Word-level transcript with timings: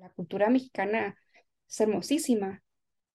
la 0.00 0.10
cultura 0.10 0.50
mexicana 0.50 1.16
es 1.68 1.80
hermosísima, 1.80 2.62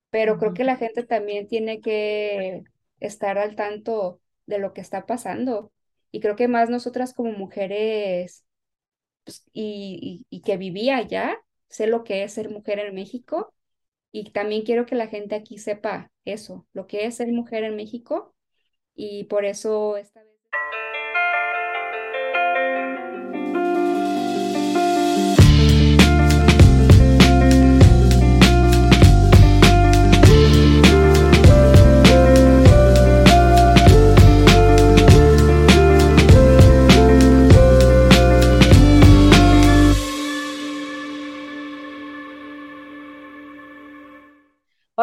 pero 0.10 0.38
creo 0.38 0.54
que 0.54 0.64
la 0.64 0.78
gente 0.78 1.04
también 1.04 1.48
tiene 1.48 1.82
que 1.82 2.64
estar 3.00 3.38
al 3.38 3.56
tanto 3.56 4.22
de 4.46 4.60
lo 4.60 4.74
que 4.74 4.82
está 4.82 5.06
pasando. 5.06 5.72
Y 6.12 6.22
creo 6.22 6.36
que 6.36 6.48
más 6.48 6.70
nosotras 6.70 7.14
como 7.14 7.32
mujeres 7.34 8.46
pues, 9.26 9.44
y, 9.54 10.26
y, 10.30 10.42
que 10.42 10.58
vivía 10.58 10.98
allá, 10.98 11.38
sé 11.70 11.88
lo 11.88 12.04
que 12.04 12.24
es 12.24 12.34
ser 12.34 12.50
mujer 12.50 12.80
en 12.80 12.96
México 12.96 13.54
y 14.12 14.32
también 14.32 14.64
quiero 14.64 14.86
que 14.86 14.96
la 14.96 15.08
gente 15.08 15.36
aquí 15.36 15.58
sepa 15.58 16.12
eso, 16.26 16.68
lo 16.74 16.88
que 16.88 17.06
es 17.06 17.16
ser 17.16 17.32
mujer 17.32 17.64
en 17.64 17.76
México 17.76 18.36
y 18.96 19.26
por 19.26 19.46
eso 19.46 19.98
esta 19.98 20.24
vez... 20.24 20.35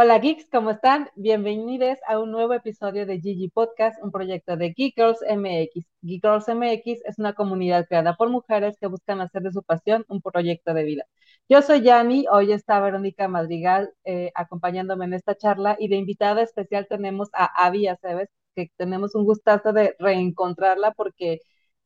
Hola 0.04 0.18
geeks, 0.18 0.48
¿cómo 0.50 0.72
están? 0.72 1.10
Bienvenidos 1.14 1.96
a 2.08 2.18
un 2.18 2.32
nuevo 2.32 2.54
episodio 2.54 3.06
de 3.06 3.20
Gigi 3.20 3.48
Podcast, 3.48 4.02
un 4.02 4.10
proyecto 4.10 4.56
de 4.56 4.72
Geek 4.72 4.96
Girls 4.96 5.20
MX. 5.22 5.86
Geek 6.02 6.24
Girls 6.24 6.48
MX 6.48 7.02
es 7.04 7.20
una 7.20 7.34
comunidad 7.34 7.86
creada 7.86 8.16
por 8.16 8.28
mujeres 8.28 8.76
que 8.80 8.88
buscan 8.88 9.20
hacer 9.20 9.42
de 9.42 9.52
su 9.52 9.62
pasión 9.62 10.04
un 10.08 10.20
proyecto 10.20 10.74
de 10.74 10.82
vida. 10.82 11.04
Yo 11.48 11.62
soy 11.62 11.82
Yani, 11.82 12.26
hoy 12.32 12.50
está 12.50 12.80
Verónica 12.80 13.28
Madrigal 13.28 13.94
eh, 14.02 14.32
acompañándome 14.34 15.04
en 15.04 15.14
esta 15.14 15.36
charla 15.36 15.76
y 15.78 15.86
de 15.86 15.94
invitada 15.96 16.42
especial 16.42 16.88
tenemos 16.88 17.28
a 17.32 17.44
Avi 17.64 17.86
Aceves, 17.86 18.28
que 18.56 18.72
tenemos 18.76 19.14
un 19.14 19.24
gustazo 19.24 19.72
de 19.72 19.94
reencontrarla 20.00 20.90
porque 20.94 21.38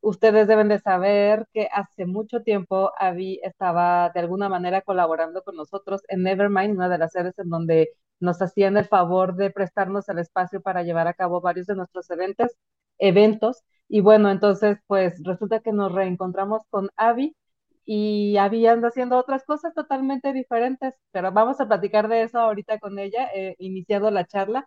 Ustedes 0.07 0.47
deben 0.47 0.69
de 0.69 0.79
saber 0.79 1.47
que 1.53 1.69
hace 1.73 2.07
mucho 2.07 2.43
tiempo 2.43 2.93
Avi 2.99 3.41
estaba 3.43 4.11
de 4.15 4.21
alguna 4.21 4.49
manera 4.49 4.81
colaborando 4.83 5.43
con 5.43 5.57
nosotros 5.57 6.03
en 6.09 6.23
Nevermind, 6.23 6.77
una 6.77 6.89
de 6.89 6.99
las 6.99 7.11
sedes 7.13 7.37
en 7.39 7.49
donde 7.51 7.91
nos 8.21 8.41
hacían 8.43 8.77
el 8.77 8.87
favor 8.87 9.37
de 9.37 9.51
prestarnos 9.51 10.09
el 10.09 10.19
espacio 10.19 10.61
para 10.63 10.83
llevar 10.83 11.09
a 11.09 11.15
cabo 11.15 11.41
varios 11.41 11.67
de 11.67 11.77
nuestros 11.77 12.11
eventos, 12.11 12.53
eventos. 12.99 13.63
Y 13.89 14.01
bueno, 14.01 14.31
entonces 14.31 14.79
pues 14.87 15.21
resulta 15.25 15.61
que 15.61 15.73
nos 15.73 15.93
reencontramos 15.93 16.63
con 16.71 16.89
Avi 16.97 17.37
y 17.85 18.37
Avi 18.37 18.67
anda 18.67 18.89
haciendo 18.89 19.17
otras 19.17 19.45
cosas 19.45 19.73
totalmente 19.75 20.33
diferentes, 20.33 20.95
pero 21.13 21.33
vamos 21.33 21.61
a 21.61 21.69
platicar 21.69 22.09
de 22.09 22.23
eso 22.23 22.39
ahorita 22.41 22.79
con 22.81 22.99
ella, 22.99 23.29
eh, 23.35 23.55
iniciado 23.59 24.11
la 24.11 24.27
charla. 24.27 24.67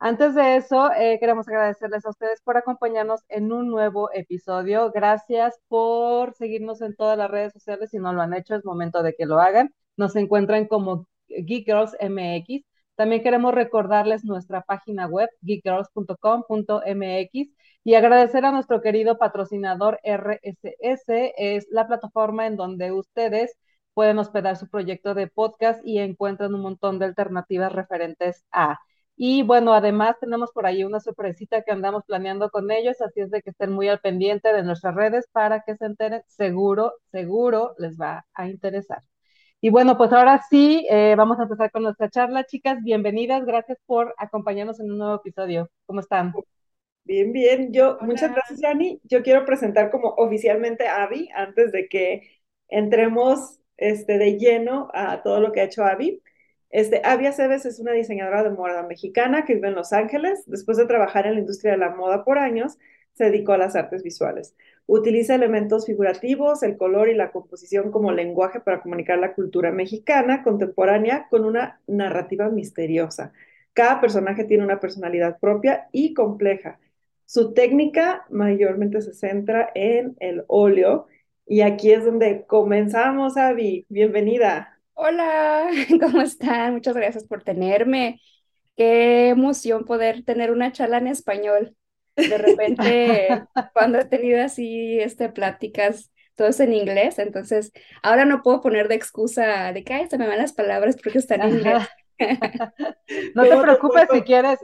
Antes 0.00 0.34
de 0.34 0.56
eso, 0.56 0.92
eh, 0.92 1.18
queremos 1.18 1.48
agradecerles 1.48 2.06
a 2.06 2.10
ustedes 2.10 2.40
por 2.42 2.56
acompañarnos 2.56 3.20
en 3.28 3.52
un 3.52 3.68
nuevo 3.68 4.10
episodio. 4.12 4.92
Gracias 4.92 5.58
por 5.68 6.34
seguirnos 6.34 6.80
en 6.82 6.94
todas 6.94 7.18
las 7.18 7.30
redes 7.30 7.52
sociales. 7.52 7.90
Si 7.90 7.98
no 7.98 8.12
lo 8.12 8.22
han 8.22 8.34
hecho, 8.34 8.54
es 8.54 8.64
momento 8.64 9.02
de 9.02 9.14
que 9.14 9.26
lo 9.26 9.40
hagan. 9.40 9.74
Nos 9.96 10.14
encuentran 10.14 10.66
como 10.66 11.06
Geek 11.28 11.66
Girls 11.66 11.96
MX. 12.00 12.64
También 12.98 13.22
queremos 13.22 13.54
recordarles 13.54 14.24
nuestra 14.24 14.62
página 14.62 15.06
web, 15.06 15.30
geekgirls.com.mx, 15.42 17.48
y 17.84 17.94
agradecer 17.94 18.44
a 18.44 18.50
nuestro 18.50 18.80
querido 18.82 19.18
patrocinador 19.18 20.00
RSS. 20.02 21.32
Es 21.36 21.68
la 21.70 21.86
plataforma 21.86 22.48
en 22.48 22.56
donde 22.56 22.90
ustedes 22.90 23.54
pueden 23.94 24.18
hospedar 24.18 24.56
su 24.56 24.68
proyecto 24.68 25.14
de 25.14 25.28
podcast 25.28 25.80
y 25.84 26.00
encuentran 26.00 26.54
un 26.54 26.62
montón 26.62 26.98
de 26.98 27.04
alternativas 27.06 27.72
referentes 27.72 28.44
a 28.50 28.78
y 29.16 29.42
bueno, 29.42 29.74
además 29.74 30.16
tenemos 30.20 30.52
por 30.52 30.66
ahí 30.66 30.84
una 30.84 31.00
sorpresita 31.00 31.62
que 31.62 31.72
andamos 31.72 32.04
planeando 32.04 32.50
con 32.50 32.70
ellos, 32.70 33.00
así 33.00 33.20
es 33.20 33.30
de 33.30 33.42
que 33.42 33.50
estén 33.50 33.72
muy 33.72 33.88
al 33.88 34.00
pendiente 34.00 34.52
de 34.52 34.62
nuestras 34.62 34.94
redes 34.94 35.26
para 35.32 35.62
que 35.62 35.76
se 35.76 35.86
enteren. 35.86 36.22
Seguro, 36.28 36.94
seguro 37.12 37.74
les 37.78 37.98
va 38.00 38.26
a 38.34 38.48
interesar. 38.48 39.02
Y 39.60 39.70
bueno, 39.70 39.96
pues 39.98 40.12
ahora 40.12 40.40
sí, 40.48 40.86
eh, 40.88 41.14
vamos 41.16 41.40
a 41.40 41.42
empezar 41.42 41.72
con 41.72 41.82
nuestra 41.82 42.08
charla. 42.08 42.44
Chicas, 42.44 42.78
bienvenidas. 42.84 43.44
Gracias 43.44 43.78
por 43.86 44.14
acompañarnos 44.16 44.78
en 44.78 44.92
un 44.92 44.98
nuevo 44.98 45.16
episodio. 45.16 45.68
¿Cómo 45.84 45.98
están? 45.98 46.32
Bien, 47.02 47.32
bien. 47.32 47.72
Yo, 47.72 47.98
muchas 48.02 48.32
gracias, 48.32 48.60
Yani. 48.60 49.00
Yo 49.02 49.22
quiero 49.24 49.44
presentar 49.44 49.90
como 49.90 50.10
oficialmente 50.10 50.86
a 50.86 51.02
Avi 51.02 51.28
antes 51.34 51.72
de 51.72 51.88
que 51.88 52.22
entremos 52.68 53.58
este, 53.76 54.18
de 54.18 54.38
lleno 54.38 54.90
a 54.94 55.22
todo 55.22 55.40
lo 55.40 55.50
que 55.50 55.60
ha 55.60 55.64
hecho 55.64 55.84
Avi. 55.84 56.22
Este, 56.70 57.00
Avia 57.04 57.32
Cebes 57.32 57.66
es 57.66 57.80
una 57.80 57.92
diseñadora 57.92 58.44
de 58.44 58.50
moda 58.50 58.86
mexicana 58.86 59.44
que 59.44 59.54
vive 59.54 59.68
en 59.68 59.74
Los 59.74 59.92
Ángeles. 59.92 60.44
Después 60.46 60.78
de 60.78 60.86
trabajar 60.86 61.26
en 61.26 61.34
la 61.34 61.40
industria 61.40 61.72
de 61.72 61.78
la 61.78 61.90
moda 61.90 62.24
por 62.24 62.38
años, 62.38 62.78
se 63.18 63.24
dedicó 63.24 63.52
a 63.52 63.58
las 63.58 63.76
artes 63.76 64.02
visuales. 64.02 64.54
Utiliza 64.86 65.34
elementos 65.34 65.84
figurativos, 65.86 66.62
el 66.62 66.76
color 66.76 67.10
y 67.10 67.14
la 67.14 67.32
composición 67.32 67.90
como 67.90 68.12
lenguaje 68.12 68.60
para 68.60 68.80
comunicar 68.80 69.18
la 69.18 69.34
cultura 69.34 69.72
mexicana 69.72 70.42
contemporánea 70.42 71.26
con 71.28 71.44
una 71.44 71.80
narrativa 71.86 72.48
misteriosa. 72.48 73.32
Cada 73.74 74.00
personaje 74.00 74.44
tiene 74.44 74.64
una 74.64 74.80
personalidad 74.80 75.38
propia 75.40 75.88
y 75.92 76.14
compleja. 76.14 76.78
Su 77.26 77.52
técnica 77.52 78.24
mayormente 78.30 79.02
se 79.02 79.12
centra 79.12 79.70
en 79.74 80.16
el 80.20 80.44
óleo 80.46 81.06
y 81.44 81.62
aquí 81.62 81.92
es 81.92 82.04
donde 82.04 82.44
comenzamos, 82.46 83.36
Avi. 83.36 83.84
Bienvenida. 83.88 84.78
Hola, 84.94 85.68
¿cómo 86.00 86.22
están? 86.22 86.74
Muchas 86.74 86.94
gracias 86.94 87.24
por 87.24 87.42
tenerme. 87.42 88.20
Qué 88.76 89.28
emoción 89.28 89.84
poder 89.84 90.24
tener 90.24 90.52
una 90.52 90.72
charla 90.72 90.98
en 90.98 91.08
español. 91.08 91.74
De 92.18 92.38
repente, 92.38 93.28
cuando 93.72 93.98
he 93.98 94.04
tenido 94.04 94.42
así 94.42 94.98
este, 95.00 95.28
pláticas, 95.28 96.12
todo 96.34 96.48
es 96.48 96.60
en 96.60 96.72
inglés, 96.72 97.18
entonces 97.18 97.72
ahora 98.02 98.24
no 98.24 98.42
puedo 98.42 98.60
poner 98.60 98.88
de 98.88 98.94
excusa 98.94 99.72
de 99.72 99.82
que 99.84 99.94
Ay, 99.94 100.06
se 100.08 100.18
me 100.18 100.28
van 100.28 100.38
las 100.38 100.52
palabras 100.52 100.96
porque 101.02 101.18
están 101.18 101.42
en 101.42 101.50
inglés. 101.58 101.88
no 103.34 103.42
te 103.42 103.56
preocupes 103.56 104.08
si 104.12 104.22
quieres, 104.22 104.58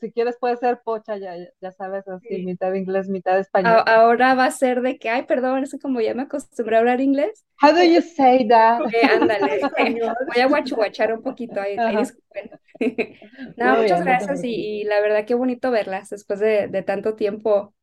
si, 0.00 0.12
quieres 0.12 0.36
puede 0.38 0.56
ser 0.56 0.80
pocha, 0.84 1.16
ya, 1.16 1.34
ya 1.60 1.72
sabes, 1.72 2.06
así, 2.08 2.44
mitad 2.44 2.72
inglés, 2.74 3.08
mitad 3.08 3.38
español. 3.38 3.82
ahora 3.86 4.34
va 4.34 4.46
a 4.46 4.50
ser 4.50 4.82
de 4.82 4.98
que, 4.98 5.08
ay, 5.08 5.24
perdón, 5.24 5.62
es 5.62 5.76
como 5.80 6.00
ya 6.00 6.14
me 6.14 6.22
acostumbré 6.22 6.76
a 6.76 6.80
hablar 6.80 7.00
inglés. 7.00 7.44
How 7.60 7.72
do 7.72 7.82
you 7.82 8.02
say 8.02 8.46
that? 8.48 8.80
ándale, 9.10 9.60
voy 10.26 10.42
a 10.42 10.46
guachuguachar 10.46 11.12
un 11.12 11.22
poquito 11.22 11.60
ahí, 11.60 11.76
no, 13.56 13.76
muchas 13.76 14.04
gracias 14.04 14.40
y, 14.42 14.84
la 14.84 15.00
verdad 15.00 15.24
qué 15.24 15.34
bonito 15.34 15.70
verlas 15.70 16.10
después 16.10 16.40
de, 16.40 16.66
de 16.66 16.82
tanto 16.82 17.14
tiempo. 17.14 17.74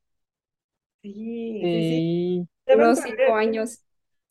Sí, 1.02 1.62
sí, 1.62 1.70
sí. 1.72 2.48
Unos 2.76 3.00
cinco 3.00 3.34
años. 3.36 3.80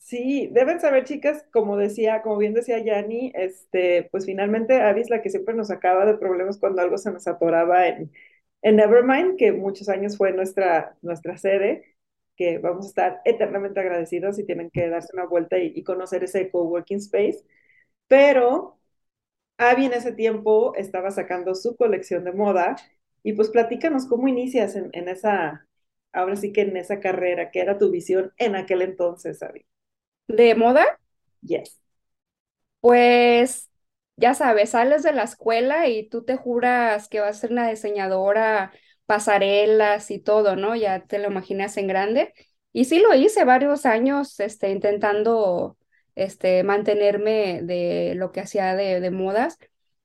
Sí, 0.09 0.47
deben 0.51 0.79
saber, 0.81 1.03
chicas, 1.03 1.45
como 1.51 1.77
decía, 1.77 2.23
como 2.23 2.37
bien 2.37 2.55
decía 2.55 2.79
Yanni, 2.83 3.31
este, 3.35 4.07
pues 4.11 4.25
finalmente 4.25 4.81
Avis 4.81 5.09
la 5.11 5.21
que 5.21 5.29
siempre 5.29 5.53
nos 5.53 5.67
sacaba 5.67 6.05
de 6.07 6.15
problemas 6.17 6.57
cuando 6.57 6.81
algo 6.81 6.97
se 6.97 7.11
nos 7.11 7.27
atoraba 7.27 7.87
en, 7.87 8.11
en 8.63 8.75
Nevermind, 8.77 9.37
que 9.37 9.51
muchos 9.51 9.87
años 9.87 10.17
fue 10.17 10.31
nuestra, 10.33 10.97
nuestra 11.03 11.37
sede, 11.37 11.95
que 12.35 12.57
vamos 12.57 12.85
a 12.87 12.89
estar 12.89 13.21
eternamente 13.23 13.79
agradecidos 13.81 14.39
y 14.39 14.45
tienen 14.47 14.71
que 14.71 14.89
darse 14.89 15.09
una 15.13 15.25
vuelta 15.27 15.59
y, 15.59 15.83
conocer 15.83 16.23
ese 16.23 16.49
coworking 16.49 16.97
space. 16.97 17.43
Pero 18.07 18.79
Avi 19.57 19.85
en 19.87 19.93
ese 19.93 20.13
tiempo 20.13 20.75
estaba 20.75 21.11
sacando 21.11 21.55
su 21.55 21.75
colección 21.77 22.25
de 22.25 22.33
moda 22.33 22.77
y 23.23 23.33
pues 23.33 23.49
platícanos 23.51 24.07
cómo 24.07 24.27
inicias 24.29 24.75
en, 24.75 24.89
en 24.93 25.09
esa, 25.09 25.67
ahora 26.13 26.35
sí 26.37 26.53
que 26.53 26.61
en 26.61 26.77
esa 26.77 26.99
carrera, 27.01 27.51
¿qué 27.51 27.61
era 27.61 27.77
tu 27.79 27.91
visión 27.91 28.33
en 28.37 28.55
aquel 28.55 28.81
entonces, 28.83 29.43
Avi? 29.43 29.65
De 30.29 30.55
moda, 30.55 30.85
Yes. 31.43 31.77
pues 32.81 33.69
ya 34.17 34.33
sabes, 34.33 34.71
sales 34.71 35.03
de 35.03 35.13
la 35.13 35.23
escuela 35.23 35.87
y 35.87 36.09
tú 36.09 36.23
te 36.25 36.35
juras 36.37 37.07
que 37.09 37.19
vas 37.21 37.37
a 37.37 37.39
ser 37.41 37.51
una 37.51 37.69
diseñadora, 37.69 38.71
pasarelas 39.05 40.11
y 40.11 40.19
todo, 40.19 40.55
¿no? 40.55 40.75
Ya 40.75 41.05
te 41.05 41.19
lo 41.19 41.27
imaginas 41.29 41.77
en 41.77 41.87
grande. 41.87 42.33
Y 42.73 42.85
sí 42.85 42.99
lo 42.99 43.13
hice 43.15 43.45
varios 43.45 43.85
años, 43.85 44.39
este, 44.39 44.69
intentando, 44.71 45.77
este, 46.15 46.63
mantenerme 46.63 47.61
de 47.63 48.13
lo 48.15 48.31
que 48.31 48.41
hacía 48.41 48.75
de, 48.75 48.99
de 49.01 49.11
modas. 49.11 49.57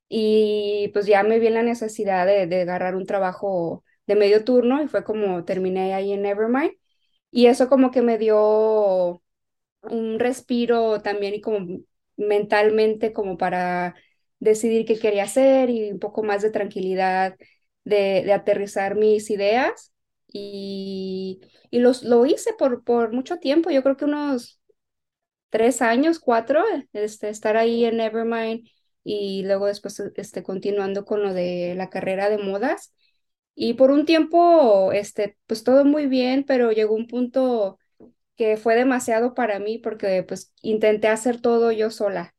Y 0.09 0.91
pues 0.93 1.07
ya 1.07 1.23
me 1.23 1.39
vi 1.39 1.49
en 1.49 1.55
la 1.55 1.63
necesidad 1.63 2.27
de, 2.27 2.47
de 2.47 2.63
agarrar 2.63 2.95
un 2.97 3.07
trabajo 3.07 3.85
de 4.07 4.15
medio 4.17 4.45
turno 4.45 4.83
y 4.83 4.89
fue 4.89 5.03
como 5.05 5.45
terminé 5.45 5.95
ahí 5.95 6.13
en 6.13 6.23
Nevermind. 6.23 6.73
Y 7.31 7.47
eso 7.47 7.69
como 7.69 7.91
que 7.91 8.03
me 8.03 8.19
dio 8.19 9.23
un 9.91 10.19
respiro 10.19 11.01
también 11.03 11.35
y 11.35 11.41
como 11.41 11.81
mentalmente 12.17 13.13
como 13.13 13.37
para 13.37 13.95
decidir 14.39 14.87
qué 14.87 14.99
quería 14.99 15.25
hacer 15.25 15.71
y 15.71 15.91
un 15.91 15.99
poco 15.99 16.23
más 16.23 16.43
de 16.43 16.51
tranquilidad 16.51 17.37
de, 17.85 18.33
aterrizar 18.33 18.95
mis 18.97 19.31
ideas 19.31 19.93
y, 20.29 21.41
y 21.71 21.79
los, 21.81 22.03
lo 22.03 22.27
hice 22.27 22.53
por, 22.59 22.85
por 22.85 23.13
mucho 23.13 23.39
tiempo, 23.39 23.71
yo 23.71 23.83
creo 23.83 23.97
que 23.97 24.05
unos 24.07 24.61
tres 25.51 25.83
años, 25.83 26.19
cuatro, 26.19 26.65
este, 26.93 27.29
estar 27.29 27.57
ahí 27.57 27.85
en 27.85 27.99
Nevermind 27.99 28.69
y 29.05 29.45
luego 29.45 29.67
después 29.67 30.01
este, 30.17 30.43
continuando 30.43 31.05
con 31.05 31.23
lo 31.23 31.33
de 31.33 31.75
la 31.77 31.91
carrera 31.91 32.29
de 32.29 32.39
modas. 32.39 32.93
Y 33.55 33.75
por 33.75 33.93
un 33.93 34.05
tiempo, 34.05 34.93
este, 34.93 35.39
pues 35.47 35.63
todo 35.63 35.85
muy 35.85 36.07
bien, 36.07 36.45
pero 36.45 36.73
llegó 36.73 36.95
un 36.95 37.07
punto 37.07 37.79
que 38.37 38.57
fue 38.57 38.75
demasiado 38.77 39.35
para 39.35 39.59
mí 39.61 39.79
porque 39.79 40.23
pues 40.25 40.53
intenté 40.63 41.09
hacer 41.09 41.41
todo 41.41 41.73
yo 41.73 41.91
sola. 41.91 42.35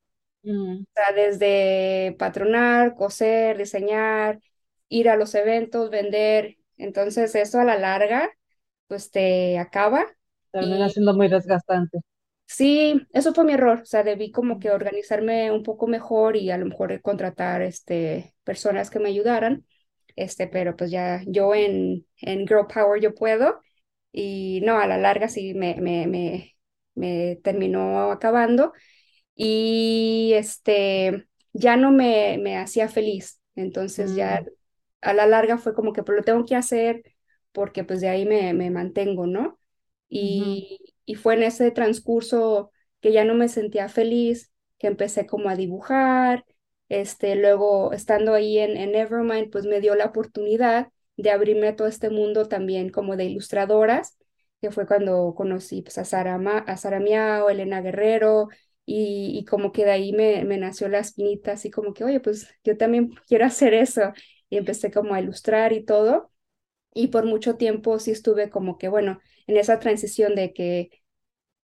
Mm, 0.46 0.86
O 0.96 1.02
sea, 1.02 1.12
desde 1.14 2.16
patronar, 2.20 2.96
coser, 2.96 3.58
diseñar, 3.58 4.40
ir 4.90 5.10
a 5.10 5.18
los 5.18 5.36
eventos, 5.36 5.90
vender. 5.90 6.58
Entonces 6.78 7.36
eso 7.36 7.60
a 7.60 7.66
la 7.66 7.78
larga, 7.78 8.30
pues 8.88 9.12
te 9.12 9.60
acaba. 9.60 10.06
termina 10.52 10.90
Y 10.90 10.90
siendo 10.90 11.14
muy 11.14 11.28
desgastante. 11.30 12.00
sí, 12.46 13.08
eso 13.14 13.34
fue 13.34 13.44
mi 13.46 13.54
error. 13.54 13.82
O 13.84 13.86
sea, 13.86 14.04
debí 14.04 14.32
como 14.32 14.60
que 14.60 14.72
organizarme 14.72 15.52
un 15.52 15.64
poco 15.64 15.88
mejor 15.88 16.36
y 16.36 16.52
a 16.52 16.58
lo 16.58 16.66
mejor 16.66 17.02
contratar 17.02 17.62
este, 17.62 18.36
personas 18.44 18.90
que 18.90 19.00
me 19.00 19.10
ayudaran. 19.10 19.66
Este, 20.16 20.48
pero 20.48 20.76
pues 20.76 20.92
ya 20.92 21.22
yo 21.28 21.54
en, 21.56 22.06
en 22.22 22.48
Girl 22.48 22.68
Power 22.68 23.02
yo 23.02 23.14
puedo. 23.16 23.62
Y 24.18 24.62
no, 24.64 24.80
a 24.80 24.88
la 24.88 24.98
larga 25.00 25.30
sí 25.30 25.54
me, 25.56 25.76
me, 25.82 26.08
me, 26.08 26.56
me 26.96 27.38
terminó 27.44 28.12
acabando 28.12 28.74
y 29.36 30.34
este 30.36 31.28
ya 31.54 31.78
no 31.78 31.92
me, 31.92 32.38
me 32.42 32.58
hacía 32.58 32.90
feliz. 32.90 33.42
Entonces 33.56 34.16
ya 34.16 34.40
Mm, 34.40 34.48
a 35.02 35.14
la 35.14 35.28
larga 35.28 35.58
fue 35.58 35.74
como 35.74 35.94
que 35.94 36.04
pues 36.04 36.18
lo 36.18 36.24
tengo 36.24 36.46
que 36.46 36.56
hacer 36.56 37.04
porque 37.52 37.84
pues 37.84 38.02
de 38.02 38.10
ahí 38.10 38.26
me, 38.26 38.54
me 38.54 38.70
mantengo, 38.72 39.28
¿no? 39.28 39.60
Y, 40.10 40.80
y 41.06 41.16
fue 41.16 41.36
en 41.36 41.44
ese 41.44 41.72
transcurso 41.72 42.72
que 43.02 43.12
ya 43.14 43.24
no 43.26 43.34
me 43.36 43.50
sentía 43.50 43.90
feliz, 43.90 44.52
que 44.78 44.88
empecé 44.88 45.26
como 45.28 45.50
a 45.50 45.56
dibujar, 45.56 46.46
este, 46.90 47.36
luego 47.36 47.94
estando 47.94 48.34
ahí 48.34 48.60
en, 48.60 48.78
en 48.78 48.92
Nevermind, 48.92 49.52
pues 49.52 49.66
me 49.66 49.82
dio 49.82 49.96
la 49.96 50.06
oportunidad 50.06 50.90
de 51.18 51.32
abrirme 51.32 51.68
a 51.70 51.76
todo 51.76 51.88
este 51.88 52.10
mundo 52.10 52.48
también 52.48 52.90
como 52.90 53.16
de 53.18 53.26
ilustradoras, 53.26 54.18
que 54.62 54.72
fue 54.72 54.88
cuando 54.88 55.34
conocí 55.36 55.82
pues, 55.82 55.98
a 55.98 56.06
Sara, 56.06 56.38
Ma- 56.38 56.60
a 56.60 56.78
Sara 56.78 57.00
Miao, 57.00 57.50
Elena 57.50 57.82
Guerrero, 57.82 58.50
y, 58.86 59.38
y 59.38 59.46
como 59.46 59.72
que 59.72 59.86
de 59.86 59.92
ahí 59.92 60.14
me, 60.14 60.44
me 60.46 60.58
nació 60.58 60.88
la 60.90 61.00
espinita, 61.00 61.54
así 61.54 61.72
como 61.72 61.94
que, 61.94 62.04
oye, 62.04 62.20
pues 62.20 62.48
yo 62.64 62.78
también 62.78 63.10
quiero 63.28 63.46
hacer 63.46 63.74
eso. 63.74 64.14
Y 64.50 64.58
empecé 64.58 64.92
como 64.92 65.14
a 65.16 65.20
ilustrar 65.22 65.74
y 65.74 65.84
todo. 65.86 66.32
Y 66.94 67.08
por 67.10 67.26
mucho 67.26 67.58
tiempo 67.58 68.00
sí 68.00 68.12
estuve 68.12 68.50
como 68.50 68.78
que, 68.78 68.90
bueno, 68.90 69.20
en 69.48 69.58
esa 69.58 69.80
transición 69.80 70.36
de 70.36 70.54
que 70.54 70.90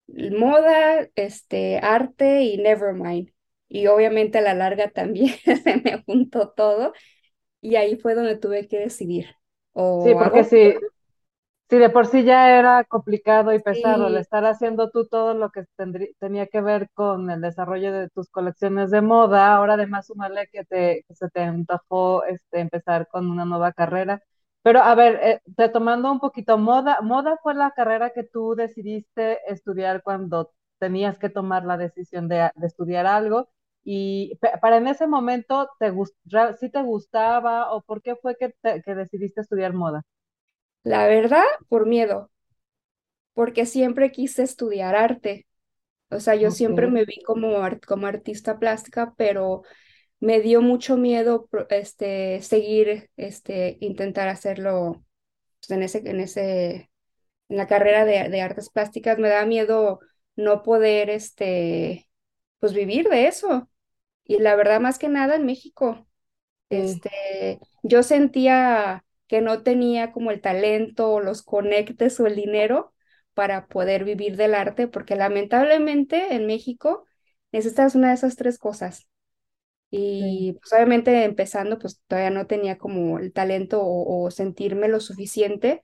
moda, 0.08 1.08
este, 1.16 1.78
arte 1.78 2.42
y 2.44 2.58
Nevermind. 2.58 3.30
Y 3.68 3.86
obviamente 3.86 4.38
a 4.38 4.40
la 4.42 4.54
larga 4.54 4.90
también 4.90 5.34
se 5.64 5.76
me 5.84 6.02
juntó 6.04 6.50
todo. 6.50 6.92
Y 7.62 7.76
ahí 7.76 7.96
fue 7.98 8.14
donde 8.14 8.36
tuve 8.38 8.68
que 8.68 8.78
decidir. 8.80 9.28
Sí, 9.98 10.14
O 10.14 10.16
porque 10.16 10.44
hago, 10.44 10.44
si, 10.44 10.74
si 11.68 11.78
de 11.78 11.90
por 11.90 12.06
sí 12.06 12.24
ya 12.24 12.58
era 12.58 12.84
complicado 12.84 13.52
y 13.54 13.60
pesado 13.62 14.08
el 14.08 14.16
sí, 14.16 14.18
estar 14.18 14.44
haciendo 14.44 14.90
tú 14.90 15.06
todo 15.06 15.34
lo 15.34 15.50
que 15.50 15.64
tendrí- 15.78 16.14
tenía 16.18 16.46
que 16.48 16.60
ver 16.60 16.90
con 16.94 17.30
el 17.30 17.40
desarrollo 17.40 17.92
de 17.92 18.08
tus 18.10 18.28
colecciones 18.30 18.90
de 18.90 19.00
moda, 19.02 19.54
ahora 19.54 19.74
además 19.74 20.06
sumarle 20.06 20.48
que, 20.52 20.64
te, 20.64 21.04
que 21.08 21.14
se 21.14 21.28
te 21.30 21.42
antojó 21.42 22.24
este, 22.24 22.60
empezar 22.60 23.08
con 23.08 23.30
una 23.30 23.44
nueva 23.44 23.72
carrera. 23.72 24.22
Pero 24.62 24.80
a 24.82 24.94
ver, 24.94 25.20
eh, 25.22 25.40
retomando 25.56 26.10
un 26.12 26.20
poquito, 26.20 26.58
moda, 26.58 27.00
moda 27.02 27.38
fue 27.42 27.54
la 27.54 27.70
carrera 27.72 28.10
que 28.10 28.24
tú 28.24 28.54
decidiste 28.56 29.38
estudiar 29.50 30.02
cuando 30.02 30.52
tenías 30.78 31.18
que 31.18 31.30
tomar 31.30 31.64
la 31.64 31.76
decisión 31.78 32.28
de, 32.28 32.50
de 32.54 32.66
estudiar 32.66 33.06
algo. 33.06 33.48
Y 33.84 34.38
para 34.62 34.76
en 34.78 34.88
ese 34.88 35.06
momento, 35.06 35.70
te 35.78 35.92
¿sí 36.60 36.70
te 36.70 36.82
gustaba 36.82 37.72
o 37.72 37.82
por 37.82 38.02
qué 38.02 38.16
fue 38.16 38.36
que, 38.36 38.50
te- 38.62 38.82
que 38.82 38.94
decidiste 38.94 39.40
estudiar 39.42 39.72
moda? 39.74 40.02
la 40.84 41.06
verdad, 41.06 41.44
por 41.68 41.86
miedo, 41.86 42.30
porque 43.34 43.66
siempre 43.66 44.12
quise 44.12 44.42
estudiar 44.42 44.94
arte. 44.96 45.46
O 46.10 46.20
sea, 46.20 46.36
yo 46.36 46.50
siempre 46.52 46.88
me 46.88 47.04
vi 47.06 47.22
como, 47.24 47.58
ar- 47.58 47.80
como 47.82 48.08
artista 48.08 48.58
plástica, 48.60 49.14
pero 49.18 49.62
me 50.20 50.40
dio 50.42 50.62
mucho 50.62 50.96
miedo 50.98 51.48
este, 51.70 52.42
seguir, 52.42 53.10
este, 53.18 53.78
intentar 53.82 54.28
hacerlo 54.28 55.04
pues, 55.60 55.70
en 55.72 55.84
ese, 55.84 55.98
en 56.10 56.20
ese, 56.20 56.90
en 57.50 57.58
la 57.58 57.68
carrera 57.68 58.06
de, 58.06 58.30
de 58.30 58.42
artes 58.42 58.70
plásticas. 58.70 59.18
Me 59.18 59.30
da 59.30 59.46
miedo 59.46 60.00
no 60.36 60.62
poder, 60.64 61.10
este, 61.10 62.09
pues 62.60 62.74
vivir 62.74 63.08
de 63.08 63.26
eso. 63.28 63.70
Y 64.24 64.38
la 64.40 64.56
verdad, 64.56 64.80
más 64.80 64.98
que 64.98 65.08
nada 65.08 65.36
en 65.36 65.46
México. 65.46 66.06
sí, 66.70 67.02
Este, 67.02 67.60
yo 67.82 68.02
sentía 68.02 69.04
que 69.28 69.40
no 69.40 69.62
tenía 69.62 70.12
como 70.12 70.30
el 70.30 70.40
talento 70.40 71.10
o 71.12 71.20
los 71.20 71.42
conectes 71.42 72.20
o 72.20 72.26
el 72.26 72.36
dinero 72.36 72.94
para 73.34 73.66
poder 73.68 74.04
vivir 74.04 74.36
del 74.36 74.54
arte, 74.54 74.88
porque 74.88 75.16
lamentablemente 75.16 76.34
en 76.34 76.46
México 76.46 77.06
necesitas 77.52 77.94
una 77.94 78.08
de 78.08 78.14
esas 78.14 78.36
tres 78.36 78.58
cosas. 78.58 79.08
sí, 80.18 80.30
Y 80.30 80.54
pues 80.60 80.72
obviamente 80.72 81.24
empezando, 81.24 81.78
pues 81.78 82.00
todavía 82.06 82.30
no 82.30 82.46
tenía 82.46 82.78
como 82.78 83.18
el 83.18 83.32
talento 83.32 83.82
o, 83.82 84.24
o 84.26 84.30
sentirme 84.30 84.88
lo 84.88 85.00
suficiente 85.00 85.82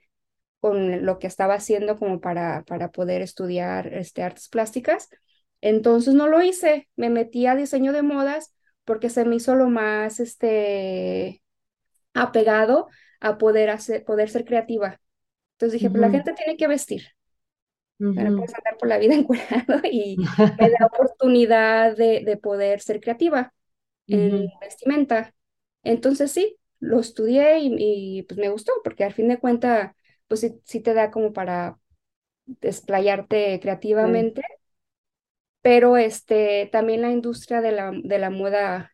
con 0.60 1.06
lo 1.06 1.18
que 1.18 1.26
estaba 1.28 1.54
haciendo 1.54 1.98
como 1.98 2.20
para, 2.20 2.64
para 2.64 2.90
poder 2.92 3.22
estudiar 3.22 3.94
este, 3.94 4.22
artes 4.22 4.48
plásticas. 4.48 5.10
Entonces 5.60 6.14
no 6.14 6.28
lo 6.28 6.42
hice, 6.42 6.88
me 6.96 7.10
metí 7.10 7.46
a 7.46 7.56
diseño 7.56 7.92
de 7.92 8.02
modas 8.02 8.54
porque 8.84 9.10
se 9.10 9.24
me 9.24 9.36
hizo 9.36 9.54
lo 9.54 9.68
más 9.70 10.20
este, 10.20 11.42
apegado 12.14 12.88
a 13.20 13.38
poder, 13.38 13.70
hacer, 13.70 14.04
poder 14.04 14.30
ser 14.30 14.44
creativa. 14.44 15.00
Entonces 15.54 15.74
dije, 15.74 15.90
pues 15.90 16.00
la 16.02 16.10
gente 16.10 16.34
tiene 16.34 16.56
que 16.56 16.68
vestir, 16.68 17.04
ujú, 18.00 18.34
puedes 18.34 18.54
andar 18.54 18.76
por 18.78 18.88
la 18.88 18.98
vida 18.98 19.14
encuadrado 19.16 19.80
y 19.90 20.20
me 20.58 20.70
da 20.70 20.86
oportunidad 20.86 21.96
de, 21.96 22.22
de 22.24 22.36
poder 22.36 22.80
ser 22.80 23.00
creativa 23.00 23.52
en 24.08 24.48
vestimenta. 24.60 25.34
Entonces 25.84 26.32
sí, 26.32 26.58
lo 26.80 27.00
estudié 27.00 27.58
y, 27.60 27.74
y, 28.20 28.22
pues 28.24 28.38
me 28.38 28.50
gustó 28.50 28.72
porque 28.84 29.04
al 29.04 29.14
fin 29.14 29.28
de 29.28 29.38
cuentas, 29.38 29.92
pues 30.28 30.40
sí, 30.40 30.60
sí 30.64 30.80
te 30.80 30.94
da 30.94 31.10
como 31.10 31.32
para 31.32 31.78
desplayarte 32.46 33.60
creativamente, 33.60 34.42
pero 35.66 35.96
este, 35.96 36.68
también 36.72 37.02
la 37.02 37.10
industria 37.10 37.60
de 37.60 37.72
la, 37.72 37.92
de 37.92 38.18
la 38.18 38.30
moda 38.30 38.92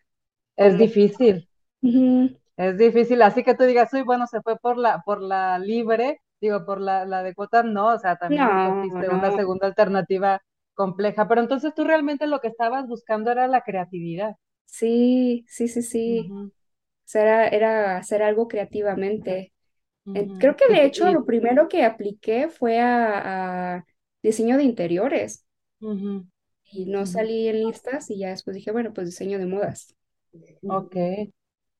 Es 0.56 0.78
difícil, 0.78 1.46
es 2.56 2.78
difícil, 2.78 3.20
así 3.22 3.42
que 3.44 3.54
tú 3.54 3.64
digas, 3.64 3.92
uy, 3.92 4.02
bueno, 4.02 4.26
se 4.26 4.40
fue 4.42 4.56
por 4.58 4.76
la, 4.78 5.02
por 5.04 5.20
la 5.22 5.58
libre, 5.58 6.20
digo, 6.40 6.64
por 6.64 6.80
la, 6.80 7.04
la 7.04 7.22
de 7.22 7.34
cuotas, 7.34 7.64
no, 7.64 7.88
o 7.94 7.98
sea, 7.98 8.16
también 8.16 8.48
No, 8.52 8.82
una 9.08 9.32
segunda 9.32 9.66
alternativa 9.66 10.40
compleja, 10.74 11.28
pero 11.28 11.40
entonces 11.42 11.74
tú 11.74 11.84
realmente 11.84 12.26
lo 12.26 12.40
que 12.40 12.48
estabas 12.48 12.86
buscando 12.86 13.30
era 13.32 13.48
la 13.48 13.62
creatividad. 13.62 14.36
sí, 14.66 15.44
sí, 15.48 15.68
sí, 15.68 15.82
sí. 15.82 16.36
O 17.06 17.08
sea, 17.08 17.22
era, 17.24 17.48
era 17.48 17.98
hacer 17.98 18.22
algo 18.22 18.48
creativamente. 18.48 19.52
Creo 20.38 20.56
que 20.56 20.68
de 20.70 20.84
hecho 20.86 21.10
lo 21.10 21.24
primero 21.26 21.68
que 21.68 21.84
apliqué 21.84 22.48
fue 22.50 22.80
a, 22.80 23.76
a 23.78 23.86
diseño 24.22 24.56
de 24.58 24.64
interiores. 24.64 25.46
Ujú, 25.82 26.24
y 26.72 26.86
no 26.86 27.06
salí 27.06 27.48
en 27.48 27.60
listas 27.68 28.10
y 28.10 28.18
ya 28.18 28.30
después 28.30 28.56
dije, 28.56 28.72
bueno, 28.72 28.92
pues 28.94 29.06
diseño 29.08 29.38
de 29.38 29.46
modas. 29.46 29.94
ok. 30.66 30.94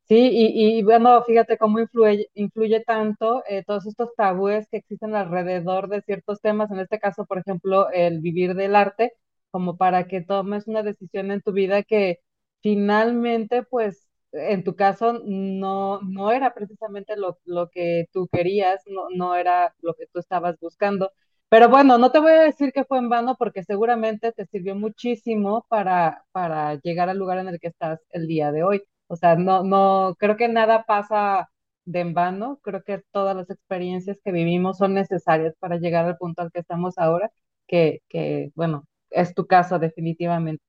Sí, 0.08 0.16
y, 0.32 0.78
y 0.80 0.82
bueno, 0.84 1.22
fíjate 1.24 1.58
cómo 1.58 1.80
influye, 1.80 2.28
influye 2.34 2.80
tanto 2.84 3.42
eh, 3.48 3.64
todos 3.66 3.86
estos 3.86 4.14
tabúes 4.16 4.68
que 4.70 4.78
existen 4.78 5.14
alrededor 5.16 5.88
de 5.88 6.02
ciertos 6.02 6.40
temas, 6.42 6.70
en 6.72 6.80
este 6.80 7.00
caso, 7.00 7.26
por 7.26 7.38
ejemplo, 7.38 7.90
el 7.92 8.20
vivir 8.20 8.54
del 8.54 8.76
arte, 8.76 9.12
como 9.50 9.76
para 9.78 10.08
que 10.08 10.20
tomes 10.22 10.68
una 10.68 10.82
decisión 10.82 11.30
en 11.32 11.42
tu 11.42 11.52
vida 11.52 11.82
que 11.84 12.20
finalmente, 12.62 13.64
pues, 13.64 14.08
en 14.32 14.64
tu 14.64 14.76
caso, 14.76 15.20
no, 15.24 16.00
no 16.02 16.32
era 16.32 16.54
precisamente 16.54 17.16
lo, 17.16 17.38
lo 17.46 17.70
que 17.70 18.06
tú 18.12 18.28
querías, 18.32 18.82
no, 18.88 19.08
no 19.16 19.34
era 19.36 19.74
lo 19.82 19.94
que 19.94 20.06
tú 20.12 20.20
estabas 20.20 20.58
buscando. 20.60 21.12
Pero 21.52 21.68
bueno, 21.68 21.98
no 21.98 22.10
te 22.12 22.18
voy 22.18 22.32
a 22.32 22.42
decir 22.42 22.72
que 22.72 22.84
fue 22.84 22.98
en 22.98 23.10
vano 23.10 23.36
porque 23.38 23.62
seguramente 23.62 24.32
te 24.32 24.46
sirvió 24.46 24.74
muchísimo 24.74 25.66
para, 25.68 26.24
para 26.32 26.76
llegar 26.80 27.10
al 27.10 27.18
lugar 27.18 27.38
en 27.38 27.48
el 27.48 27.60
que 27.60 27.68
estás 27.68 28.00
el 28.10 28.26
día 28.26 28.50
de 28.52 28.64
hoy. 28.64 28.82
O 29.08 29.16
sea, 29.16 29.36
no, 29.36 29.62
no, 29.62 30.16
creo 30.18 30.36
que 30.38 30.48
nada 30.48 30.84
pasa 30.84 31.50
de 31.84 32.00
en 32.00 32.14
vano, 32.14 32.58
creo 32.62 32.82
que 32.84 33.02
todas 33.12 33.36
las 33.36 33.50
experiencias 33.50 34.18
que 34.24 34.32
vivimos 34.32 34.78
son 34.78 34.94
necesarias 34.94 35.54
para 35.58 35.76
llegar 35.78 36.06
al 36.06 36.16
punto 36.16 36.40
al 36.42 36.50
que 36.52 36.60
estamos 36.60 36.96
ahora, 36.98 37.30
que, 37.66 38.00
que 38.08 38.50
bueno, 38.54 38.84
es 39.10 39.34
tu 39.34 39.46
caso 39.46 39.78
definitivamente. 39.78 40.64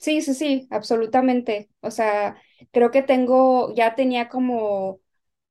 Sí, 0.00 0.20
sí, 0.22 0.34
sí, 0.34 0.68
absolutamente. 0.70 1.70
O 1.80 1.90
sea, 1.92 2.36
creo 2.72 2.90
que 2.90 3.02
tengo, 3.02 3.72
ya 3.74 3.94
tenía 3.94 4.28
como, 4.28 5.00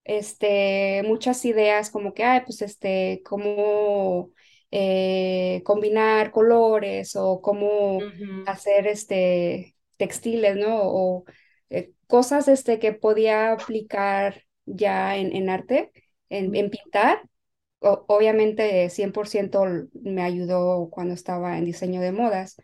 este, 0.04 1.04
muchas 1.06 1.44
ideas, 1.46 1.90
como 1.92 2.14
que, 2.14 2.24
ay, 2.24 2.42
pues, 2.46 2.62
este, 2.62 3.22
cómo 3.26 4.32
eh, 4.72 5.62
combinar 5.66 6.32
colores 6.32 7.16
o 7.16 7.42
cómo 7.42 8.08
hacer 8.46 8.88
este, 8.88 9.76
textiles, 9.98 10.56
¿no? 10.58 10.80
O 10.84 11.26
eh, 11.70 11.94
cosas 12.08 12.48
este, 12.48 12.80
que 12.80 12.94
podía 12.94 13.54
aplicar 13.54 14.44
ya 14.66 15.18
en, 15.18 15.36
en 15.36 15.50
arte, 15.50 15.92
en, 16.30 16.56
en 16.56 16.70
pintar. 16.70 17.22
O- 17.80 18.06
obviamente 18.08 18.90
100% 18.90 19.64
me 19.94 20.22
ayudó 20.24 20.90
cuando 20.92 21.14
estaba 21.14 21.58
en 21.58 21.66
diseño 21.66 22.02
de 22.02 22.12
modas. 22.12 22.58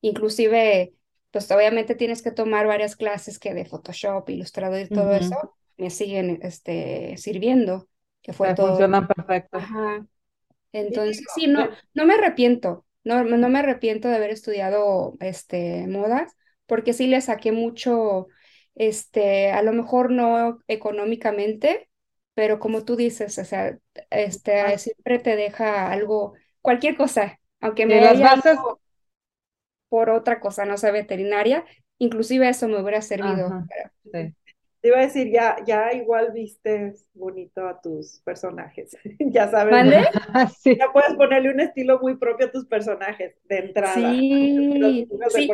Inclusive, 0.00 0.94
pues 1.30 1.50
obviamente 1.50 1.94
tienes 1.94 2.22
que 2.22 2.30
tomar 2.32 2.66
varias 2.66 2.96
clases 2.96 3.38
que 3.38 3.54
de 3.54 3.64
Photoshop, 3.64 4.28
Illustrator 4.30 4.80
y 4.80 4.90
todo 4.90 5.14
eso. 5.14 5.36
Me 5.76 5.90
siguen 5.90 6.40
este, 6.42 7.16
sirviendo, 7.18 7.88
que 8.22 8.32
fue 8.32 8.48
Te 8.48 8.54
todo. 8.54 8.92
funcionan 8.92 9.08
perfecto. 9.08 9.58
Ajá. 9.58 10.06
Entonces, 10.72 11.24
sí, 11.32 11.46
no, 11.46 11.68
de- 11.68 11.78
no 11.94 12.06
me 12.06 12.14
arrepiento, 12.14 12.84
no, 13.04 13.24
no 13.24 13.48
me 13.48 13.58
arrepiento 13.60 14.08
de 14.08 14.16
haber 14.16 14.30
estudiado 14.30 15.14
este, 15.20 15.86
modas, 15.86 16.36
porque 16.66 16.92
sí 16.92 17.06
le 17.06 17.20
saqué 17.20 17.52
mucho, 17.52 18.28
este, 18.74 19.52
a 19.52 19.62
lo 19.62 19.72
mejor 19.72 20.10
no 20.10 20.58
económicamente, 20.68 21.88
pero 22.34 22.58
como 22.58 22.84
tú 22.84 22.96
dices, 22.96 23.38
o 23.38 23.44
sea, 23.44 23.78
este, 24.10 24.52
Ah, 24.60 24.78
siempre 24.78 25.18
te 25.20 25.36
deja 25.36 25.90
algo, 25.92 26.34
cualquier 26.60 26.96
cosa, 26.96 27.40
aunque 27.60 27.86
me 27.86 28.00
las 28.00 28.20
bases, 28.20 28.66
por 29.88 30.10
otra 30.10 30.40
cosa, 30.40 30.64
no 30.64 30.76
sé, 30.78 30.90
veterinaria, 30.92 31.64
inclusive 31.98 32.48
eso 32.48 32.68
me 32.68 32.80
hubiera 32.80 33.02
servido. 33.02 33.58
ajá, 33.58 33.68
sí. 34.12 34.34
Te 34.84 34.88
iba 34.88 34.98
a 34.98 35.00
decir, 35.00 35.32
ya, 35.32 35.56
ya 35.66 35.94
igual 35.94 36.30
vistes 36.30 37.06
bonito 37.14 37.66
a 37.66 37.80
tus 37.80 38.20
personajes. 38.20 38.94
Ya 39.18 39.50
sabes, 39.50 39.72
¿Mande? 39.72 40.06
Sí, 40.60 40.76
ya 40.78 40.92
puedes 40.92 41.14
ponerle 41.14 41.50
un 41.50 41.60
estilo 41.60 41.98
muy 42.00 42.16
propio 42.18 42.48
a 42.48 42.50
tus 42.52 42.66
personajes 42.66 43.34
de 43.48 43.58
entrada. 43.60 43.94
Sí, 43.94 45.08
de 45.10 45.30
sí, 45.30 45.50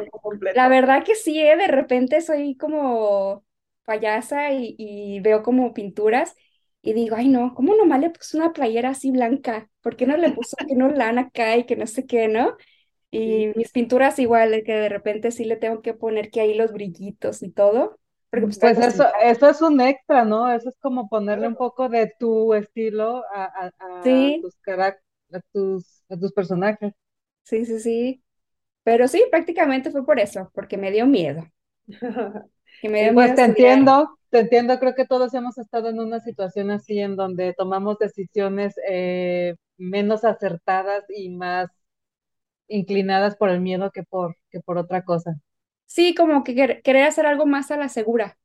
la 0.53 0.69
verdad 0.69 1.05
que 1.05 1.15
sí, 1.15 1.39
¿eh? 1.41 1.57
De 1.57 1.69
repente 1.69 2.21
soy 2.23 2.57
como 2.57 3.45
payasa 3.85 4.53
y, 4.53 4.75
y 4.79 5.21
veo 5.21 5.45
como 5.45 5.73
pinturas 5.75 6.35
y 6.83 6.93
digo, 6.93 7.15
ay 7.15 7.29
no, 7.29 7.55
¿cómo 7.55 7.77
nomás 7.77 8.01
le 8.01 8.11
puso 8.11 8.37
una 8.37 8.53
playera 8.53 8.89
así 8.89 9.13
blanca? 9.13 9.71
¿Por 9.81 9.95
qué 9.95 10.07
no 10.07 10.17
le 10.17 10.33
puso 10.33 10.57
que 10.67 10.75
no 10.75 10.89
lana 10.89 11.21
acá 11.23 11.57
y 11.57 11.67
que 11.67 11.77
no 11.77 11.87
sé 11.87 12.05
qué, 12.05 12.27
no? 12.27 12.57
Sí. 13.25 13.31
Y 13.31 13.53
mis 13.57 13.71
pinturas 13.71 14.19
igual, 14.19 14.51
de 14.51 14.65
que 14.65 14.73
de 14.73 14.89
repente 14.89 15.31
sí 15.31 15.45
le 15.45 15.57
tengo 15.57 15.83
que 15.83 15.95
poner 15.95 16.33
que 16.33 16.41
ahí 16.41 16.55
los 16.55 16.73
brillitos 16.73 17.45
y 17.45 17.53
todo, 17.53 18.00
porque 18.31 18.49
pues 18.49 18.59
Pues 18.59 18.79
eso, 18.79 19.05
eso 19.23 19.49
es 19.51 19.61
un 19.63 19.81
extra, 19.81 20.25
¿no? 20.25 20.51
Eso 20.53 20.69
es 20.69 20.77
como 20.81 21.09
ponerle 21.09 21.49
un 21.49 21.57
poco 21.57 21.89
de 21.89 22.13
tu 22.19 22.55
estilo 22.55 23.25
a, 23.35 23.45
a- 23.45 23.73
a 23.79 23.99
Sí, 24.03 24.41
tus 24.41 24.55
a 25.33 25.41
tus, 25.53 26.03
a 26.11 26.17
tus 26.17 26.33
personajes. 26.33 26.93
sí, 27.45 27.65
sí, 27.65 27.81
sí. 27.81 28.25
Pero 28.85 29.09
sí, 29.09 29.25
prácticamente 29.31 29.91
fue 29.93 30.05
por 30.07 30.21
eso, 30.21 30.51
porque 30.55 30.79
me 30.79 30.91
dio 30.93 31.07
miedo, 31.07 31.45
me 32.83 33.13
dio 33.13 33.13
Pues 33.15 33.35
te 33.35 33.45
estudiar. 33.45 33.45
entiendo, 33.45 34.19
te 34.31 34.41
entiendo, 34.41 34.79
creo 34.79 34.95
que 34.95 35.07
todos 35.07 35.35
hemos 35.35 35.59
estado 35.59 35.89
en 35.89 36.01
una 36.01 36.21
situación 36.21 36.71
así 36.71 36.99
en 37.01 37.17
donde 37.17 37.55
tomamos 37.55 37.99
decisiones 37.99 38.75
eh, 38.89 39.55
menos 39.77 40.25
acertadas 40.25 41.05
y 41.09 41.31
más 41.31 41.69
inclinadas 42.69 43.37
por 43.37 43.51
el 43.51 43.61
miedo 43.61 43.91
que 43.93 44.03
por, 44.05 44.37
que 44.51 44.61
por 44.61 44.79
otra 44.79 45.05
cosa. 45.05 45.37
Sí, 45.91 46.15
como 46.15 46.45
que 46.45 46.55
quer- 46.55 46.83
querer 46.83 47.05
hacer 47.05 47.27
algo 47.27 47.47
más 47.47 47.71
a 47.71 47.77
la 47.77 47.89
segura. 47.89 48.39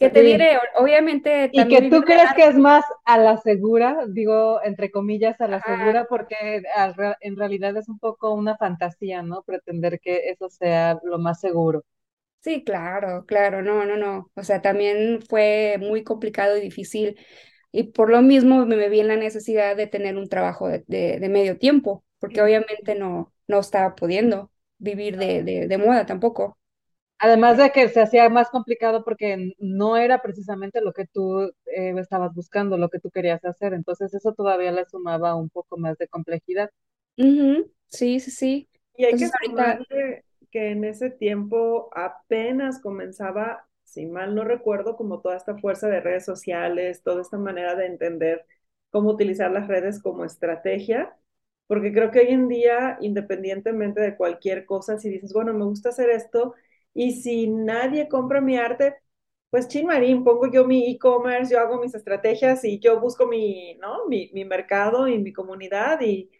Que 0.00 0.10
te 0.10 0.22
diré, 0.22 0.58
obviamente 0.76 1.50
y 1.52 1.68
que 1.68 1.82
tú 1.82 2.04
crees 2.04 2.32
que 2.34 2.46
es 2.46 2.56
más 2.56 2.84
a 3.04 3.18
la 3.18 3.36
segura, 3.38 4.06
digo 4.08 4.60
entre 4.64 4.90
comillas 4.92 5.40
a 5.40 5.48
la 5.48 5.60
segura, 5.62 6.06
porque 6.08 6.62
al 6.76 6.94
re- 6.94 7.16
en 7.20 7.36
realidad 7.36 7.76
es 7.76 7.88
un 7.88 7.98
poco 7.98 8.34
una 8.34 8.56
fantasía, 8.58 9.22
¿no? 9.22 9.42
Pretender 9.44 10.00
que 10.00 10.30
eso 10.30 10.50
sea 10.50 11.00
lo 11.04 11.18
más 11.18 11.40
seguro. 11.40 11.84
Sí, 12.40 12.62
claro, 12.64 13.26
claro, 13.26 13.62
no, 13.62 13.84
no, 13.84 13.96
no. 13.96 14.30
O 14.34 14.42
sea, 14.44 14.62
también 14.62 15.20
fue 15.28 15.76
muy 15.80 16.04
complicado 16.04 16.56
y 16.56 16.60
difícil. 16.60 17.18
Y 17.72 17.84
por 17.92 18.10
lo 18.10 18.22
mismo 18.22 18.64
me, 18.66 18.76
me 18.76 18.88
vi 18.88 19.00
en 19.00 19.08
la 19.08 19.16
necesidad 19.16 19.76
de 19.76 19.86
tener 19.88 20.16
un 20.16 20.28
trabajo 20.28 20.68
de, 20.68 20.84
de- 20.88 21.18
de 21.20 21.28
medio 21.28 21.58
tiempo, 21.58 22.04
porque 22.20 22.42
obviamente 22.42 22.94
no, 22.94 23.32
no 23.48 23.60
estaba 23.60 23.94
pudiendo 23.96 24.50
vivir 24.78 25.16
de, 25.18 25.42
de, 25.42 25.68
de 25.68 25.78
moda 25.78 26.06
tampoco. 26.06 26.58
Además 27.20 27.58
de 27.58 27.72
que 27.72 27.88
se 27.90 28.00
hacía 28.02 28.28
más 28.30 28.50
complicado 28.50 29.04
porque 29.04 29.52
no 29.58 29.96
era 29.96 30.22
precisamente 30.22 30.80
lo 30.82 30.92
que 30.92 31.06
tú 31.06 31.42
eh, 31.66 31.94
estabas 31.98 32.34
buscando, 32.34 32.76
lo 32.78 32.90
que 32.90 33.00
tú 33.00 33.10
querías 33.10 33.44
hacer. 33.44 33.74
Entonces 33.74 34.14
eso 34.14 34.34
todavía 34.34 34.72
le 34.72 34.86
sumaba 34.86 35.34
un 35.36 35.50
poco 35.50 35.78
más 35.78 35.98
de 35.98 36.08
complejidad. 36.08 36.70
Sí, 37.88 38.20
sí, 38.20 38.30
sí. 38.30 38.68
Y 38.96 39.04
hay 39.04 39.16
que 39.16 39.26
ahorita, 39.26 39.86
que 40.50 40.70
en 40.70 40.84
ese 40.84 41.10
tiempo 41.10 41.90
apenas 41.94 42.80
comenzaba, 42.80 43.66
si 43.84 44.06
mal 44.06 44.34
no 44.34 44.44
recuerdo, 44.44 44.96
como 44.96 45.20
toda 45.20 45.36
esta 45.36 45.56
fuerza 45.58 45.88
de 45.88 46.00
redes 46.00 46.24
sociales, 46.24 47.02
toda 47.02 47.22
esta 47.22 47.38
manera 47.38 47.74
de 47.74 47.86
entender 47.86 48.46
cómo 48.90 49.10
utilizar 49.10 49.50
las 49.50 49.68
redes 49.68 50.02
como 50.02 50.24
estrategia, 50.24 51.16
porque 51.68 51.92
creo 51.92 52.10
que 52.12 52.20
hoy 52.20 52.28
en 52.30 52.48
día, 52.48 52.98
independientemente 53.02 54.00
de 54.02 54.16
cualquier 54.16 54.66
cosa, 54.66 54.98
si 54.98 55.10
dices, 55.10 55.32
bueno, 55.34 55.54
me 55.54 55.66
gusta 55.66 55.90
hacer 55.90 56.10
esto, 56.10 56.54
y 56.94 57.12
si 57.22 57.48
nadie 57.48 58.08
compra 58.08 58.40
mi 58.42 58.58
arte, 58.58 58.96
pues 59.50 59.68
chin 59.68 59.86
marín, 59.86 60.24
pongo 60.24 60.50
yo 60.52 60.64
mi 60.66 60.90
e-commerce, 60.90 61.52
yo 61.54 61.60
hago 61.60 61.80
mis 61.80 61.94
estrategias 61.94 62.64
y 62.64 62.80
yo 62.80 63.00
busco 63.00 63.26
mi, 63.26 63.76
¿no? 63.80 64.06
Mi, 64.08 64.30
mi 64.34 64.44
mercado 64.46 65.08
y 65.08 65.18
mi 65.18 65.32
comunidad 65.32 66.00
y 66.02 66.30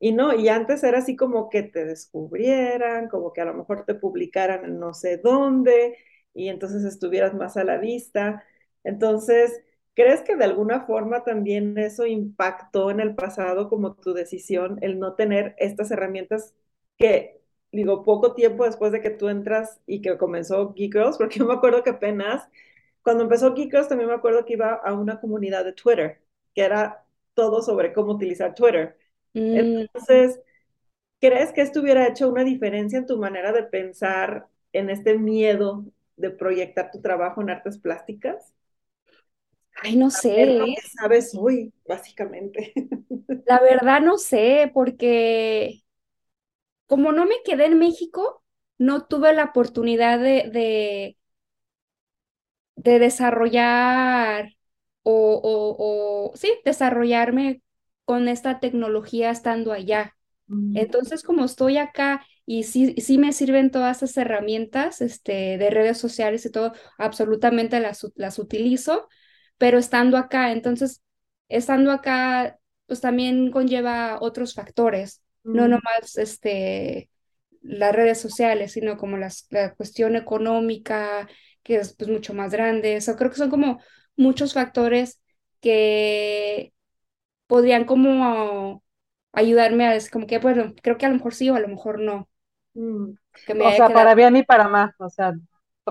y 0.00 0.12
no, 0.12 0.34
y 0.34 0.48
antes 0.48 0.82
era 0.84 0.98
así 0.98 1.14
como 1.16 1.48
que 1.50 1.62
te 1.62 1.84
descubrieran, 1.84 3.08
como 3.08 3.32
que 3.32 3.40
a 3.40 3.44
lo 3.44 3.54
mejor 3.54 3.84
te 3.84 3.94
publicaran 3.94 4.78
no 4.80 4.94
sé 4.94 5.18
dónde, 5.18 5.96
y 6.34 6.48
entonces 6.48 6.84
estuvieras 6.84 7.34
más 7.34 7.56
a 7.56 7.64
la 7.64 7.78
vista. 7.78 8.44
Entonces, 8.84 9.62
¿crees 9.94 10.22
que 10.22 10.36
de 10.36 10.44
alguna 10.44 10.82
forma 10.86 11.24
también 11.24 11.76
eso 11.78 12.06
impactó 12.06 12.90
en 12.90 13.00
el 13.00 13.14
pasado 13.14 13.68
como 13.68 13.94
tu 13.94 14.12
decisión, 14.14 14.78
el 14.82 14.98
no 14.98 15.14
tener 15.14 15.54
estas 15.58 15.90
herramientas 15.90 16.54
que, 16.98 17.40
digo, 17.72 18.04
poco 18.04 18.34
tiempo 18.34 18.64
después 18.64 18.92
de 18.92 19.00
que 19.00 19.10
tú 19.10 19.28
entras 19.28 19.80
y 19.86 20.00
que 20.02 20.18
comenzó 20.18 20.72
Geek 20.74 20.92
Girls, 20.94 21.18
porque 21.18 21.38
yo 21.38 21.46
me 21.46 21.54
acuerdo 21.54 21.82
que 21.82 21.90
apenas, 21.90 22.48
cuando 23.02 23.24
empezó 23.24 23.54
Geek 23.54 23.70
Girls, 23.70 23.88
también 23.88 24.08
me 24.08 24.14
acuerdo 24.16 24.44
que 24.44 24.54
iba 24.54 24.74
a 24.74 24.94
una 24.94 25.20
comunidad 25.20 25.64
de 25.64 25.72
Twitter, 25.72 26.22
que 26.54 26.62
era 26.64 27.04
todo 27.34 27.62
sobre 27.62 27.92
cómo 27.92 28.12
utilizar 28.12 28.54
Twitter. 28.54 28.98
mm, 29.34 29.86
Entonces, 29.94 30.40
¿crees 31.20 31.52
que 31.52 31.62
esto 31.62 31.80
hubiera 31.80 32.06
hecho 32.08 32.28
una 32.28 32.44
diferencia 32.44 32.98
en 32.98 33.06
tu 33.06 33.18
manera 33.18 33.52
de 33.52 33.62
pensar 33.64 34.48
en 34.72 34.90
este 34.90 35.18
miedo 35.18 35.84
de 36.16 36.30
proyectar 36.30 36.90
tu 36.90 37.00
trabajo 37.00 37.40
en 37.42 37.50
artes 37.50 37.78
plásticas? 37.78 38.52
Ay, 39.82 39.96
no 39.96 40.10
sé, 40.10 40.46
lo 40.58 40.72
que 40.74 40.82
sabes 40.96 41.32
hoy, 41.36 41.72
básicamente. 41.86 42.72
La 43.44 43.60
verdad 43.60 44.00
no 44.00 44.18
sé, 44.18 44.70
porque 44.74 45.82
como 46.86 47.12
no 47.12 47.26
me 47.26 47.36
quedé 47.44 47.66
en 47.66 47.78
México, 47.78 48.44
no 48.78 49.06
tuve 49.06 49.32
la 49.32 49.44
oportunidad 49.44 50.18
de, 50.18 50.50
de, 50.52 51.16
de 52.76 52.98
desarrollar 52.98 54.50
o, 55.02 55.40
o, 55.42 56.30
o, 56.32 56.36
sí, 56.36 56.52
desarrollarme 56.64 57.62
con 58.04 58.28
esta 58.28 58.60
tecnología 58.60 59.30
estando 59.30 59.72
allá. 59.72 60.16
Mm, 60.48 60.74
Entonces, 60.74 61.22
como 61.22 61.44
estoy 61.44 61.78
acá 61.78 62.24
y 62.46 62.64
sí, 62.64 62.94
sí 63.00 63.18
me 63.18 63.32
sirven 63.32 63.70
todas 63.70 63.98
esas 64.02 64.16
herramientas 64.18 65.00
este, 65.02 65.58
de 65.58 65.70
redes 65.70 65.98
sociales 65.98 66.46
y 66.46 66.52
todo, 66.52 66.72
absolutamente 66.98 67.80
las, 67.80 68.06
las 68.16 68.38
utilizo, 68.38 69.08
pero 69.58 69.78
estando 69.78 70.16
acá, 70.18 70.52
entonces, 70.52 71.02
estando 71.48 71.92
acá, 71.92 72.58
pues 72.86 73.00
también 73.00 73.50
conlleva 73.50 74.18
otros 74.20 74.54
factores, 74.54 75.22
no 75.44 75.68
nomás 75.68 76.16
este, 76.18 77.10
las 77.62 77.94
redes 77.94 78.20
sociales, 78.20 78.72
sino 78.72 78.96
como 78.96 79.16
las, 79.16 79.46
la 79.50 79.74
cuestión 79.74 80.16
económica, 80.16 81.28
que 81.62 81.76
es 81.76 81.94
pues, 81.96 82.10
mucho 82.10 82.34
más 82.34 82.52
grande. 82.52 82.96
Eso 82.96 83.16
creo 83.16 83.30
que 83.30 83.36
son 83.36 83.50
como 83.50 83.80
muchos 84.16 84.54
factores 84.54 85.20
que 85.60 86.72
podrían 87.46 87.84
como 87.84 88.82
ayudarme 89.32 89.86
a 89.86 89.92
decir 89.92 90.10
como 90.10 90.26
que, 90.26 90.38
bueno, 90.38 90.74
creo 90.82 90.98
que 90.98 91.06
a 91.06 91.08
lo 91.10 91.16
mejor 91.16 91.34
sí 91.34 91.50
o 91.50 91.54
a 91.54 91.60
lo 91.60 91.68
mejor 91.68 92.00
no, 92.00 92.28
mm. 92.74 93.12
que 93.46 93.54
me 93.54 93.66
O 93.66 93.72
sea, 93.72 93.88
quedado. 93.88 93.94
para 93.94 94.14
bien 94.14 94.36
y 94.36 94.42
para 94.44 94.68
mal. 94.68 94.92
O 94.98 95.08
sea, 95.08 95.32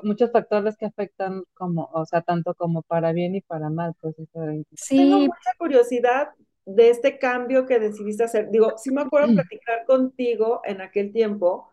muchos 0.03 0.31
factores 0.31 0.77
que 0.77 0.85
afectan 0.85 1.43
como, 1.53 1.89
o 1.93 2.05
sea, 2.05 2.21
tanto 2.21 2.53
como 2.55 2.81
para 2.83 3.11
bien 3.13 3.35
y 3.35 3.41
para 3.41 3.69
mal, 3.69 3.95
pues 4.01 4.15
diferente. 4.17 4.77
Tengo 4.95 5.19
Sí, 5.19 5.27
mucha 5.27 5.51
curiosidad 5.57 6.29
de 6.65 6.89
este 6.89 7.19
cambio 7.19 7.65
que 7.65 7.79
decidiste 7.79 8.23
hacer. 8.23 8.49
Digo, 8.51 8.77
sí 8.77 8.91
me 8.91 9.01
acuerdo 9.01 9.33
platicar 9.33 9.85
contigo 9.85 10.61
en 10.65 10.81
aquel 10.81 11.11
tiempo 11.11 11.69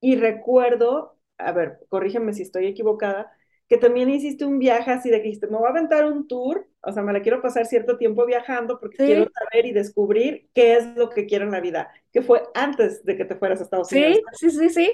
y 0.00 0.16
recuerdo, 0.16 1.18
a 1.38 1.52
ver, 1.52 1.80
corrígeme 1.88 2.34
si 2.34 2.42
estoy 2.42 2.66
equivocada, 2.66 3.32
que 3.68 3.78
también 3.78 4.10
hiciste 4.10 4.44
un 4.46 4.58
viaje 4.60 4.90
así 4.92 5.10
de 5.10 5.18
que 5.18 5.24
dijiste, 5.24 5.48
me 5.48 5.58
voy 5.58 5.66
a 5.68 5.70
aventar 5.70 6.06
un 6.06 6.28
tour, 6.28 6.68
o 6.82 6.92
sea, 6.92 7.02
me 7.02 7.12
la 7.14 7.22
quiero 7.22 7.42
pasar 7.42 7.66
cierto 7.66 7.98
tiempo 7.98 8.26
viajando 8.26 8.80
porque 8.80 8.98
Sí. 8.98 9.04
quiero 9.04 9.30
saber 9.34 9.66
y 9.66 9.72
descubrir 9.72 10.50
qué 10.54 10.76
es 10.76 10.86
lo 10.96 11.10
que 11.10 11.26
quiero 11.26 11.46
en 11.46 11.52
la 11.52 11.60
vida, 11.60 11.92
que 12.12 12.22
fue 12.22 12.42
antes 12.54 13.04
de 13.04 13.16
que 13.16 13.24
te 13.26 13.36
fueras 13.36 13.60
a 13.60 13.64
Estados 13.64 13.92
Unidos. 13.92 14.14
Sí, 14.14 14.28
sí, 14.32 14.50
sí, 14.50 14.70
sí. 14.70 14.92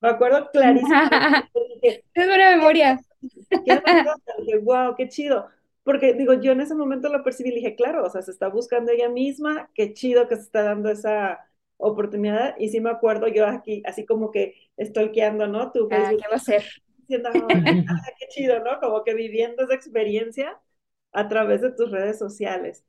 Me 0.00 0.08
acuerdo 0.10 0.50
clarísimo. 0.50 1.00
Dije, 1.82 2.04
Es 2.14 2.26
buena 2.26 2.50
memoria. 2.56 3.00
¿qué? 3.64 3.82
Dije, 4.38 4.58
wow, 4.58 4.94
qué 4.96 5.08
chido. 5.08 5.48
Porque 5.82 6.12
digo, 6.14 6.34
yo 6.34 6.52
en 6.52 6.60
ese 6.60 6.74
momento 6.74 7.08
lo 7.08 7.22
percibí 7.24 7.50
y 7.50 7.54
dije, 7.56 7.74
claro, 7.74 8.04
o 8.04 8.10
sea, 8.10 8.22
se 8.22 8.30
está 8.30 8.48
buscando 8.48 8.92
ella 8.92 9.08
misma, 9.08 9.70
qué 9.74 9.94
chido 9.94 10.28
que 10.28 10.36
se 10.36 10.42
está 10.42 10.62
dando 10.62 10.90
esa 10.90 11.38
oportunidad. 11.78 12.54
Y 12.58 12.68
sí 12.68 12.80
me 12.80 12.90
acuerdo 12.90 13.28
yo 13.28 13.46
aquí, 13.46 13.82
así 13.86 14.04
como 14.04 14.30
que 14.30 14.54
stalkeando, 14.78 15.46
¿no? 15.46 15.72
Tu 15.72 15.88
Ah, 15.90 16.12
¿qué 16.18 16.28
va 16.30 16.36
a 16.36 16.38
ser? 16.38 16.64
diciendo, 16.96 17.30
"Ay, 17.34 17.82
ah, 17.88 18.12
qué 18.18 18.26
chido, 18.28 18.60
¿no? 18.64 18.78
Como 18.80 19.04
que 19.04 19.14
viviendo 19.14 19.64
esa 19.64 19.74
experiencia 19.74 20.60
a 21.12 21.28
través 21.28 21.62
de 21.62 21.72
tus 21.72 21.90
redes 21.90 22.18
sociales. 22.18 22.84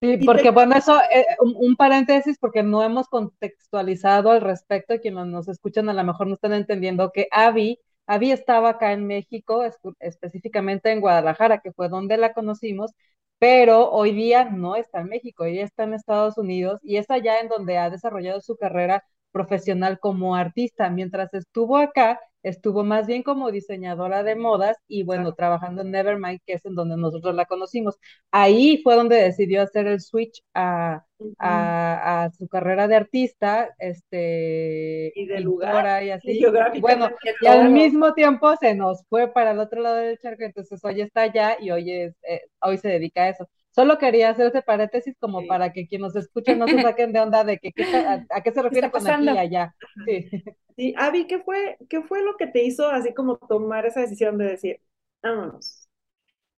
Sí, 0.00 0.16
porque 0.24 0.50
te- 0.50 0.50
bueno, 0.50 0.76
eso, 0.76 0.98
eh, 1.12 1.26
un, 1.40 1.54
un 1.56 1.76
paréntesis, 1.76 2.38
porque 2.38 2.62
no 2.62 2.82
hemos 2.82 3.06
contextualizado 3.08 4.30
al 4.30 4.40
respecto, 4.40 4.94
y 4.94 4.98
quienes 5.00 5.26
nos 5.26 5.46
escuchan 5.48 5.90
a 5.90 5.92
lo 5.92 6.02
mejor 6.04 6.26
no 6.26 6.34
están 6.34 6.54
entendiendo 6.54 7.12
que 7.12 7.28
Abby, 7.30 7.78
Abby 8.06 8.30
estaba 8.32 8.70
acá 8.70 8.92
en 8.92 9.06
México, 9.06 9.62
específicamente 9.98 10.90
en 10.90 11.00
Guadalajara, 11.02 11.58
que 11.60 11.72
fue 11.72 11.90
donde 11.90 12.16
la 12.16 12.32
conocimos, 12.32 12.92
pero 13.38 13.90
hoy 13.90 14.12
día 14.12 14.44
no 14.46 14.74
está 14.74 15.00
en 15.00 15.08
México, 15.08 15.44
ella 15.44 15.64
está 15.64 15.84
en 15.84 15.92
Estados 15.94 16.38
Unidos 16.38 16.80
y 16.82 16.96
es 16.96 17.10
allá 17.10 17.38
en 17.40 17.48
donde 17.48 17.76
ha 17.76 17.90
desarrollado 17.90 18.40
su 18.40 18.56
carrera 18.56 19.04
profesional 19.32 19.98
como 20.00 20.34
artista. 20.34 20.88
Mientras 20.90 21.32
estuvo 21.34 21.76
acá, 21.76 22.20
estuvo 22.42 22.84
más 22.84 23.06
bien 23.06 23.22
como 23.22 23.50
diseñadora 23.50 24.22
de 24.22 24.36
modas 24.36 24.76
y 24.88 25.02
bueno, 25.04 25.34
trabajando 25.34 25.82
en 25.82 25.90
Nevermind, 25.90 26.40
que 26.46 26.54
es 26.54 26.64
en 26.66 26.74
donde 26.74 26.96
nosotros 26.96 27.34
la 27.34 27.44
conocimos. 27.46 27.98
Ahí 28.30 28.80
fue 28.82 28.96
donde 28.96 29.16
decidió 29.16 29.62
hacer 29.62 29.86
el 29.86 30.00
switch 30.00 30.42
a, 30.54 31.04
a, 31.38 32.24
a 32.24 32.30
su 32.32 32.48
carrera 32.48 32.88
de 32.88 32.96
artista, 32.96 33.70
este, 33.78 35.12
Y 35.14 35.26
de 35.26 35.40
lugar, 35.40 36.02
y 36.04 36.10
así. 36.10 36.50
Y 36.72 36.80
bueno, 36.80 37.10
y 37.40 37.46
al 37.46 37.70
mismo 37.70 38.14
tiempo 38.14 38.54
se 38.56 38.74
nos 38.74 39.04
fue 39.08 39.32
para 39.32 39.52
el 39.52 39.58
otro 39.58 39.80
lado 39.82 39.96
del 39.96 40.18
charco, 40.18 40.44
entonces 40.44 40.80
hoy 40.84 41.00
está 41.00 41.22
allá 41.22 41.56
y 41.60 41.70
hoy, 41.70 41.90
es, 41.92 42.14
eh, 42.28 42.42
hoy 42.60 42.78
se 42.78 42.88
dedica 42.88 43.24
a 43.24 43.28
eso. 43.30 43.48
Solo 43.70 43.98
quería 43.98 44.30
hacer 44.30 44.48
ese 44.48 44.62
paréntesis 44.62 45.16
como 45.20 45.46
Sí. 45.46 45.46
para 45.46 45.72
que 45.72 45.86
quienes 45.88 46.14
nos 46.14 46.24
escuchen 46.24 46.58
no 46.58 46.68
se 46.68 46.80
saquen 46.80 47.12
de 47.12 47.20
onda 47.20 47.44
de 47.44 47.58
que 47.58 47.72
a, 47.92 48.24
a 48.30 48.42
qué 48.42 48.52
se 48.52 48.62
refiere 48.62 48.90
con 48.90 49.06
aquí 49.06 49.32
y 49.32 49.36
allá. 49.38 49.74
Sí. 50.04 50.30
Sí, 50.76 50.94
Abby, 50.96 51.26
¿qué 51.26 51.40
fue, 51.40 51.76
qué 51.88 52.02
fue 52.02 52.22
lo 52.24 52.36
que 52.36 52.46
te 52.46 52.64
hizo 52.64 52.88
así 52.88 53.12
como 53.14 53.36
tomar 53.38 53.86
esa 53.86 54.00
decisión 54.00 54.38
de 54.38 54.46
decir, 54.46 54.80
vámonos? 55.22 55.88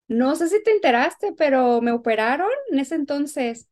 No 0.08 0.36
sé 0.36 0.50
si 0.50 0.62
te 0.64 0.72
enteraste, 0.72 1.34
pero 1.38 1.82
me 1.82 1.92
operaron 1.94 2.50
en 2.72 2.80
ese 2.80 2.96
entonces. 2.96 3.70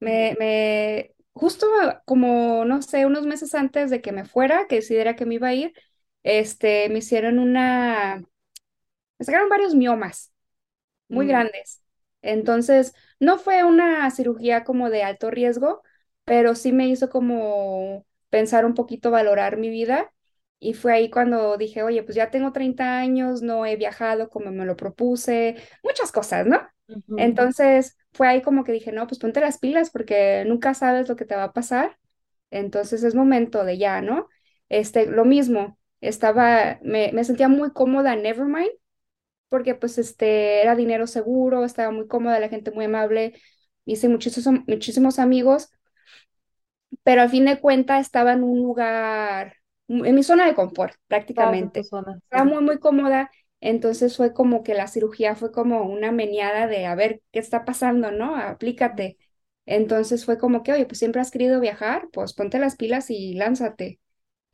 Me, 0.00 0.36
me, 0.40 1.14
justo 1.34 1.66
como, 2.06 2.64
no 2.66 2.82
sé, 2.82 3.06
unos 3.06 3.26
meses 3.26 3.54
antes 3.54 3.90
de 3.90 4.02
que 4.02 4.12
me 4.12 4.24
fuera, 4.26 4.66
que 4.68 4.76
decidiera 4.76 5.16
que 5.16 5.26
me 5.26 5.36
iba 5.36 5.48
a 5.48 5.54
ir, 5.54 5.74
este, 6.24 6.88
me 6.90 6.98
hicieron 7.00 7.38
una, 7.40 8.24
me 9.18 9.26
sacaron 9.26 9.48
varios 9.50 9.74
miomas 9.74 10.32
muy 11.08 11.26
Mm. 11.26 11.28
grandes. 11.28 11.82
Entonces, 12.26 12.94
no 13.20 13.38
fue 13.38 13.64
una 13.64 14.10
cirugía 14.10 14.64
como 14.64 14.90
de 14.90 15.02
alto 15.04 15.30
riesgo, 15.30 15.82
pero 16.24 16.54
sí 16.54 16.72
me 16.72 16.88
hizo 16.88 17.08
como 17.10 18.06
pensar 18.30 18.64
un 18.66 18.74
poquito, 18.74 19.10
valorar 19.10 19.56
mi 19.58 19.68
vida. 19.70 20.12
Y 20.58 20.74
fue 20.74 20.92
ahí 20.94 21.10
cuando 21.10 21.56
dije, 21.58 21.82
oye, 21.82 22.02
pues 22.02 22.16
ya 22.16 22.30
tengo 22.30 22.52
30 22.52 22.98
años, 22.98 23.42
no 23.42 23.66
he 23.66 23.76
viajado 23.76 24.28
como 24.30 24.50
me 24.52 24.64
lo 24.64 24.76
propuse, 24.76 25.56
muchas 25.84 26.12
cosas, 26.12 26.46
¿no? 26.46 26.60
Entonces 27.14 27.96
fue 28.12 28.28
ahí 28.28 28.42
como 28.42 28.64
que 28.64 28.72
dije, 28.72 28.92
no, 28.92 29.06
pues 29.06 29.18
ponte 29.20 29.40
las 29.40 29.58
pilas 29.58 29.90
porque 29.90 30.44
nunca 30.46 30.74
sabes 30.74 31.08
lo 31.08 31.16
que 31.16 31.24
te 31.26 31.36
va 31.36 31.44
a 31.44 31.52
pasar. 31.52 31.98
Entonces 32.50 33.02
es 33.04 33.14
momento 33.14 33.64
de 33.64 33.78
ya, 33.78 34.00
¿no? 34.02 34.28
Este, 34.68 35.06
lo 35.06 35.24
mismo, 35.24 35.78
estaba, 36.00 36.78
me, 36.82 37.12
me 37.12 37.24
sentía 37.24 37.48
muy 37.48 37.72
cómoda 37.72 38.14
en 38.14 38.22
Nevermind 38.22 38.70
porque 39.48 39.74
pues 39.74 39.98
este, 39.98 40.62
era 40.62 40.76
dinero 40.76 41.06
seguro, 41.06 41.64
estaba 41.64 41.90
muy 41.92 42.06
cómoda, 42.08 42.40
la 42.40 42.48
gente 42.48 42.70
muy 42.72 42.86
amable, 42.86 43.40
hice 43.84 44.08
muchísimos, 44.08 44.60
muchísimos 44.66 45.18
amigos, 45.18 45.70
pero 47.02 47.22
al 47.22 47.30
fin 47.30 47.44
de 47.44 47.60
cuentas 47.60 48.00
estaba 48.06 48.32
en 48.32 48.42
un 48.44 48.60
lugar, 48.62 49.56
en 49.88 50.14
mi 50.14 50.22
zona 50.22 50.46
de 50.46 50.54
confort 50.54 50.94
prácticamente. 51.06 51.82
zona, 51.82 52.20
sí. 52.32 52.40
Estaba 52.40 52.44
muy, 52.44 52.62
muy 52.64 52.78
cómoda, 52.78 53.30
entonces 53.60 54.16
fue 54.16 54.32
como 54.34 54.62
que 54.62 54.74
la 54.74 54.88
cirugía 54.88 55.36
fue 55.36 55.52
como 55.52 55.82
una 55.84 56.12
meneada 56.12 56.66
de 56.66 56.86
a 56.86 56.94
ver 56.94 57.22
qué 57.32 57.38
está 57.38 57.64
pasando, 57.64 58.10
¿no? 58.12 58.36
Aplícate. 58.36 59.16
Entonces 59.66 60.24
fue 60.24 60.38
como 60.38 60.62
que, 60.62 60.72
oye, 60.72 60.86
pues 60.86 60.98
siempre 60.98 61.20
has 61.20 61.30
querido 61.30 61.60
viajar, 61.60 62.08
pues 62.12 62.34
ponte 62.34 62.58
las 62.58 62.76
pilas 62.76 63.10
y 63.10 63.34
lánzate. 63.34 64.00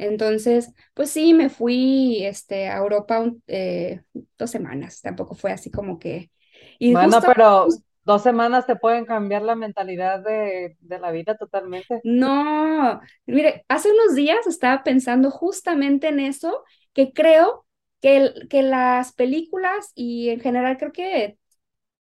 Entonces, 0.02 0.72
pues 0.94 1.10
sí, 1.10 1.34
me 1.34 1.48
fui 1.50 2.24
este, 2.24 2.68
a 2.68 2.78
Europa 2.78 3.20
un- 3.20 3.42
eh, 3.46 4.02
dos 4.38 4.50
semanas, 4.50 5.00
tampoco 5.02 5.34
fue 5.34 5.52
así 5.52 5.70
como 5.70 5.98
que... 5.98 6.30
Y 6.78 6.94
Bueno, 6.94 7.24
justo, 7.26 7.26
pero 7.26 7.76
dos 8.04 8.22
semanas 8.22 8.66
te 8.66 8.76
pueden 8.76 9.04
cambiar 9.06 9.42
la 9.42 9.54
mentalidad 9.56 10.20
de, 10.20 10.76
de 10.80 10.98
la 11.00 11.10
vida 11.12 11.36
totalmente. 11.36 12.02
no, 12.02 13.00
mire, 13.26 13.64
hace 13.68 13.90
unos 13.92 14.14
días 14.16 14.46
estaba 14.46 14.82
pensando 14.84 15.30
justamente 15.30 16.08
en 16.08 16.20
eso, 16.20 16.64
que 16.92 17.12
creo 17.12 17.66
que, 18.00 18.16
el- 18.16 18.48
que 18.48 18.62
las 18.62 19.12
películas 19.12 19.92
y 19.94 20.30
en 20.30 20.40
general 20.40 20.78
creo 20.78 20.92
que 20.92 21.38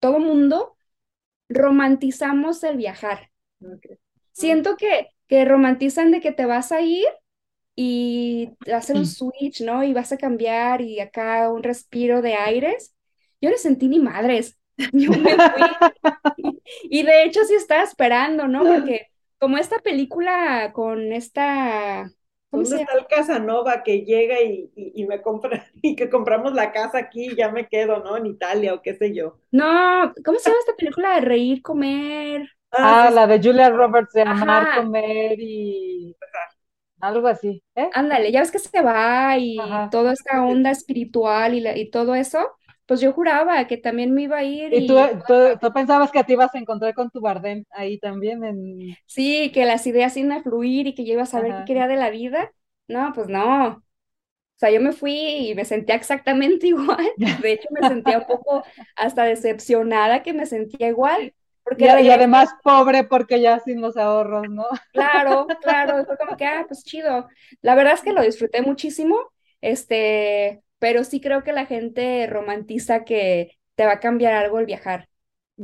todo 0.00 0.20
mundo 0.20 0.76
romantizamos 1.50 2.64
el 2.64 2.76
viajar. 2.78 3.30
Siento 4.32 4.76
que, 4.76 5.08
que 5.28 5.44
romantizan 5.44 6.10
de 6.10 6.20
que 6.20 6.32
te 6.32 6.46
vas 6.46 6.72
a 6.72 6.80
ir 6.80 7.06
y 7.76 8.50
hacer 8.72 8.96
un 8.96 9.06
switch, 9.06 9.62
¿no? 9.62 9.84
Y 9.84 9.92
vas 9.94 10.12
a 10.12 10.18
cambiar 10.18 10.80
y 10.82 11.00
acá 11.00 11.50
un 11.50 11.62
respiro 11.62 12.22
de 12.22 12.34
aires. 12.34 12.94
Yo 13.40 13.50
no 13.50 13.56
sentí 13.58 13.88
ni 13.88 14.00
madres. 14.00 14.58
Yo 14.92 15.16
me 15.16 15.38
fui. 15.40 15.80
Y 16.84 17.02
de 17.02 17.24
hecho 17.24 17.44
sí 17.44 17.54
estaba 17.54 17.82
esperando, 17.82 18.48
¿no? 18.48 18.66
Porque 18.66 19.08
como 19.38 19.58
esta 19.58 19.78
película 19.80 20.72
con 20.72 21.12
esta, 21.12 22.10
¿cómo 22.50 22.64
¿Dónde 22.64 22.76
se 22.76 22.76
está 22.76 22.92
el 22.98 23.06
Casanova 23.08 23.82
que 23.82 24.04
llega 24.04 24.40
y, 24.42 24.70
y, 24.76 25.02
y 25.02 25.06
me 25.06 25.20
compra 25.22 25.66
y 25.82 25.96
que 25.96 26.08
compramos 26.10 26.52
la 26.54 26.72
casa 26.72 26.98
aquí 26.98 27.30
y 27.32 27.36
ya 27.36 27.50
me 27.50 27.68
quedo, 27.68 27.98
¿no? 28.04 28.16
En 28.16 28.26
Italia 28.26 28.74
o 28.74 28.82
qué 28.82 28.94
sé 28.94 29.14
yo. 29.14 29.38
No, 29.52 30.12
¿cómo 30.24 30.38
se 30.38 30.50
llama 30.50 30.60
esta 30.60 30.76
película 30.76 31.14
de 31.16 31.20
reír, 31.22 31.62
comer? 31.62 32.48
Ah, 32.82 33.10
sí, 33.10 33.12
la 33.12 33.26
de 33.26 33.38
Julia 33.42 33.68
Roberts 33.70 34.12
de 34.14 34.22
amar, 34.22 34.70
Ajá. 34.70 34.70
comer 34.70 35.38
y 35.40 36.16
algo 37.00 37.28
así, 37.28 37.62
¿eh? 37.74 37.90
Ándale, 37.92 38.30
ya 38.32 38.40
ves 38.40 38.50
que 38.52 38.58
se 38.60 38.80
va 38.82 39.36
y 39.38 39.82
Ajá. 39.82 39.90
toda 39.90 40.12
esta 40.12 40.44
onda 40.44 40.70
espiritual 40.70 41.54
y, 41.54 41.60
la- 41.60 41.76
y 41.76 41.90
todo 41.90 42.14
eso, 42.14 42.38
pues 42.86 43.00
yo 43.00 43.12
juraba 43.12 43.66
que 43.66 43.76
también 43.78 44.14
me 44.14 44.22
iba 44.22 44.38
a 44.38 44.44
ir 44.44 44.72
Y 44.72 44.86
tú, 44.86 44.94
y 44.96 45.22
tú, 45.26 45.34
tú 45.60 45.72
pensabas 45.72 46.10
que 46.10 46.24
te 46.24 46.32
ibas 46.34 46.54
a 46.54 46.58
encontrar 46.58 46.94
con 46.94 47.10
tu 47.10 47.20
Bardem 47.20 47.64
ahí 47.70 47.98
también 47.98 48.44
en... 48.44 48.96
sí, 49.06 49.50
que 49.52 49.64
las 49.64 49.86
ideas 49.86 50.16
iban 50.16 50.32
a 50.32 50.42
fluir 50.42 50.86
y 50.86 50.94
que 50.94 51.04
yo 51.04 51.14
iba 51.14 51.22
a 51.22 51.26
saber 51.26 51.54
Ajá. 51.54 51.56
qué 51.56 51.64
quería 51.64 51.86
de 51.88 51.96
la 51.96 52.10
vida. 52.10 52.52
No, 52.88 53.12
pues 53.14 53.28
no. 53.28 53.68
O 53.78 53.82
sea, 54.60 54.70
yo 54.70 54.80
me 54.80 54.92
fui 54.92 55.12
y 55.50 55.54
me 55.56 55.64
sentía 55.66 55.96
exactamente 55.96 56.66
igual. 56.68 57.06
De 57.38 57.52
hecho, 57.52 57.68
me 57.72 57.84
sentía 57.84 58.18
un 58.20 58.26
poco 58.26 58.64
hasta 58.96 59.24
decepcionada 59.24 60.22
que 60.22 60.32
me 60.34 60.46
sentía 60.46 60.88
igual. 60.88 61.34
Porque 61.64 61.84
Y, 61.84 61.86
y 61.86 62.10
además 62.10 62.50
pobre 62.62 63.04
porque 63.04 63.40
ya 63.40 63.58
sin 63.60 63.80
los 63.80 63.96
ahorros, 63.96 64.48
¿no? 64.48 64.64
claro, 64.92 65.46
claro, 65.60 66.04
fue 66.06 66.16
como 66.16 66.36
que, 66.36 66.46
ah, 66.46 66.64
pues 66.66 66.84
chido. 66.84 67.28
La 67.62 67.74
verdad 67.74 67.94
es 67.94 68.02
que 68.02 68.12
lo 68.12 68.22
disfruté 68.22 68.62
muchísimo, 68.62 69.16
este, 69.60 70.62
pero 70.78 71.04
sí 71.04 71.20
creo 71.20 71.44
que 71.44 71.52
la 71.52 71.66
gente 71.66 72.26
romantiza 72.26 73.04
que 73.04 73.58
te 73.74 73.86
va 73.86 73.92
a 73.94 74.00
cambiar 74.00 74.34
algo 74.34 74.58
el 74.58 74.66
viajar. 74.66 75.08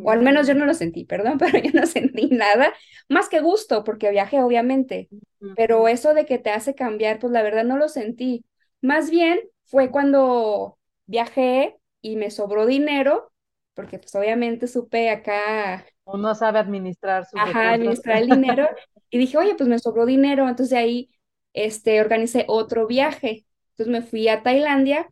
O 0.02 0.10
al 0.10 0.22
menos 0.22 0.46
yo 0.46 0.54
no 0.54 0.66
lo 0.66 0.74
sentí, 0.74 1.04
perdón, 1.04 1.38
pero 1.38 1.58
yo 1.58 1.70
no 1.74 1.86
sentí 1.86 2.28
nada, 2.28 2.72
más 3.08 3.28
que 3.28 3.40
gusto, 3.40 3.84
porque 3.84 4.10
viajé, 4.10 4.40
obviamente. 4.42 5.10
Pero 5.54 5.88
eso 5.88 6.12
de 6.14 6.26
que 6.26 6.38
te 6.38 6.50
hace 6.50 6.74
cambiar, 6.74 7.18
pues 7.18 7.32
la 7.32 7.42
verdad 7.42 7.64
no 7.64 7.78
lo 7.78 7.88
sentí. 7.88 8.44
Más 8.82 9.10
bien 9.10 9.40
fue 9.64 9.90
cuando 9.90 10.78
viajé 11.06 11.76
y 12.02 12.16
me 12.16 12.30
sobró 12.30 12.66
dinero, 12.66 13.32
porque 13.76 14.00
pues 14.00 14.14
obviamente 14.16 14.68
supe 14.68 15.10
acá, 15.10 15.86
Uno 16.06 16.34
sabe 16.34 16.58
administrar 16.58 17.26
sus 17.26 17.42
ajá, 17.42 17.72
recursos. 17.72 17.74
administrar 17.74 18.18
el 18.18 18.28
dinero, 18.28 18.68
y 19.10 19.18
dije, 19.18 19.36
oye, 19.38 19.54
pues 19.54 19.68
me 19.68 19.78
sobró 19.78 20.06
dinero, 20.06 20.48
entonces 20.48 20.70
de 20.70 20.78
ahí, 20.78 21.10
este, 21.52 22.00
organicé 22.00 22.44
otro 22.48 22.86
viaje. 22.86 23.46
Entonces 23.72 23.92
me 23.92 24.02
fui 24.02 24.28
a 24.28 24.42
Tailandia, 24.42 25.10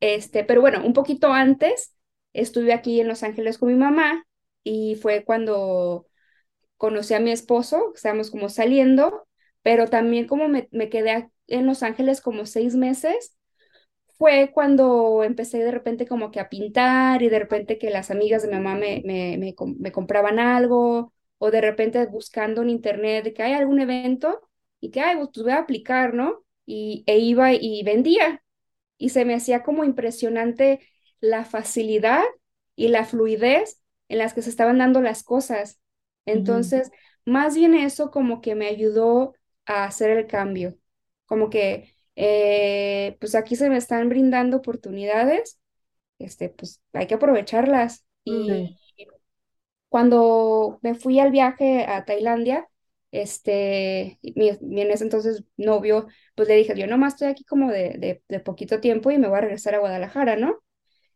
este, 0.00 0.44
pero 0.44 0.60
bueno, 0.60 0.84
un 0.86 0.94
poquito 0.94 1.32
antes 1.32 1.96
estuve 2.32 2.72
aquí 2.72 3.00
en 3.00 3.08
Los 3.08 3.22
Ángeles 3.22 3.58
con 3.58 3.68
mi 3.70 3.74
mamá 3.76 4.24
y 4.64 4.96
fue 4.96 5.24
cuando 5.24 6.06
conocí 6.78 7.14
a 7.14 7.20
mi 7.20 7.32
esposo, 7.32 7.92
estábamos 7.94 8.30
como 8.30 8.48
saliendo, 8.48 9.26
pero 9.62 9.88
también 9.88 10.26
como 10.28 10.48
me, 10.48 10.68
me 10.72 10.88
quedé 10.90 11.30
en 11.48 11.66
Los 11.66 11.82
Ángeles 11.82 12.20
como 12.20 12.46
seis 12.46 12.76
meses, 12.76 13.36
fue 14.20 14.52
cuando 14.54 15.24
empecé 15.24 15.58
de 15.60 15.72
repente 15.72 16.06
como 16.08 16.32
que 16.32 16.40
a 16.40 16.50
pintar 16.50 17.22
y 17.24 17.30
de 17.30 17.40
repente 17.40 17.78
que 17.78 17.90
las 17.90 18.12
amigas 18.12 18.42
de 18.44 18.50
mi 18.50 18.54
mamá 18.56 18.76
me, 18.76 19.02
me, 19.06 19.38
me, 19.38 19.56
com- 19.56 19.76
me 19.80 19.92
compraban 19.92 20.38
algo 20.40 21.14
o 21.38 21.50
de 21.52 21.62
repente 21.62 22.06
buscando 22.06 22.62
en 22.62 22.70
internet 22.70 23.24
de 23.24 23.34
que 23.34 23.42
hay 23.44 23.54
algún 23.54 23.80
evento 23.80 24.42
y 24.80 24.92
que, 24.92 25.02
ay, 25.02 25.16
pues 25.18 25.44
voy 25.44 25.52
a 25.52 25.58
aplicar, 25.60 26.14
¿no? 26.14 26.44
Y, 26.66 27.04
e 27.08 27.18
iba 27.20 27.52
y 27.54 27.82
vendía 27.84 28.42
y 28.98 29.10
se 29.10 29.24
me 29.24 29.34
hacía 29.34 29.62
como 29.62 29.84
impresionante 29.84 30.80
la 31.20 31.44
facilidad 31.44 32.22
y 32.76 32.88
la 32.88 33.04
fluidez 33.04 33.82
en 34.08 34.18
las 34.18 34.34
que 34.34 34.42
se 34.42 34.50
estaban 34.50 34.78
dando 34.78 35.00
las 35.02 35.22
cosas. 35.22 35.80
Entonces, 36.26 36.90
más 37.24 37.54
bien 37.56 37.74
eso 37.74 38.10
como 38.10 38.40
que 38.40 38.54
me 38.54 38.68
ayudó 38.68 39.34
a 39.66 39.84
hacer 39.84 40.10
el 40.10 40.26
cambio, 40.26 40.76
como 41.26 41.50
que, 41.50 41.94
eh, 42.20 43.16
pues 43.20 43.34
aquí 43.34 43.56
se 43.56 43.70
me 43.70 43.76
están 43.78 44.08
brindando 44.08 44.58
oportunidades, 44.58 45.60
este, 46.18 46.50
pues 46.50 46.82
hay 46.92 47.06
que 47.06 47.14
aprovecharlas. 47.14 48.04
Sí. 48.24 48.32
Y 48.34 48.76
cuando 49.88 50.78
me 50.82 50.94
fui 50.94 51.18
al 51.20 51.30
viaje 51.30 51.84
a 51.84 52.04
Tailandia, 52.04 52.68
este, 53.10 54.18
mi, 54.22 54.52
mi 54.60 54.82
en 54.82 54.90
ese 54.92 55.04
entonces 55.04 55.44
novio, 55.56 56.06
pues 56.36 56.48
le 56.48 56.56
dije, 56.56 56.76
yo 56.78 56.86
nomás 56.86 57.14
estoy 57.14 57.28
aquí 57.28 57.44
como 57.44 57.70
de, 57.72 57.94
de, 57.98 58.22
de 58.28 58.40
poquito 58.40 58.80
tiempo 58.80 59.10
y 59.10 59.18
me 59.18 59.28
voy 59.28 59.38
a 59.38 59.40
regresar 59.42 59.74
a 59.74 59.78
Guadalajara, 59.80 60.36
¿no? 60.36 60.62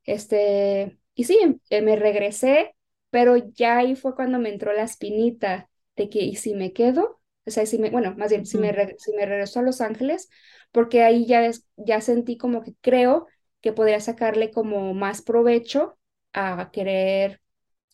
Este, 0.04 0.98
y 1.14 1.24
sí, 1.24 1.38
eh, 1.70 1.82
me 1.82 1.96
regresé, 1.96 2.74
pero 3.10 3.36
ya 3.36 3.78
ahí 3.78 3.96
fue 3.96 4.14
cuando 4.14 4.38
me 4.38 4.50
entró 4.52 4.72
la 4.72 4.84
espinita 4.84 5.70
de 5.96 6.08
que, 6.10 6.20
¿y 6.20 6.36
si 6.36 6.54
me 6.54 6.72
quedo? 6.72 7.20
O 7.46 7.50
sea, 7.50 7.66
si 7.66 7.78
me, 7.78 7.90
bueno, 7.90 8.14
más 8.16 8.30
bien, 8.30 8.46
si 8.46 8.58
me, 8.58 8.72
si 8.98 9.12
me 9.14 9.26
regreso 9.26 9.60
a 9.60 9.62
Los 9.62 9.80
Ángeles, 9.80 10.28
porque 10.74 11.04
ahí 11.04 11.26
ya, 11.26 11.50
ya 11.78 12.02
sentí 12.02 12.38
como 12.38 12.62
que 12.64 12.74
creo 12.82 13.28
que 13.62 13.72
podría 13.74 14.00
sacarle 14.00 14.52
como 14.52 14.94
más 14.94 15.22
provecho 15.22 15.98
a 16.34 16.70
querer, 16.72 17.42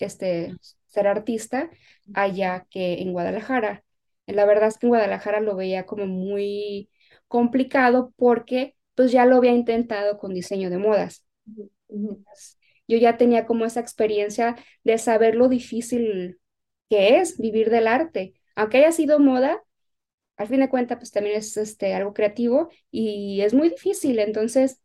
este, 0.00 0.56
ser 0.88 1.08
artista 1.08 1.70
allá 2.14 2.66
que 2.70 3.02
en 3.02 3.12
Guadalajara. 3.12 3.84
La 4.26 4.46
verdad 4.46 4.68
es 4.70 4.78
que 4.78 4.86
en 4.86 4.90
Guadalajara 4.92 5.40
lo 5.40 5.56
veía 5.56 5.86
como 5.86 6.06
muy 6.06 6.90
complicado 7.28 8.14
porque 8.16 8.76
pues 8.96 9.12
ya 9.12 9.26
lo 9.26 9.36
había 9.36 9.52
intentado 9.52 10.18
con 10.18 10.34
diseño 10.34 10.70
de 10.70 10.78
modas. 10.78 11.26
Yo 12.88 12.98
ya 12.98 13.16
tenía 13.16 13.46
como 13.46 13.64
esa 13.66 13.80
experiencia 13.80 14.56
de 14.84 14.98
saber 14.98 15.34
lo 15.36 15.48
difícil 15.48 16.40
que 16.88 17.18
es 17.18 17.38
vivir 17.38 17.70
del 17.70 17.86
arte. 17.86 18.34
Aunque 18.56 18.78
haya 18.78 18.92
sido 18.92 19.18
moda, 19.20 19.62
al 20.40 20.48
fin 20.48 20.60
de 20.60 20.70
cuentas, 20.70 20.98
pues 20.98 21.12
también 21.12 21.36
es 21.38 21.56
este, 21.58 21.94
algo 21.94 22.14
creativo 22.14 22.70
y 22.90 23.42
es 23.42 23.54
muy 23.54 23.70
difícil. 23.70 24.18
Entonces, 24.20 24.82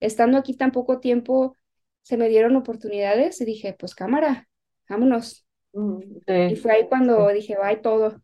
estando 0.00 0.38
aquí 0.38 0.54
tan 0.56 0.72
poco 0.72 1.00
tiempo, 1.00 1.56
se 2.02 2.16
me 2.18 2.28
dieron 2.28 2.56
oportunidades 2.56 3.40
y 3.40 3.44
dije, 3.46 3.74
pues 3.78 3.94
cámara, 3.94 4.48
vámonos. 4.88 5.46
Y 6.46 6.56
Sí, 6.56 6.56
fue 6.56 6.72
ahí 6.72 6.88
cuando 6.88 7.28
sí. 7.28 7.30
dije, 7.30 7.56
bye 7.62 7.76
todo. 7.78 8.20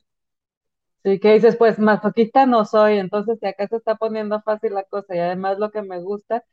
Sí, 1.05 1.18
que 1.18 1.33
dices, 1.35 1.57
pues 1.57 1.79
masoquista 1.81 2.47
no 2.47 2.64
soy, 2.64 2.99
entonces 2.99 3.38
acá 3.42 3.66
se 3.66 3.77
está 3.77 3.97
poniendo 3.97 4.40
fácil 4.42 4.73
la 4.75 4.85
cosa 4.85 5.16
y 5.16 5.18
además 5.18 5.59
lo 5.59 5.71
que 5.73 5.83
me 5.83 6.01
gusta, 6.01 6.45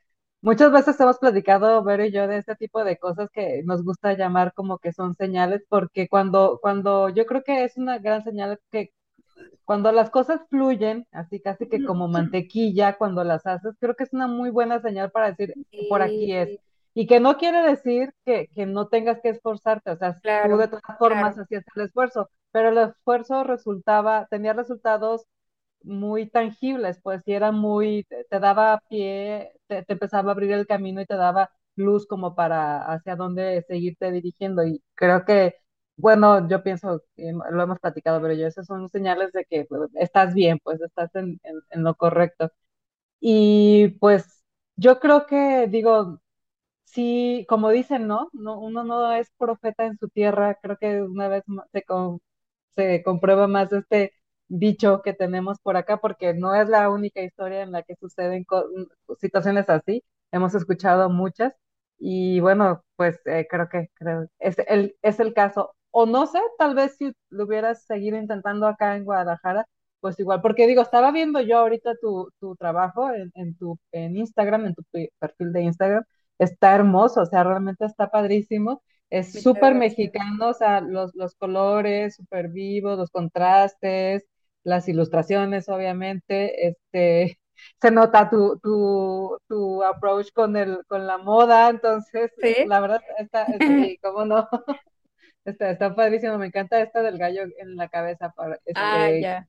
muchas 0.42 0.72
veces 0.72 1.00
hemos 1.00 1.20
platicado, 1.20 1.84
Vero 1.84 2.04
y 2.06 2.12
yo, 2.12 2.28
de 2.28 2.38
este 2.38 2.56
tipo 2.56 2.84
de 2.84 2.98
cosas 2.98 3.30
que 3.32 3.62
nos 3.66 3.84
gusta 3.84 4.14
llamar 4.14 4.54
como 4.56 4.80
que 4.80 4.92
son 4.92 5.16
señales, 5.16 5.64
porque 5.70 6.08
cuando, 6.10 6.58
cuando 6.64 7.10
yo 7.10 7.28
creo 7.28 7.44
que 7.44 7.64
es 7.64 7.78
una 7.78 8.00
gran 8.00 8.24
señal 8.24 8.60
que 8.72 8.92
cuando 9.66 9.92
las 9.92 10.10
cosas 10.10 10.42
fluyen, 10.50 11.08
así 11.12 11.42
casi 11.42 11.68
que 11.68 11.84
como 11.84 12.08
mantequilla, 12.08 12.98
cuando 12.98 13.24
las 13.24 13.46
haces, 13.46 13.76
creo 13.80 13.96
que 13.96 14.04
es 14.06 14.14
una 14.14 14.28
muy 14.28 14.50
buena 14.50 14.82
señal 14.82 15.12
para 15.12 15.30
decir, 15.32 15.58
por 15.88 16.02
aquí 16.02 16.34
es. 16.34 16.52
Y 16.94 17.08
que 17.08 17.20
no 17.20 17.38
quiere 17.38 17.62
decir 17.64 18.14
que, 18.26 18.50
que 18.54 18.66
no 18.66 18.88
tengas 18.88 19.22
que 19.22 19.30
esforzarte, 19.30 19.92
o 19.92 19.98
sea, 19.98 20.18
tú 20.42 20.58
de 20.58 20.68
claro, 20.68 20.70
todas 20.70 20.84
formas 20.98 21.38
claro. 21.38 21.40
hacías 21.40 21.64
el 21.76 21.84
esfuerzo, 21.84 22.30
pero 22.52 22.70
el 22.70 22.78
esfuerzo 22.80 23.44
resultaba, 23.44 24.28
tenía 24.30 24.54
resultados 24.54 25.26
muy 25.84 26.30
tangibles, 26.30 27.00
pues, 27.04 27.22
y 27.26 27.34
era 27.34 27.52
muy, 27.52 28.04
te, 28.10 28.26
te 28.26 28.40
daba 28.40 28.82
pie, 28.90 29.52
te, 29.68 29.84
te 29.86 29.94
empezaba 29.94 30.32
a 30.32 30.34
abrir 30.34 30.52
el 30.52 30.68
camino 30.68 31.02
y 31.02 31.06
te 31.06 31.16
daba 31.16 31.52
luz 31.76 32.06
como 32.08 32.36
para 32.36 32.84
hacia 32.94 33.16
dónde 33.16 33.64
seguirte 33.68 34.12
dirigiendo. 34.12 34.66
Y 34.66 34.84
creo 34.96 35.26
que 35.26 35.56
bueno, 36.00 36.48
yo 36.50 36.64
pienso, 36.64 37.04
lo 37.18 37.64
hemos 37.64 37.80
platicado, 37.80 38.22
pero 38.22 38.34
yo, 38.34 38.48
esas 38.48 38.66
son 38.68 38.90
señales 38.90 39.32
de 39.34 39.46
que 39.46 39.66
pues, 39.66 39.90
estás 39.96 40.34
bien, 40.34 40.60
pues 40.64 40.82
estás 40.82 41.14
en, 41.16 41.40
en, 41.44 41.60
en 41.72 41.84
lo 41.84 41.96
correcto. 41.96 42.52
Y 43.20 43.90
pues 44.00 44.44
yo 44.76 45.00
creo 45.00 45.26
que, 45.28 45.68
digo, 45.70 46.22
sí, 46.86 47.46
como 47.50 47.70
dicen, 47.72 48.08
¿no? 48.08 48.30
No, 48.34 48.60
uno 48.60 48.84
no 48.84 49.14
es 49.14 49.30
profeta 49.38 49.86
en 49.86 49.98
su 50.00 50.10
tierra, 50.10 50.56
creo 50.62 50.78
que 50.78 51.02
una 51.04 51.28
vez 51.30 51.44
se, 51.74 51.84
con- 51.84 52.22
se 52.76 53.04
comprueba 53.04 53.48
más 53.48 53.72
este 53.74 54.14
dicho 54.48 55.02
que 55.04 55.14
tenemos 55.14 55.60
por 55.62 55.78
acá, 55.78 55.98
porque 56.00 56.34
no 56.34 56.56
es 56.56 56.70
la 56.70 56.90
única 56.90 57.22
historia 57.22 57.62
en 57.64 57.72
la 57.72 57.84
que 57.84 57.96
suceden 57.98 58.44
co- 58.46 58.66
situaciones 59.20 59.70
así, 59.70 60.04
hemos 60.32 60.56
escuchado 60.56 61.10
muchas, 61.10 61.54
y 61.98 62.40
bueno, 62.40 62.84
pues 62.96 63.20
eh, 63.26 63.48
creo 63.50 63.70
que 63.70 63.90
creo, 63.96 64.28
es 64.40 64.58
el, 64.68 64.96
es 65.02 65.20
el 65.20 65.34
caso, 65.34 65.76
o 65.92 66.06
no 66.06 66.26
sé, 66.28 66.40
tal 66.58 66.76
vez 66.76 66.96
si 66.98 67.12
lo 67.30 67.46
hubieras 67.46 67.84
seguido 67.86 68.18
intentando 68.18 68.68
acá 68.68 68.96
en 68.96 69.06
Guadalajara, 69.06 69.66
pues 70.00 70.20
igual, 70.20 70.42
porque 70.42 70.68
digo, 70.68 70.82
estaba 70.82 71.12
viendo 71.12 71.42
yo 71.42 71.58
ahorita 71.60 71.96
tu, 72.02 72.30
tu 72.40 72.56
trabajo 72.56 73.12
en, 73.14 73.32
en 73.36 73.56
tu 73.58 73.78
en 73.92 74.16
Instagram, 74.18 74.66
en 74.68 74.76
tu 74.76 74.84
pe- 74.92 75.12
perfil 75.20 75.52
de 75.54 75.64
Instagram, 75.64 76.04
está 76.38 76.76
hermoso, 76.76 77.22
o 77.22 77.26
sea, 77.26 77.44
realmente 77.44 77.86
está 77.86 78.10
padrísimo. 78.10 78.82
Es 79.10 79.42
súper 79.42 79.76
mexicano, 79.76 80.50
o 80.50 80.54
sea, 80.54 80.82
los, 80.82 81.14
los 81.16 81.36
colores 81.36 82.16
súper 82.16 82.50
vivos, 82.50 82.98
los 82.98 83.10
contrastes, 83.12 84.26
las 84.64 84.88
ilustraciones, 84.88 85.70
obviamente, 85.70 86.68
este, 86.70 87.40
se 87.82 87.92
nota 87.92 88.30
tu, 88.30 88.60
tu, 88.60 89.38
tu 89.48 89.84
approach 89.84 90.32
con 90.34 90.56
el, 90.58 90.86
con 90.88 91.08
la 91.08 91.18
moda, 91.18 91.70
entonces, 91.70 92.32
¿Sí? 92.42 92.56
la 92.62 92.80
verdad, 92.80 93.02
está, 93.18 93.48
sí, 93.66 93.98
cómo 94.02 94.26
no, 94.26 94.48
está, 95.46 95.72
está 95.72 95.96
padrísimo, 95.96 96.38
me 96.38 96.48
encanta 96.48 96.82
esta 96.82 97.02
del 97.02 97.18
gallo 97.18 97.44
en 97.60 97.76
la 97.76 97.90
cabeza, 97.90 98.32
para, 98.32 98.60
Ah, 98.74 99.10
este, 99.12 99.20
ya. 99.22 99.48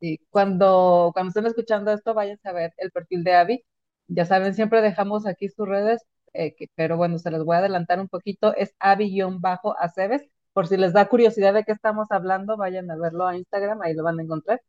y 0.00 0.18
cuando, 0.30 1.10
cuando 1.14 1.28
estén 1.30 1.46
escuchando 1.46 1.92
esto, 1.92 2.14
vayan 2.14 2.38
a 2.44 2.52
ver 2.52 2.72
el 2.78 2.90
perfil 2.90 3.22
de 3.24 3.34
Abby. 3.34 3.64
Ya 4.08 4.24
saben, 4.26 4.54
siempre 4.54 4.82
dejamos 4.82 5.26
aquí 5.26 5.48
sus 5.48 5.68
redes, 5.68 6.02
eh, 6.32 6.54
que- 6.56 6.68
pero 6.74 6.96
bueno, 6.96 7.18
se 7.18 7.30
los 7.30 7.44
voy 7.44 7.56
a 7.56 7.58
adelantar 7.60 8.00
un 8.00 8.08
poquito. 8.08 8.54
Es 8.56 8.74
Abby-Aceves. 8.80 10.22
Por 10.52 10.66
si 10.68 10.76
les 10.76 10.92
da 10.92 11.08
curiosidad 11.08 11.54
de 11.54 11.64
qué 11.64 11.72
estamos 11.72 12.08
hablando, 12.10 12.56
vayan 12.56 12.90
a 12.90 12.96
verlo 12.96 13.26
a 13.26 13.36
Instagram, 13.36 13.80
ahí 13.82 13.94
lo 13.94 14.02
van 14.04 14.18
a 14.20 14.22
encontrar. 14.22 14.60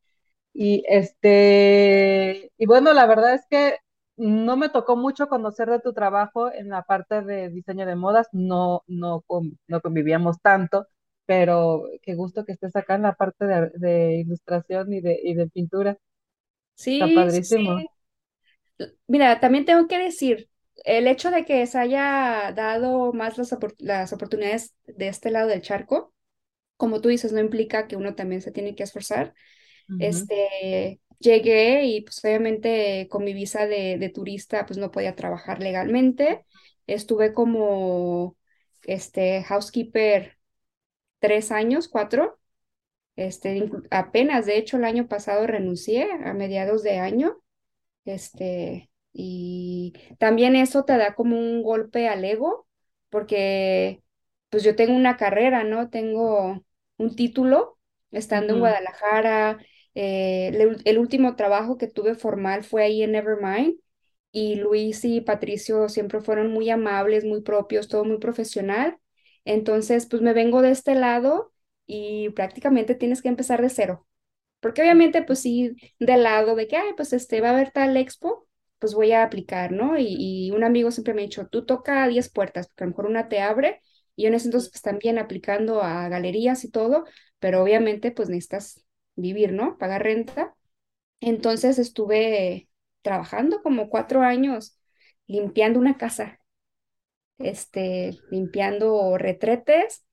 Y 0.54 0.84
este, 0.88 2.52
y 2.58 2.66
bueno, 2.68 2.94
la 2.94 3.06
verdad 3.08 3.36
es 3.36 3.46
que 3.50 3.78
no 4.18 4.58
me 4.58 4.70
tocó 4.70 4.96
mucho 4.96 5.28
conocer 5.28 5.70
de 5.70 5.80
tu 5.80 5.94
trabajo 5.94 6.52
en 6.54 6.70
la 6.70 6.84
parte 6.84 7.22
de 7.24 7.50
diseño 7.50 7.86
de 7.86 7.96
modas, 7.96 8.28
no, 8.34 8.84
no, 8.88 9.24
no 9.68 9.82
convivíamos 9.82 10.40
tanto, 10.42 10.88
pero 11.26 11.86
qué 12.02 12.16
gusto 12.16 12.46
que 12.46 12.54
estés 12.54 12.76
acá 12.76 12.96
en 12.96 13.04
la 13.04 13.14
parte 13.16 13.46
de, 13.46 13.70
de 13.76 14.16
ilustración 14.22 14.94
y 14.94 15.02
de, 15.02 15.20
y 15.24 15.34
de 15.36 15.50
pintura, 15.50 15.98
está 16.94 17.12
Sí, 17.16 17.30
sí, 17.32 17.44
padrísimo. 17.44 17.86
sí. 17.86 17.88
Mira, 19.08 19.40
también 19.40 19.66
tengo 19.66 19.88
que 19.88 19.98
decir, 20.00 20.50
el 20.86 21.08
hecho 21.08 21.32
de 21.32 21.46
que 21.46 21.66
se 21.68 21.78
haya 21.80 22.52
dado 22.56 23.14
más 23.14 23.38
las, 23.38 23.52
opor- 23.54 23.76
las 23.80 24.12
oportunidades 24.14 24.76
de 24.88 25.08
este 25.08 25.30
lado 25.32 25.48
del 25.50 25.62
charco, 25.62 26.14
como 26.78 27.02
tú 27.02 27.10
dices, 27.10 27.34
no 27.34 27.40
implica 27.42 27.88
que 27.88 27.98
uno 27.98 28.16
también 28.16 28.42
se 28.42 28.52
tiene 28.52 28.76
que 28.76 28.84
esforzar. 28.84 29.36
Este, 30.00 31.02
llegué 31.24 31.86
y 31.86 32.02
pues 32.04 32.24
obviamente 32.26 33.08
con 33.10 33.26
mi 33.26 33.34
visa 33.34 33.68
de, 33.68 33.98
de 34.00 34.10
turista 34.10 34.66
pues 34.68 34.80
no 34.80 34.92
podía 34.92 35.16
trabajar 35.16 35.62
legalmente. 35.62 36.46
Estuve 36.88 37.34
como 37.34 38.38
este 38.84 39.44
housekeeper 39.44 40.38
tres 41.20 41.52
años, 41.52 41.88
cuatro. 41.88 42.40
Este, 43.16 43.70
apenas, 43.92 44.46
de 44.46 44.58
hecho, 44.58 44.78
el 44.78 44.86
año 44.86 45.08
pasado 45.08 45.48
renuncié 45.48 46.10
a 46.26 46.34
mediados 46.34 46.84
de 46.84 46.98
año. 47.00 47.38
Este, 48.06 48.92
y 49.14 49.94
también 50.20 50.56
eso 50.56 50.86
te 50.86 50.98
da 50.98 51.16
como 51.16 51.38
un 51.40 51.64
golpe 51.64 52.08
al 52.10 52.26
ego, 52.26 52.68
porque 53.10 54.04
pues 54.50 54.64
yo 54.64 54.76
tengo 54.76 54.96
una 54.96 55.18
carrera, 55.18 55.64
¿no? 55.64 55.90
Tengo 55.90 56.64
un 56.98 57.16
título 57.16 57.80
estando 58.12 58.54
en 58.54 58.60
Guadalajara. 58.60 59.60
Eh, 59.96 60.78
el, 60.86 60.98
último 60.98 61.36
trabajo 61.36 61.78
que 61.78 61.88
tuve 61.88 62.16
formal 62.16 62.64
fue 62.64 62.84
ahí 62.84 63.04
en 63.04 63.14
Nevermind. 63.14 63.78
Y 64.32 64.56
Luis 64.56 65.06
y 65.06 65.22
Patricio 65.22 65.90
siempre 65.90 66.22
fueron 66.22 66.52
muy 66.52 66.70
amables, 66.70 67.24
muy 67.26 67.42
propios, 67.42 67.88
todo 67.88 68.04
muy 68.06 68.18
profesional. 68.18 68.98
Entonces, 69.46 70.08
pues 70.08 70.22
me 70.22 70.34
vengo 70.34 70.62
de 70.62 70.72
este 70.72 70.96
lado 70.96 71.54
y 71.86 72.30
prácticamente 72.32 72.96
tienes 72.96 73.22
que 73.22 73.30
empezar 73.30 73.62
de 73.62 73.70
cero. 73.70 74.08
Porque 74.60 74.82
obviamente, 74.82 75.24
pues 75.24 75.40
sí, 75.40 75.76
del 76.00 76.24
lado 76.24 76.56
de 76.56 76.68
que, 76.68 76.78
ay, 76.78 76.94
pues 76.98 77.14
este, 77.14 77.42
va 77.42 77.50
a 77.50 77.52
haber 77.54 77.72
tal 77.72 77.98
expo, 77.98 78.48
pues 78.80 78.94
voy 78.96 79.12
a 79.12 79.24
aplicar, 79.24 79.72
¿no? 79.72 79.98
Y, 80.00 80.52
un 80.52 80.64
amigo 80.64 80.92
siempre 80.92 81.14
me 81.14 81.22
ha 81.22 81.26
dicho, 81.26 81.48
tú 81.48 81.66
toca 81.66 82.08
10 82.08 82.30
puertas, 82.32 82.68
porque 82.68 82.84
a 82.84 82.88
lo 82.88 82.92
mejor 82.92 83.06
una 83.08 83.30
te 83.30 83.42
abre, 83.42 83.82
y 84.16 84.26
en 84.26 84.34
ese 84.36 84.48
entonces 84.48 84.72
pues 84.72 84.82
también 84.82 85.18
aplicando 85.18 85.82
a 85.82 86.08
galerías 86.10 86.64
y 86.64 86.72
todo, 86.72 87.06
pero 87.40 87.62
obviamente 87.64 88.12
pues 88.12 88.30
necesitas 88.30 88.83
vivir, 89.16 89.54
¿no? 89.54 89.78
Pagar 89.78 90.04
renta. 90.04 90.56
Entonces 91.22 91.80
estuve 91.80 92.70
trabajando 93.02 93.62
como 93.64 93.90
cuatro 93.90 94.22
años 94.22 94.80
limpiando 95.28 95.80
una 95.80 95.98
casa, 95.98 96.40
este, 97.40 98.20
limpiando 98.32 99.18
retretes, 99.18 100.06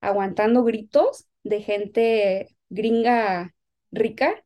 aguantando 0.00 0.64
gritos 0.64 1.26
de 1.42 1.62
gente 1.62 2.56
gringa 2.68 3.54
rica 3.92 4.44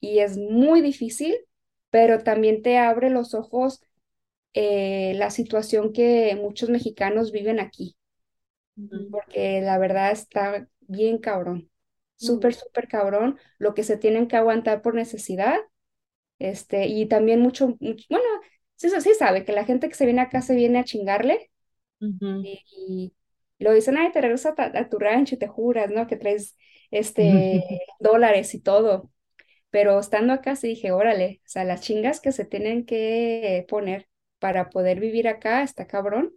y 0.00 0.20
es 0.20 0.38
muy 0.38 0.82
difícil, 0.82 1.36
pero 1.90 2.20
también 2.20 2.62
te 2.62 2.78
abre 2.78 3.10
los 3.10 3.34
ojos 3.34 3.82
eh, 4.54 5.14
la 5.16 5.30
situación 5.30 5.92
que 5.92 6.36
muchos 6.40 6.70
mexicanos 6.70 7.32
viven 7.32 7.60
aquí, 7.60 7.96
porque 9.10 9.60
la 9.62 9.78
verdad 9.78 10.12
está 10.12 10.68
bien 10.80 11.18
cabrón, 11.18 11.70
súper, 12.16 12.54
súper 12.54 12.88
cabrón, 12.88 13.38
lo 13.58 13.74
que 13.74 13.84
se 13.84 13.96
tienen 13.96 14.28
que 14.28 14.36
aguantar 14.36 14.82
por 14.82 14.94
necesidad, 14.94 15.58
este, 16.38 16.86
y 16.86 17.06
también 17.06 17.40
mucho, 17.40 17.76
mucho 17.80 18.04
bueno, 18.10 18.26
sí, 18.76 18.88
sí 19.00 19.14
sabe 19.14 19.44
que 19.44 19.52
la 19.52 19.64
gente 19.64 19.88
que 19.88 19.94
se 19.94 20.04
viene 20.04 20.22
acá 20.22 20.42
se 20.42 20.54
viene 20.54 20.78
a 20.78 20.84
chingarle, 20.84 21.50
y, 21.98 22.62
y 22.76 23.14
lo 23.58 23.72
dicen, 23.72 23.96
ay, 23.96 24.12
te 24.12 24.20
regresas 24.20 24.54
a, 24.58 24.64
a, 24.78 24.88
tu 24.88 24.98
rancho 24.98 25.34
y 25.34 25.38
te 25.38 25.48
juras, 25.48 25.90
¿no? 25.90 26.06
Que 26.06 26.16
traes 26.16 26.56
este, 26.90 27.62
dólares 28.00 28.54
y 28.54 28.60
todo. 28.60 29.10
Pero 29.70 29.98
estando 29.98 30.32
acá 30.32 30.56
sí 30.56 30.68
dije, 30.68 30.92
órale, 30.92 31.40
o 31.44 31.48
sea, 31.48 31.64
las 31.64 31.80
chingas 31.82 32.20
que 32.20 32.32
se 32.32 32.44
tienen 32.44 32.86
que 32.86 33.66
poner 33.68 34.08
para 34.38 34.70
poder 34.70 35.00
vivir 35.00 35.28
acá 35.28 35.62
está 35.62 35.86
cabrón. 35.86 36.32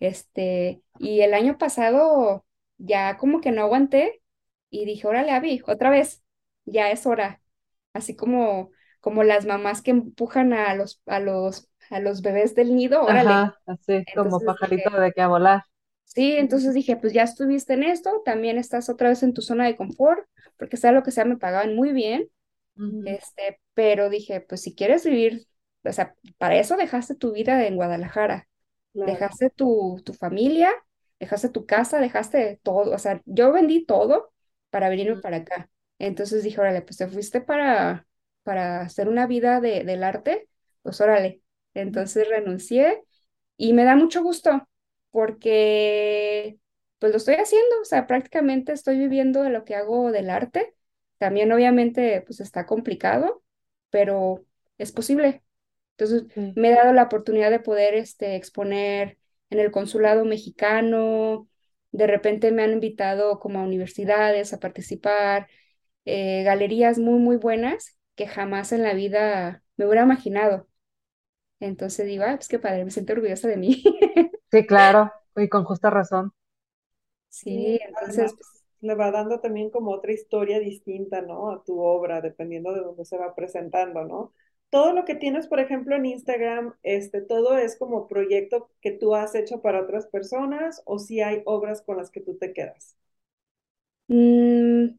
Este, 0.00 0.82
y 0.98 1.20
el 1.20 1.34
año 1.34 1.58
pasado 1.58 2.46
ya 2.78 3.16
como 3.18 3.40
que 3.40 3.52
no 3.52 3.62
aguanté 3.62 4.21
y 4.72 4.86
dije, 4.86 5.08
órale, 5.08 5.32
Abby, 5.32 5.62
otra 5.68 5.90
vez, 5.90 6.24
ya 6.66 6.92
es 6.92 7.06
hora. 7.06 7.42
Así 7.94 8.16
como, 8.16 8.72
como 9.00 9.24
las 9.24 9.46
mamás 9.46 9.82
que 9.82 9.92
empujan 9.92 10.54
a 10.54 10.74
los, 10.76 11.02
a 11.06 11.20
los, 11.20 11.70
a 11.90 12.00
los 12.00 12.22
bebés 12.22 12.56
del 12.56 12.76
nido, 12.76 13.04
órale. 13.04 13.44
Ajá, 13.44 13.60
así 13.66 14.04
como 14.12 14.42
pajarito 14.42 14.90
dije, 14.90 15.00
de 15.00 15.12
que 15.12 15.22
a 15.22 15.28
volar. 15.28 15.62
Sí, 16.04 16.32
entonces 16.36 16.74
dije, 16.74 16.96
pues 16.96 17.12
ya 17.14 17.22
estuviste 17.22 17.72
en 17.74 17.82
esto, 17.84 18.22
también 18.24 18.58
estás 18.58 18.88
otra 18.90 19.08
vez 19.08 19.22
en 19.22 19.32
tu 19.32 19.40
zona 19.40 19.64
de 19.66 19.76
confort, 19.76 20.26
porque 20.58 20.76
sea 20.76 20.92
lo 20.92 21.02
que 21.02 21.10
sea, 21.10 21.24
me 21.24 21.38
pagaban 21.38 21.74
muy 21.74 21.92
bien, 21.92 22.28
este, 23.04 23.60
pero 23.74 24.10
dije, 24.10 24.40
pues 24.42 24.62
si 24.62 24.74
quieres 24.74 25.04
vivir, 25.06 25.46
o 25.84 25.92
sea, 25.92 26.16
para 26.38 26.56
eso 26.58 26.76
dejaste 26.76 27.14
tu 27.16 27.32
vida 27.32 27.66
en 27.66 27.76
Guadalajara, 27.76 28.48
Claro. 28.92 29.18
dejaste 29.18 29.50
tu, 29.50 30.02
tu 30.06 30.14
familia, 30.14 30.72
dejaste 31.20 31.50
tu 31.50 31.66
casa, 31.66 32.00
dejaste 32.00 32.60
todo, 32.64 32.94
o 32.94 32.98
sea, 32.98 33.22
yo 33.26 33.52
vendí 33.52 33.86
todo 33.86 34.31
para 34.72 34.90
venirme 34.90 35.22
para 35.22 35.38
acá. 35.38 35.70
Entonces 36.00 36.44
dije, 36.44 36.60
órale, 36.60 36.82
pues 36.82 36.98
te 36.98 37.08
fuiste 37.08 37.42
para, 37.42 38.08
para 38.44 38.82
hacer 38.82 39.08
una 39.08 39.28
vida 39.28 39.60
de, 39.60 39.84
del 39.84 40.04
arte, 40.04 40.48
pues 40.82 41.00
órale. 41.02 41.42
Entonces 41.74 42.28
renuncié 42.28 43.04
y 43.58 43.74
me 43.74 43.84
da 43.84 43.96
mucho 43.96 44.22
gusto 44.24 44.68
porque 45.12 46.58
pues 46.98 47.12
lo 47.12 47.18
estoy 47.18 47.36
haciendo, 47.36 47.80
o 47.82 47.84
sea, 47.84 48.06
prácticamente 48.06 48.72
estoy 48.72 48.98
viviendo 48.98 49.42
de 49.42 49.50
lo 49.50 49.64
que 49.64 49.76
hago 49.76 50.12
del 50.12 50.30
arte. 50.30 50.74
También 51.18 51.52
obviamente 51.52 52.22
pues 52.26 52.40
está 52.40 52.66
complicado, 52.66 53.44
pero 53.90 54.44
es 54.78 54.92
posible. 54.92 55.44
Entonces 55.98 56.24
me 56.56 56.70
he 56.70 56.74
dado 56.74 56.92
la 56.92 57.04
oportunidad 57.04 57.50
de 57.50 57.60
poder 57.60 57.94
este, 57.94 58.36
exponer 58.36 59.18
en 59.50 59.60
el 59.60 59.70
consulado 59.70 60.24
mexicano, 60.24 61.48
de 61.92 62.06
repente 62.06 62.52
me 62.52 62.62
han 62.64 62.72
invitado 62.72 63.38
como 63.40 63.60
a 63.60 63.64
universidades 63.64 64.52
a 64.52 64.60
participar, 64.60 65.48
eh, 66.06 66.42
galerías 66.44 66.98
muy, 66.98 67.20
muy 67.20 67.36
buenas 67.36 67.98
que 68.16 68.26
jamás 68.28 68.72
en 68.72 68.82
la 68.82 68.94
vida 68.94 69.64
me 69.76 69.86
hubiera 69.86 70.04
imaginado. 70.04 70.68
Entonces 71.60 72.06
digo, 72.06 72.24
ah, 72.26 72.36
pues 72.36 72.48
qué 72.48 72.58
padre, 72.58 72.84
me 72.84 72.90
siento 72.92 73.14
orgullosa 73.14 73.48
de 73.48 73.56
mí. 73.58 73.84
Sí, 74.52 74.64
claro, 74.66 75.10
y 75.34 75.48
con 75.48 75.64
justa 75.64 75.90
razón. 75.90 76.32
Sí, 77.44 77.50
Sí, 77.50 77.80
entonces, 77.88 78.34
además 78.34 78.34
pues, 78.34 78.64
le 78.80 78.94
va 78.94 79.10
dando 79.10 79.40
también 79.40 79.70
como 79.70 79.92
otra 79.92 80.12
historia 80.12 80.58
distinta, 80.60 81.22
¿no? 81.22 81.50
A 81.50 81.64
tu 81.64 81.80
obra, 81.80 82.20
dependiendo 82.20 82.72
de 82.72 82.80
dónde 82.80 83.04
se 83.04 83.16
va 83.18 83.34
presentando, 83.34 84.04
¿no? 84.04 84.34
Todo 84.72 84.92
lo 84.92 85.04
que 85.06 85.14
tienes, 85.14 85.46
por 85.46 85.60
ejemplo, 85.60 85.94
en 85.94 86.04
Instagram, 86.06 86.74
este, 86.82 87.22
todo 87.22 87.58
es 87.58 87.78
como 87.78 88.08
proyecto 88.08 88.72
que 88.82 88.90
tú 88.90 89.14
has 89.14 89.36
hecho 89.36 89.62
para 89.62 89.82
otras 89.82 90.08
personas 90.08 90.82
o 90.84 90.98
si 90.98 91.22
hay 91.22 91.42
obras 91.46 91.82
con 91.82 91.98
las 91.98 92.10
que 92.10 92.22
tú 92.22 92.36
te 92.38 92.52
quedas. 92.52 92.96
mm, 94.08 94.94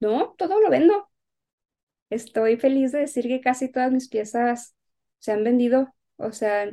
no, 0.00 0.34
todo 0.38 0.60
lo 0.60 0.70
vendo. 0.70 1.08
Estoy 2.10 2.56
feliz 2.56 2.92
de 2.92 3.00
decir 3.00 3.26
que 3.28 3.40
casi 3.40 3.70
todas 3.70 3.92
mis 3.92 4.08
piezas 4.08 4.74
se 5.18 5.32
han 5.32 5.44
vendido. 5.44 5.94
O 6.16 6.32
sea, 6.32 6.70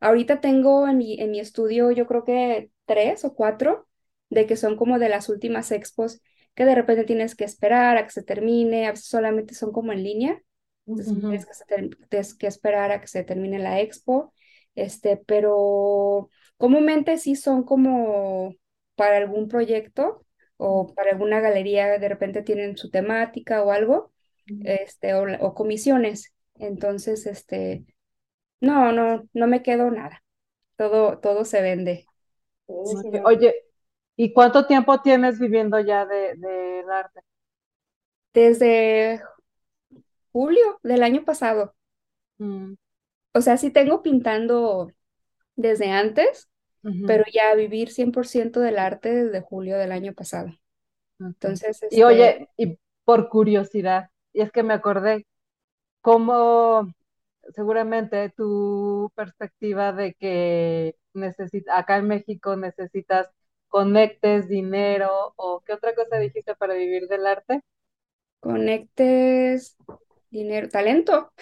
ahorita 0.00 0.40
tengo 0.40 0.88
en 0.88 0.98
mi, 0.98 1.20
en 1.20 1.30
mi 1.32 1.40
estudio, 1.40 1.90
yo 1.92 2.06
creo 2.06 2.24
que 2.24 2.70
tres 2.86 3.24
o 3.24 3.34
cuatro, 3.34 3.88
de 4.30 4.46
que 4.46 4.56
son 4.56 4.76
como 4.76 4.98
de 4.98 5.08
las 5.08 5.28
últimas 5.28 5.70
expos, 5.72 6.22
que 6.54 6.64
de 6.64 6.74
repente 6.74 7.04
tienes 7.04 7.34
que 7.34 7.44
esperar 7.44 7.96
a 7.96 8.04
que 8.04 8.10
se 8.12 8.22
termine, 8.22 8.86
a 8.86 8.90
veces 8.92 9.06
solamente 9.06 9.54
son 9.54 9.72
como 9.72 9.92
en 9.92 10.02
línea. 10.02 10.42
Entonces 10.96 11.18
tienes 11.26 11.46
que, 11.46 11.54
se 11.54 11.64
tienes 12.08 12.34
que 12.34 12.46
esperar 12.46 12.92
a 12.92 13.00
que 13.00 13.06
se 13.06 13.24
termine 13.24 13.58
la 13.58 13.80
expo. 13.80 14.32
Este, 14.74 15.16
pero 15.16 16.30
comúnmente 16.56 17.18
sí 17.18 17.36
son 17.36 17.64
como 17.64 18.54
para 18.94 19.16
algún 19.18 19.48
proyecto 19.48 20.26
o 20.56 20.92
para 20.94 21.12
alguna 21.12 21.40
galería, 21.40 21.98
de 21.98 22.08
repente 22.08 22.42
tienen 22.42 22.76
su 22.76 22.90
temática 22.90 23.62
o 23.62 23.72
algo 23.72 24.12
este, 24.64 25.14
o, 25.14 25.24
o 25.40 25.54
comisiones. 25.54 26.34
Entonces, 26.56 27.26
este, 27.26 27.86
no, 28.60 28.92
no, 28.92 29.28
no 29.32 29.46
me 29.46 29.62
quedo 29.62 29.90
nada. 29.90 30.22
Todo, 30.76 31.18
todo 31.18 31.44
se 31.44 31.62
vende. 31.62 32.06
Oye, 32.66 33.54
¿y 34.16 34.32
cuánto 34.32 34.66
tiempo 34.66 35.00
tienes 35.02 35.38
viviendo 35.38 35.80
ya 35.80 36.06
de, 36.06 36.34
del 36.36 36.90
arte? 36.90 37.20
Desde 38.32 39.20
julio 40.32 40.80
del 40.82 41.02
año 41.02 41.24
pasado. 41.24 41.74
Mm, 42.40 42.74
O 43.34 43.40
sea, 43.40 43.56
sí 43.56 43.70
tengo 43.70 44.02
pintando 44.02 44.92
desde 45.56 45.90
antes, 45.92 46.50
pero 47.04 47.24
ya 47.32 47.54
vivir 47.56 47.90
100% 47.92 48.60
del 48.60 48.78
arte 48.78 49.10
desde 49.14 49.42
julio 49.42 49.78
del 49.78 49.92
año 49.92 50.14
pasado. 50.14 50.50
Entonces, 51.20 51.82
Y 51.88 52.02
este, 52.02 52.02
oye, 52.02 52.48
y 52.56 52.78
por 53.04 53.28
curiosidad, 53.28 54.10
y 54.32 54.42
es 54.42 54.52
que 54.52 54.62
me 54.62 54.74
acordé, 54.74 55.26
cómo 56.02 56.92
seguramente 57.54 58.30
tu 58.30 59.12
perspectiva 59.16 59.92
de 59.92 60.14
que 60.14 60.96
necesita, 61.14 61.78
acá 61.78 61.98
en 61.98 62.08
México 62.08 62.56
necesitas 62.56 63.30
conectes, 63.68 64.48
dinero, 64.48 65.34
o 65.36 65.62
qué 65.66 65.74
otra 65.74 65.94
cosa 65.94 66.18
dijiste 66.18 66.54
para 66.56 66.74
vivir 66.74 67.08
del 67.08 67.26
arte? 67.26 67.62
conectes, 68.40 69.76
dinero, 70.30 70.68
talento. 70.68 71.32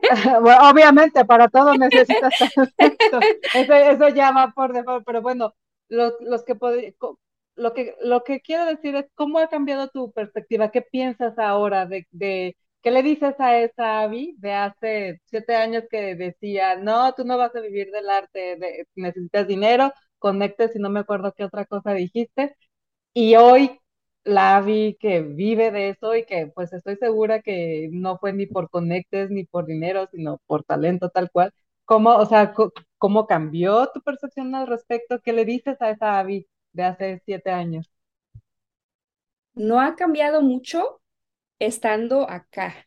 Bueno, 0.42 0.70
obviamente, 0.70 1.24
para 1.24 1.48
todo 1.48 1.74
necesitas 1.76 2.34
talento. 2.76 3.26
Eso, 3.52 3.72
eso 3.74 4.08
ya 4.10 4.32
va 4.32 4.52
por 4.54 4.72
default, 4.72 5.04
pero 5.06 5.22
bueno, 5.22 5.54
los, 5.88 6.14
los 6.20 6.44
que 6.44 6.54
lo 7.56 7.72
que 7.74 7.94
lo 8.02 8.24
que 8.24 8.40
quiero 8.40 8.66
decir 8.66 8.94
es 8.96 9.06
cómo 9.14 9.38
ha 9.38 9.48
cambiado 9.48 9.88
tu 9.88 10.12
perspectiva, 10.12 10.70
qué 10.70 10.82
piensas 10.82 11.38
ahora 11.38 11.86
de, 11.86 12.06
de 12.10 12.56
qué 12.82 12.90
le 12.90 13.02
dices 13.02 13.34
a 13.40 13.58
esa 13.60 14.00
Abby 14.02 14.34
de 14.38 14.52
hace 14.52 15.20
siete 15.26 15.54
años 15.56 15.84
que 15.90 16.16
decía, 16.16 16.76
no, 16.76 17.12
tú 17.14 17.24
no 17.24 17.38
vas 17.38 17.54
a 17.54 17.60
vivir 17.60 17.90
del 17.92 18.10
arte, 18.10 18.56
de- 18.56 18.86
necesitas 18.96 19.46
dinero, 19.46 19.92
conectes 20.18 20.74
y 20.76 20.78
no 20.80 20.90
me 20.90 21.00
acuerdo 21.00 21.32
qué 21.36 21.44
otra 21.44 21.64
cosa 21.66 21.92
dijiste, 21.94 22.56
y 23.14 23.36
hoy 23.36 23.80
la 24.24 24.60
vi 24.60 24.96
que 25.00 25.20
vive 25.22 25.70
de 25.70 25.90
eso 25.90 26.14
y 26.16 26.24
que 26.26 26.46
pues 26.48 26.72
estoy 26.72 26.96
segura 26.96 27.42
que 27.42 27.88
no 27.92 28.18
fue 28.18 28.32
ni 28.32 28.46
por 28.46 28.70
conectes 28.70 29.30
ni 29.30 29.44
por 29.44 29.66
dinero, 29.66 30.08
sino 30.12 30.38
por 30.46 30.64
talento 30.64 31.10
tal 31.10 31.30
cual. 31.30 31.52
¿Cómo, 31.84 32.16
o 32.16 32.26
sea, 32.26 32.54
cómo 32.98 33.26
cambió 33.26 33.88
tu 33.92 34.00
percepción 34.02 34.54
al 34.54 34.66
respecto? 34.66 35.20
¿Qué 35.22 35.32
le 35.34 35.44
dices 35.44 35.80
a 35.82 35.90
esa 35.90 36.18
Abby 36.18 36.46
de 36.72 36.82
hace 36.84 37.22
siete 37.26 37.50
años? 37.50 37.90
No 39.56 39.80
ha 39.80 39.96
cambiado 39.96 40.42
mucho 40.42 41.02
estando 41.58 42.30
acá. 42.30 42.86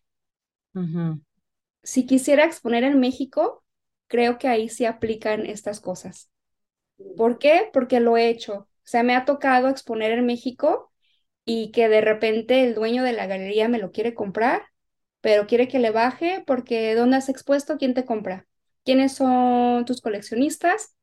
Si 1.83 2.05
quisiera 2.05 2.45
exponer 2.45 2.83
en 2.83 2.99
México, 2.99 3.63
creo 4.07 4.37
que 4.37 4.47
ahí 4.47 4.69
sí 4.69 4.85
aplican 4.85 5.45
estas 5.45 5.79
cosas. 5.81 6.29
¿Por 7.17 7.39
qué? 7.39 7.69
Porque 7.73 7.99
lo 8.01 8.17
he 8.17 8.29
hecho. 8.29 8.53
O 8.55 8.67
sea, 8.83 9.03
me 9.03 9.15
ha 9.15 9.25
tocado 9.25 9.69
exponer 9.69 10.11
en 10.13 10.25
México 10.25 10.91
y 11.47 11.71
que 11.71 11.89
de 11.89 12.01
repente 12.01 12.63
el 12.63 12.75
dueño 12.75 13.03
de 13.03 13.13
la 13.13 13.27
galería 13.27 13.69
me 13.69 13.79
lo 13.79 13.91
quiere 13.91 14.13
comprar 14.13 14.63
pero 15.21 15.47
quiere 15.47 15.67
que 15.67 15.79
le 15.79 15.91
baje 15.91 16.43
porque 16.47 16.95
¿dónde 16.95 17.17
has 17.17 17.29
expuesto? 17.29 17.77
¿Quién 17.77 17.93
te 17.93 18.05
compra? 18.05 18.47
¿Quiénes 18.85 19.15
son 19.15 19.85
tus 19.85 20.01
coleccionistas? 20.01 20.95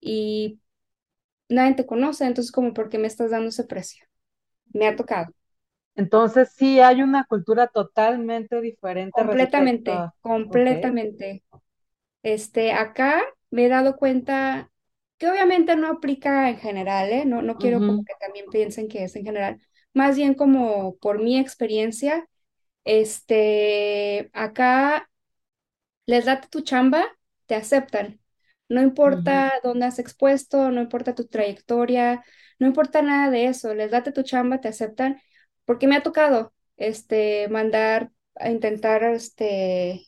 Y 0.00 0.60
nadie 1.48 1.74
te 1.74 1.86
conoce, 1.86 2.24
entonces 2.26 2.52
como, 2.52 2.74
¿por 2.74 2.88
qué 2.88 2.98
me 2.98 3.08
estás 3.08 3.30
dando 3.32 3.48
ese 3.50 3.64
precio? 3.64 4.06
Me 4.72 4.86
ha 4.86 4.96
tocado. 4.96 5.32
Entonces 5.96 6.52
sí 6.54 6.80
hay 6.80 7.02
una 7.02 7.24
cultura 7.24 7.66
totalmente 7.66 8.60
diferente 8.60 9.20
Completamente, 9.20 9.90
a... 9.92 10.14
Completamente. 10.22 11.42
Este, 12.22 12.72
acá 12.72 13.22
me 13.50 13.66
he 13.66 13.68
dado 13.68 13.96
cuenta 13.96 14.70
que 15.18 15.28
obviamente 15.28 15.76
no 15.76 15.88
aplica 15.88 16.48
en 16.50 16.58
general, 16.58 17.10
¿eh? 17.10 17.24
No, 17.24 17.42
no 17.42 17.56
quiero 17.58 17.80
como 17.80 18.04
que 18.04 18.14
también 18.20 18.46
piensen 18.50 18.88
que 18.88 19.04
es 19.04 19.16
en 19.16 19.24
general. 19.24 19.60
Más 19.94 20.16
bien 20.16 20.34
como 20.34 20.96
por 20.98 21.20
mi 21.22 21.38
experiencia, 21.38 22.28
este, 22.84 24.30
acá 24.34 25.08
les 26.06 26.24
late 26.26 26.48
tu 26.50 26.62
chamba, 26.62 27.04
te 27.46 27.54
aceptan. 27.54 28.20
No 28.68 28.82
importa 28.82 29.52
dónde 29.62 29.86
has 29.86 29.98
expuesto, 29.98 30.70
no 30.70 30.80
importa 30.80 31.14
tu 31.14 31.26
trayectoria, 31.26 32.24
no 32.58 32.66
importa 32.66 33.02
nada 33.02 33.30
de 33.30 33.46
eso. 33.46 33.74
Les 33.74 33.90
late 33.90 34.12
tu 34.12 34.22
chamba, 34.22 34.60
te 34.60 34.68
aceptan. 34.68 35.20
Porque 35.64 35.86
me 35.86 35.96
ha 35.96 36.02
tocado, 36.02 36.52
este, 36.76 37.48
mandar 37.48 38.10
a 38.36 38.50
intentar, 38.50 39.02
este, 39.04 40.06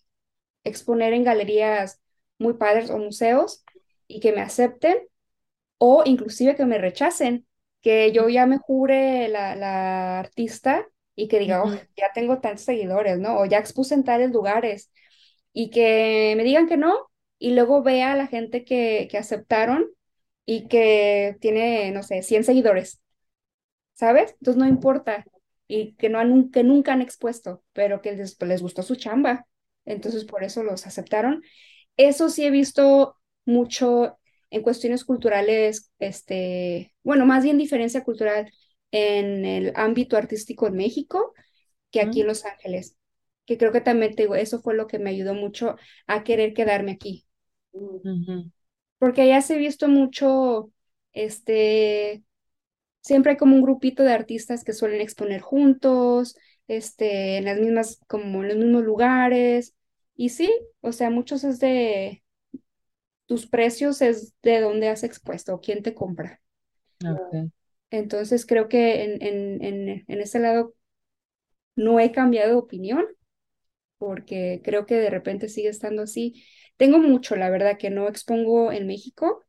exponer 0.65 1.13
en 1.15 1.25
galerías 1.25 2.01
muy 2.39 2.55
padres 2.55 2.91
o 2.91 2.99
museos 2.99 3.65
y 4.09 4.21
que 4.21 4.33
me 4.33 4.43
acepten 4.43 4.99
o 5.79 6.03
inclusive 6.07 6.57
que 6.57 6.67
me 6.67 6.79
rechacen, 6.79 7.47
que 7.83 8.13
yo 8.13 8.29
ya 8.29 8.47
me 8.47 8.59
jure 8.59 9.29
la, 9.29 9.55
la 9.57 10.19
artista 10.21 10.87
y 11.15 11.29
que 11.29 11.39
diga, 11.39 11.63
oh, 11.65 11.73
ya 11.97 12.13
tengo 12.15 12.41
tantos 12.41 12.65
seguidores, 12.65 13.19
¿no? 13.19 13.39
O 13.41 13.47
ya 13.47 13.59
expuse 13.59 13.95
en 13.95 14.05
tales 14.05 14.31
lugares 14.33 14.91
y 15.53 15.71
que 15.71 16.35
me 16.37 16.45
digan 16.45 16.69
que 16.69 16.77
no 16.77 17.11
y 17.39 17.55
luego 17.55 17.83
vea 17.83 18.13
a 18.13 18.17
la 18.17 18.27
gente 18.27 18.65
que, 18.65 19.09
que 19.11 19.19
aceptaron 19.19 19.87
y 20.47 20.69
que 20.69 21.37
tiene, 21.41 21.91
no 21.93 22.03
sé, 22.03 22.23
100 22.23 22.45
seguidores, 22.45 23.03
¿sabes? 23.95 24.33
Entonces 24.41 24.57
no 24.63 24.69
importa 24.69 25.25
y 25.69 25.95
que, 25.97 26.09
no 26.09 26.19
han, 26.19 26.51
que 26.51 26.65
nunca 26.65 26.93
han 26.93 27.03
expuesto, 27.03 27.65
pero 27.73 28.01
que 28.03 28.13
les, 28.13 28.41
les 28.43 28.63
gustó 28.63 28.83
su 28.83 28.97
chamba. 28.97 29.47
Entonces 29.85 30.25
por 30.25 30.45
eso 30.45 30.63
los 30.63 30.87
aceptaron. 30.87 31.43
Eso 31.99 32.31
sí 32.31 32.47
he 32.47 32.53
visto 32.53 33.17
mucho 33.47 34.20
en 34.51 34.63
cuestiones 34.63 35.05
culturales, 35.05 35.93
este, 35.99 36.95
bueno, 37.03 37.27
más 37.27 37.45
bien 37.45 37.59
diferencia 37.59 38.05
cultural 38.05 38.51
en 38.93 39.45
el 39.45 39.73
ámbito 39.77 40.17
artístico 40.17 40.67
en 40.67 40.75
México 40.77 41.35
que 41.91 42.01
aquí 42.01 42.23
en 42.23 42.29
Los 42.29 42.45
Ángeles, 42.45 42.97
que 43.47 43.59
creo 43.59 43.73
que 43.73 43.81
también 43.83 44.15
te 44.17 44.25
digo, 44.25 44.35
eso 44.37 44.61
fue 44.63 44.75
lo 44.75 44.87
que 44.89 44.99
me 44.99 45.11
ayudó 45.11 45.35
mucho 45.35 45.77
a 46.07 46.25
querer 46.25 46.55
quedarme 46.55 46.93
aquí, 46.93 47.27
porque 48.99 49.23
allá 49.23 49.41
se 49.43 49.55
ha 49.55 49.57
visto 49.59 49.89
mucho, 49.89 50.71
este, 51.13 52.25
siempre 53.03 53.33
hay 53.33 53.39
como 53.39 53.57
un 53.57 53.63
grupito 53.63 54.03
de 54.05 54.13
artistas 54.15 54.65
que 54.65 54.73
suelen 54.75 55.01
exponer 55.01 55.41
juntos, 55.43 56.37
este, 56.69 57.39
en 57.39 57.47
las 57.47 57.59
mismas, 57.61 58.01
como 58.09 58.43
en 58.43 58.49
los 58.49 58.59
mismos 58.59 58.85
lugares, 58.85 59.75
y 60.17 60.31
sí, 60.31 60.51
o 60.83 60.93
sea, 60.93 61.11
muchos 61.11 61.45
es 61.45 61.61
de 61.61 62.25
tus 63.31 63.47
precios 63.49 64.03
es 64.03 64.35
de 64.43 64.61
dónde 64.61 64.89
has 64.91 65.05
expuesto 65.05 65.55
o 65.55 65.63
quién 65.63 65.83
te 65.85 65.95
compra. 65.95 66.43
Entonces 67.91 68.47
creo 68.47 68.69
que 68.69 69.05
en, 69.05 69.23
en, 69.23 69.65
en, 69.65 70.05
en 70.09 70.21
ese 70.21 70.39
lado 70.41 70.75
no 71.77 72.01
he 72.01 72.13
cambiado 72.13 72.51
de 72.51 72.57
opinión 72.57 73.05
porque 73.99 74.63
creo 74.65 74.87
que 74.87 74.97
de 74.97 75.11
repente 75.11 75.49
sigue 75.49 75.69
estando 75.69 76.03
así. 76.03 76.45
Tengo 76.77 76.99
mucho, 76.99 77.37
la 77.37 77.51
verdad, 77.51 77.79
que 77.79 77.91
no 77.91 78.09
expongo 78.09 78.73
en 78.73 78.87
México. 78.87 79.45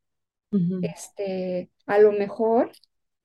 Este, 0.81 1.71
a 1.87 1.99
lo 1.99 2.13
mejor, 2.13 2.71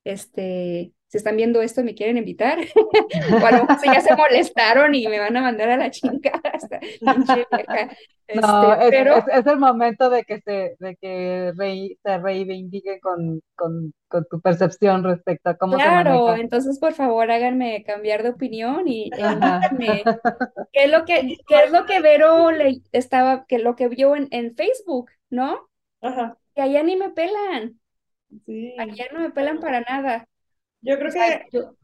este, 0.04 0.94
si 1.08 1.18
están 1.18 1.36
viendo 1.36 1.62
esto 1.62 1.80
y 1.80 1.84
me 1.84 1.94
quieren 1.94 2.18
invitar, 2.18 2.58
o 3.40 3.46
a 3.46 3.52
lo 3.52 3.60
mejor 3.62 3.76
si 3.78 3.90
ya 3.90 4.00
se 4.00 4.14
molestaron 4.14 4.94
y 4.94 5.08
me 5.08 5.18
van 5.20 5.36
a 5.36 5.42
mandar 5.42 5.70
a 5.70 5.76
la 5.76 5.90
chingada, 5.90 6.40
hasta 6.54 6.80
pinche 7.08 7.46
vieja. 7.52 7.90
No, 8.32 8.74
Este, 8.74 8.74
es, 8.74 8.94
pero 8.98 9.26
es 9.32 9.46
el 9.46 9.58
momento 9.58 10.10
de 10.10 10.24
que 10.24 10.40
se, 10.42 10.76
de 10.78 10.96
que 11.00 11.52
rei- 11.56 11.98
se 12.02 12.18
reivindique 12.18 13.00
con, 13.00 13.40
con, 13.54 13.94
con 14.08 14.26
tu 14.30 14.40
percepción 14.40 15.04
respecto 15.04 15.50
a 15.50 15.56
cómo 15.56 15.80
se 15.80 15.90
Claro, 15.90 16.36
entonces 16.36 16.78
por 16.78 16.94
favor 16.94 17.30
háganme 17.30 17.82
cambiar 17.84 18.22
de 18.22 18.30
opinión 18.30 18.86
y, 18.86 19.12
e 19.16 19.26
Ajá. 19.28 19.32
invítenme. 19.32 20.12
¿Qué 20.72 20.84
es 20.84 20.90
lo 20.92 21.04
que, 21.04 21.36
qué 21.46 21.64
es 21.64 21.72
lo 21.72 21.86
que 21.86 22.00
Vero 22.00 22.50
le 22.52 22.82
estaba, 22.92 23.46
que 23.46 23.58
lo 23.58 23.76
que 23.76 23.88
vio 23.88 24.16
en, 24.16 24.28
en 24.32 24.54
Facebook, 24.56 25.10
¿no? 25.30 25.70
Ajá, 26.00 26.38
Que 26.54 26.62
allá 26.62 26.82
ni 26.84 26.96
me 26.96 27.10
pelan, 27.12 27.80
sí. 28.46 28.72
allá 28.76 29.06
no 29.12 29.20
me 29.20 29.30
pelan 29.32 29.60
para 29.60 29.80
nada. 29.82 30.28
Yo 30.82 30.94
O 30.94 30.98
creo 30.98 31.10
sea, 31.10 31.40
que, 31.40 31.58
yo, 31.58 31.74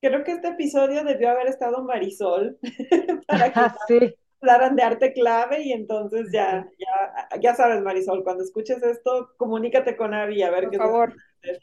creo 0.00 0.24
que 0.24 0.32
este 0.32 0.48
episodio 0.48 1.04
debió 1.04 1.30
haber 1.30 1.48
estado 1.48 1.82
Marisol 1.84 2.58
para 3.26 3.52
que 3.52 3.60
sí. 3.86 4.14
hablaran 4.40 4.76
de 4.76 4.82
arte 4.82 5.12
clave 5.12 5.62
y 5.62 5.72
entonces 5.72 6.28
ya, 6.32 6.66
ya, 6.78 7.40
ya 7.40 7.54
sabes, 7.54 7.82
Marisol, 7.82 8.22
cuando 8.24 8.44
escuches 8.44 8.82
esto, 8.82 9.30
comunícate 9.36 9.96
con 9.96 10.14
Avi 10.14 10.42
a 10.42 10.50
ver 10.50 10.64
por 10.64 10.70
qué 10.72 10.78
favor. 10.78 11.14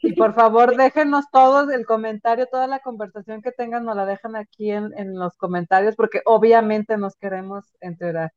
Y 0.02 0.12
por 0.14 0.34
favor, 0.34 0.74
déjenos 0.76 1.26
todos 1.30 1.70
el 1.70 1.84
comentario, 1.84 2.46
toda 2.46 2.66
la 2.66 2.80
conversación 2.80 3.42
que 3.42 3.52
tengan, 3.52 3.84
nos 3.84 3.94
la 3.96 4.06
dejan 4.06 4.34
aquí 4.34 4.70
en, 4.70 4.90
en 4.96 5.18
los 5.18 5.36
comentarios, 5.36 5.94
porque 5.96 6.22
obviamente 6.24 6.96
nos 6.96 7.14
queremos 7.16 7.66
enterar. 7.80 8.32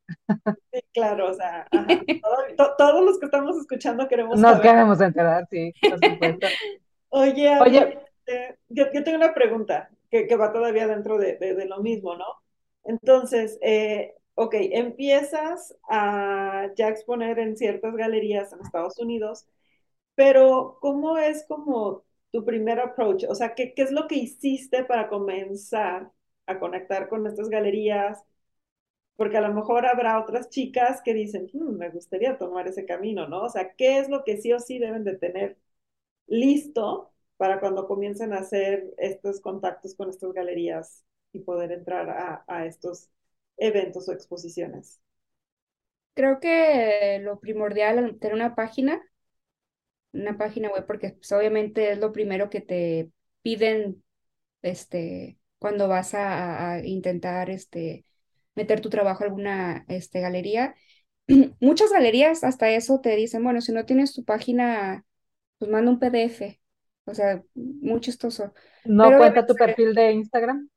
Sí, 0.71 0.81
claro, 0.93 1.31
o 1.31 1.33
sea, 1.33 1.65
ajá. 1.71 1.87
Todo- 2.21 2.55
to- 2.57 2.75
todos 2.77 3.03
los 3.05 3.19
que 3.19 3.25
estamos 3.25 3.57
escuchando 3.57 4.07
queremos 4.07 4.39
Nos 4.39 4.51
saber. 4.51 4.61
queremos 4.63 5.01
enterar, 5.01 5.47
sí, 5.49 5.71
por 5.81 5.99
supuesto. 5.99 6.47
Oye, 7.09 7.57
Oye, 7.61 7.97
este, 8.29 8.57
yo, 8.69 8.85
yo 8.93 9.03
tengo 9.03 9.17
una 9.17 9.33
pregunta 9.33 9.89
que, 10.11 10.27
que 10.27 10.35
va 10.37 10.51
todavía 10.53 10.87
dentro 10.87 11.17
de, 11.17 11.37
de- 11.37 11.55
de 11.55 11.65
lo 11.65 11.81
mismo, 11.81 12.15
¿no? 12.15 12.25
Entonces, 12.83 13.57
eh, 13.61 14.15
ok, 14.35 14.55
empiezas 14.59 15.75
a 15.89 16.69
ya 16.75 16.89
exponer 16.89 17.39
en 17.39 17.57
ciertas 17.57 17.95
galerías 17.95 18.53
en 18.53 18.61
Estados 18.61 18.97
Unidos, 18.99 19.47
pero 20.15 20.77
¿cómo 20.81 21.17
es 21.17 21.45
como 21.47 22.03
tu 22.31 22.45
primer 22.45 22.79
approach? 22.79 23.25
O 23.29 23.35
sea, 23.35 23.55
¿qué, 23.55 23.73
qué 23.73 23.83
es 23.83 23.91
lo 23.91 24.07
que 24.07 24.15
hiciste 24.17 24.83
para 24.85 25.09
comenzar 25.09 26.11
a 26.47 26.59
conectar 26.59 27.09
con 27.09 27.27
estas 27.27 27.49
galerías? 27.49 28.23
Porque 29.15 29.37
a 29.37 29.41
lo 29.41 29.53
mejor 29.53 29.85
habrá 29.85 30.19
otras 30.19 30.49
chicas 30.49 31.01
que 31.03 31.13
dicen, 31.13 31.47
"Hmm, 31.53 31.77
me 31.77 31.89
gustaría 31.89 32.37
tomar 32.37 32.67
ese 32.67 32.85
camino, 32.85 33.27
¿no? 33.27 33.43
O 33.43 33.49
sea, 33.49 33.73
¿qué 33.75 33.99
es 33.99 34.09
lo 34.09 34.23
que 34.23 34.37
sí 34.37 34.53
o 34.53 34.59
sí 34.59 34.79
deben 34.79 35.03
de 35.03 35.17
tener 35.17 35.57
listo 36.27 37.11
para 37.39 37.61
cuando 37.61 37.87
comiencen 37.87 38.33
a 38.33 38.39
hacer 38.39 38.93
estos 38.97 39.39
contactos 39.41 39.95
con 39.95 40.09
estas 40.09 40.33
galerías 40.33 41.05
y 41.33 41.39
poder 41.39 41.71
entrar 41.71 42.43
a, 42.47 42.65
estos 42.65 43.09
eventos 43.57 44.09
o 44.09 44.13
exposiciones? 44.13 44.99
creo 46.13 46.39
que 46.41 47.19
lo 47.23 47.39
primordial 47.39 47.97
al 47.99 48.19
tener 48.19 48.35
una 48.35 48.53
página, 48.55 49.01
una 50.11 50.37
página 50.37 50.69
web, 50.69 50.85
porque 50.85 51.11
pues, 51.11 51.31
obviamente 51.31 51.91
es 51.91 51.99
lo 51.99 52.11
primero 52.11 52.49
que 52.49 52.61
te 52.61 53.11
piden, 53.41 54.03
este, 54.61 55.39
cuando 55.59 55.87
vas 55.87 56.13
a, 56.15 56.73
a 56.73 56.85
intentar, 56.85 57.49
este, 57.49 58.05
meter 58.55 58.81
tu 58.81 58.89
trabajo 58.89 59.23
a 59.23 59.27
alguna, 59.27 59.85
este, 59.89 60.21
galería. 60.21 60.75
Muchas 61.61 61.91
galerías 61.91 62.43
hasta 62.43 62.71
eso 62.71 63.01
te 63.01 63.15
dicen, 63.15 63.43
bueno, 63.43 63.61
si 63.61 63.71
no 63.73 63.85
tienes 63.85 64.13
tu 64.13 64.25
página, 64.25 65.05
pues 65.59 65.71
manda 65.71 65.91
un 65.91 65.99
PDF. 65.99 66.58
O 67.09 67.15
sea, 67.15 67.43
muy 67.55 67.99
chistoso. 68.01 68.53
¿no 68.83 69.05
Pero 69.05 69.17
cuenta 69.17 69.45
tu 69.45 69.55
perfil 69.57 69.93
de 69.95 70.11
Instagram? 70.13 70.69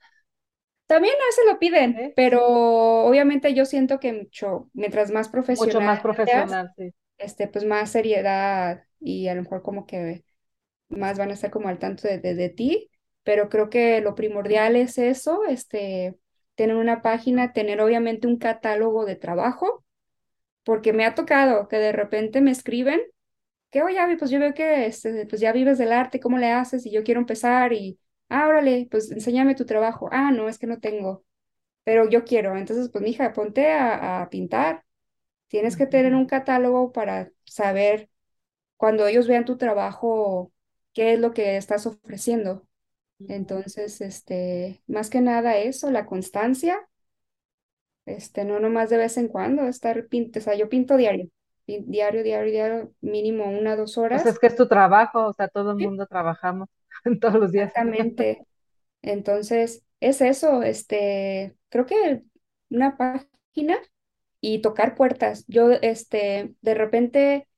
también 0.87 1.15
a 1.15 1.27
veces 1.27 1.45
lo 1.51 1.59
piden, 1.59 2.13
pero 2.15 2.43
obviamente 3.07 3.55
yo 3.55 3.65
siento 3.65 3.99
que 4.01 4.13
mucho, 4.13 4.71
mientras 4.75 5.11
más 5.11 5.29
Mucho 5.55 5.81
profesional 5.81 5.81
más 5.81 6.01
seas, 6.25 6.61
profesional, 6.61 6.75
sí. 6.77 6.93
este, 7.19 7.49
pues 7.49 7.65
más 7.65 7.91
seriedad 7.93 8.85
y 9.01 9.29
a 9.29 9.35
lo 9.35 9.43
mejor 9.43 9.63
como 9.63 9.87
que 9.87 10.25
más 10.89 11.19
van 11.19 11.31
a 11.31 11.35
estar 11.35 11.51
como 11.51 11.69
al 11.69 11.79
tanto 11.79 12.09
de, 12.09 12.19
de, 12.21 12.35
de 12.35 12.51
ti. 12.51 12.91
Pero 13.25 13.49
creo 13.51 13.71
que 13.71 14.01
lo 14.03 14.15
primordial 14.17 14.77
es 14.77 14.99
eso, 14.99 15.45
este, 15.49 16.19
tener 16.57 16.77
una 16.77 17.03
página, 17.03 17.53
tener 17.55 17.81
obviamente 17.83 18.27
un 18.29 18.39
catálogo 18.39 19.05
de 19.07 19.17
trabajo, 19.17 19.85
porque 20.65 20.93
me 20.93 21.05
ha 21.07 21.15
tocado 21.15 21.69
que 21.69 21.77
de 21.79 21.93
repente 21.93 22.41
me 22.41 22.51
escriben 22.53 23.01
que, 23.73 23.83
oye, 23.85 24.01
Abby, 24.01 24.17
pues 24.19 24.33
yo 24.33 24.41
veo 24.41 24.55
que 24.55 24.87
este, 24.87 25.27
pues 25.27 25.43
ya 25.43 25.53
vives 25.53 25.79
del 25.79 25.93
arte, 25.93 26.21
¿cómo 26.21 26.39
le 26.39 26.53
haces? 26.53 26.87
Y 26.87 26.93
yo 26.93 27.05
quiero 27.05 27.21
empezar 27.21 27.75
y, 27.75 28.01
ah, 28.31 28.49
órale, 28.49 28.89
pues 28.93 29.13
enséñame 29.13 29.57
tu 29.57 29.67
trabajo. 29.67 30.11
Ah, 30.13 30.33
no, 30.33 30.49
es 30.51 30.59
que 30.61 30.69
no 30.69 30.81
tengo, 30.81 31.25
pero 31.85 32.09
yo 32.11 32.25
quiero. 32.25 32.57
Entonces, 32.59 32.91
pues, 32.91 33.05
mija, 33.05 33.33
ponte 33.33 33.73
a, 33.73 34.23
a 34.23 34.31
pintar. 34.31 34.85
Tienes 35.49 35.77
que 35.77 35.87
tener 35.87 36.15
un 36.15 36.27
catálogo 36.27 36.93
para 36.93 37.31
saber 37.47 38.11
cuando 38.77 39.07
ellos 39.07 39.29
vean 39.29 39.45
tu 39.45 39.57
trabajo, 39.59 40.53
qué 40.95 41.15
es 41.15 41.21
lo 41.21 41.33
que 41.35 41.57
estás 41.57 41.87
ofreciendo. 41.87 42.67
Entonces, 43.29 44.01
este, 44.03 44.83
más 44.89 45.11
que 45.11 45.21
nada 45.23 45.59
eso, 45.59 45.91
la 45.91 46.07
constancia 46.07 46.81
Este, 48.07 48.45
no 48.45 48.59
nomás 48.61 48.91
de 48.91 48.97
vez 48.97 49.17
en 49.17 49.29
cuando, 49.29 49.63
estar 49.69 50.07
pinto, 50.09 50.39
o 50.41 50.43
sea, 50.43 50.55
yo 50.57 50.69
pinto 50.69 50.97
diario, 50.97 51.29
diario, 51.67 52.23
diario, 52.23 52.53
diario, 52.53 52.95
mínimo 53.01 53.45
una, 53.47 53.77
dos 53.77 53.99
Pues 54.11 54.27
es 54.27 54.39
horas. 54.39 54.39
que 54.39 54.47
es 54.49 54.57
tu 54.57 54.69
trabajo, 54.69 55.27
o 55.29 55.33
sea, 55.33 55.49
todo 55.49 55.73
el 55.73 55.79
Sí, 55.79 55.87
mundo 55.87 56.07
trabajamos 56.07 56.69
todos 57.21 57.35
los 57.37 57.53
días. 57.53 57.73
Exactamente. 57.75 58.47
Entonces, 59.03 59.85
es 60.01 60.21
eso, 60.21 60.63
este, 60.63 61.57
creo 61.71 61.87
que 61.87 62.23
una 62.71 62.97
página 62.97 63.79
y 64.41 64.61
tocar 64.63 64.95
puertas. 64.97 65.45
Yo, 65.49 65.73
este, 65.73 66.55
de 66.63 66.75
repente 66.75 67.49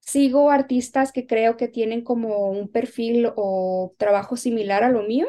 sigo 0.00 0.50
artistas 0.50 1.12
que 1.12 1.26
creo 1.26 1.56
que 1.56 1.68
tienen 1.68 2.02
como 2.04 2.50
un 2.50 2.70
perfil 2.70 3.32
o 3.36 3.94
trabajo 3.98 4.36
similar 4.36 4.84
a 4.84 4.90
lo 4.90 5.02
mío, 5.04 5.28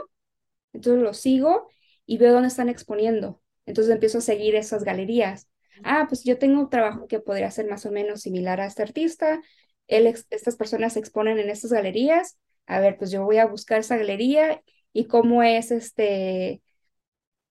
entonces 0.74 1.04
los 1.04 1.18
sigo 1.20 1.70
y 2.06 2.18
veo 2.18 2.34
dónde 2.34 2.50
están 2.50 2.70
exponiendo. 2.70 3.42
Entonces 3.66 3.94
empiezo 3.94 4.20
a 4.20 4.22
seguir 4.22 4.56
esas 4.56 4.84
galerías. 4.84 5.50
Ah, 5.84 6.06
pues 6.08 6.24
yo 6.24 6.38
tengo 6.40 6.60
un 6.62 6.70
trabajo 6.70 7.08
que 7.08 7.20
podría 7.20 7.52
ser 7.52 7.68
más 7.70 7.86
o 7.86 7.92
menos 7.92 8.22
similar 8.22 8.60
a 8.62 8.66
este 8.68 8.84
artista. 8.84 9.42
Él, 9.88 10.08
estas 10.08 10.56
personas 10.56 10.94
se 10.94 11.00
exponen 11.00 11.38
en 11.40 11.50
estas 11.50 11.72
galerías. 11.72 12.38
A 12.66 12.80
ver, 12.80 12.98
pues 12.98 13.12
yo 13.12 13.24
voy 13.24 13.38
a 13.38 13.46
buscar 13.46 13.80
esa 13.80 13.98
galería 13.98 14.62
y 14.94 15.06
cómo 15.08 15.44
es 15.44 15.72
este, 15.72 16.62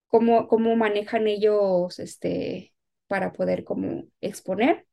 cómo, 0.09 0.49
cómo 0.49 0.77
manejan 0.77 1.27
ellos 1.29 1.99
este, 1.99 2.75
para 3.09 3.33
poder 3.33 3.64
como 3.64 4.05
exponer. 4.20 4.87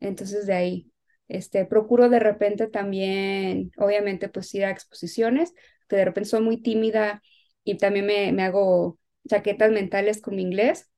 Entonces 0.00 0.46
de 0.46 0.54
ahí, 0.54 0.92
este, 1.28 1.66
procuro 1.66 2.08
de 2.08 2.20
repente 2.20 2.68
también, 2.68 3.72
obviamente, 3.78 4.28
pues 4.28 4.54
ir 4.54 4.64
a 4.66 4.70
exposiciones, 4.70 5.54
que 5.88 5.96
de 5.96 6.04
repente 6.06 6.30
soy 6.30 6.42
muy 6.42 6.62
tímida 6.62 7.22
y 7.64 7.76
también 7.78 8.06
me, 8.06 8.32
me 8.32 8.44
hago 8.44 8.98
chaquetas 9.28 9.72
mentales 9.72 10.20
con 10.22 10.36
mi 10.36 10.42
inglés. 10.42 10.90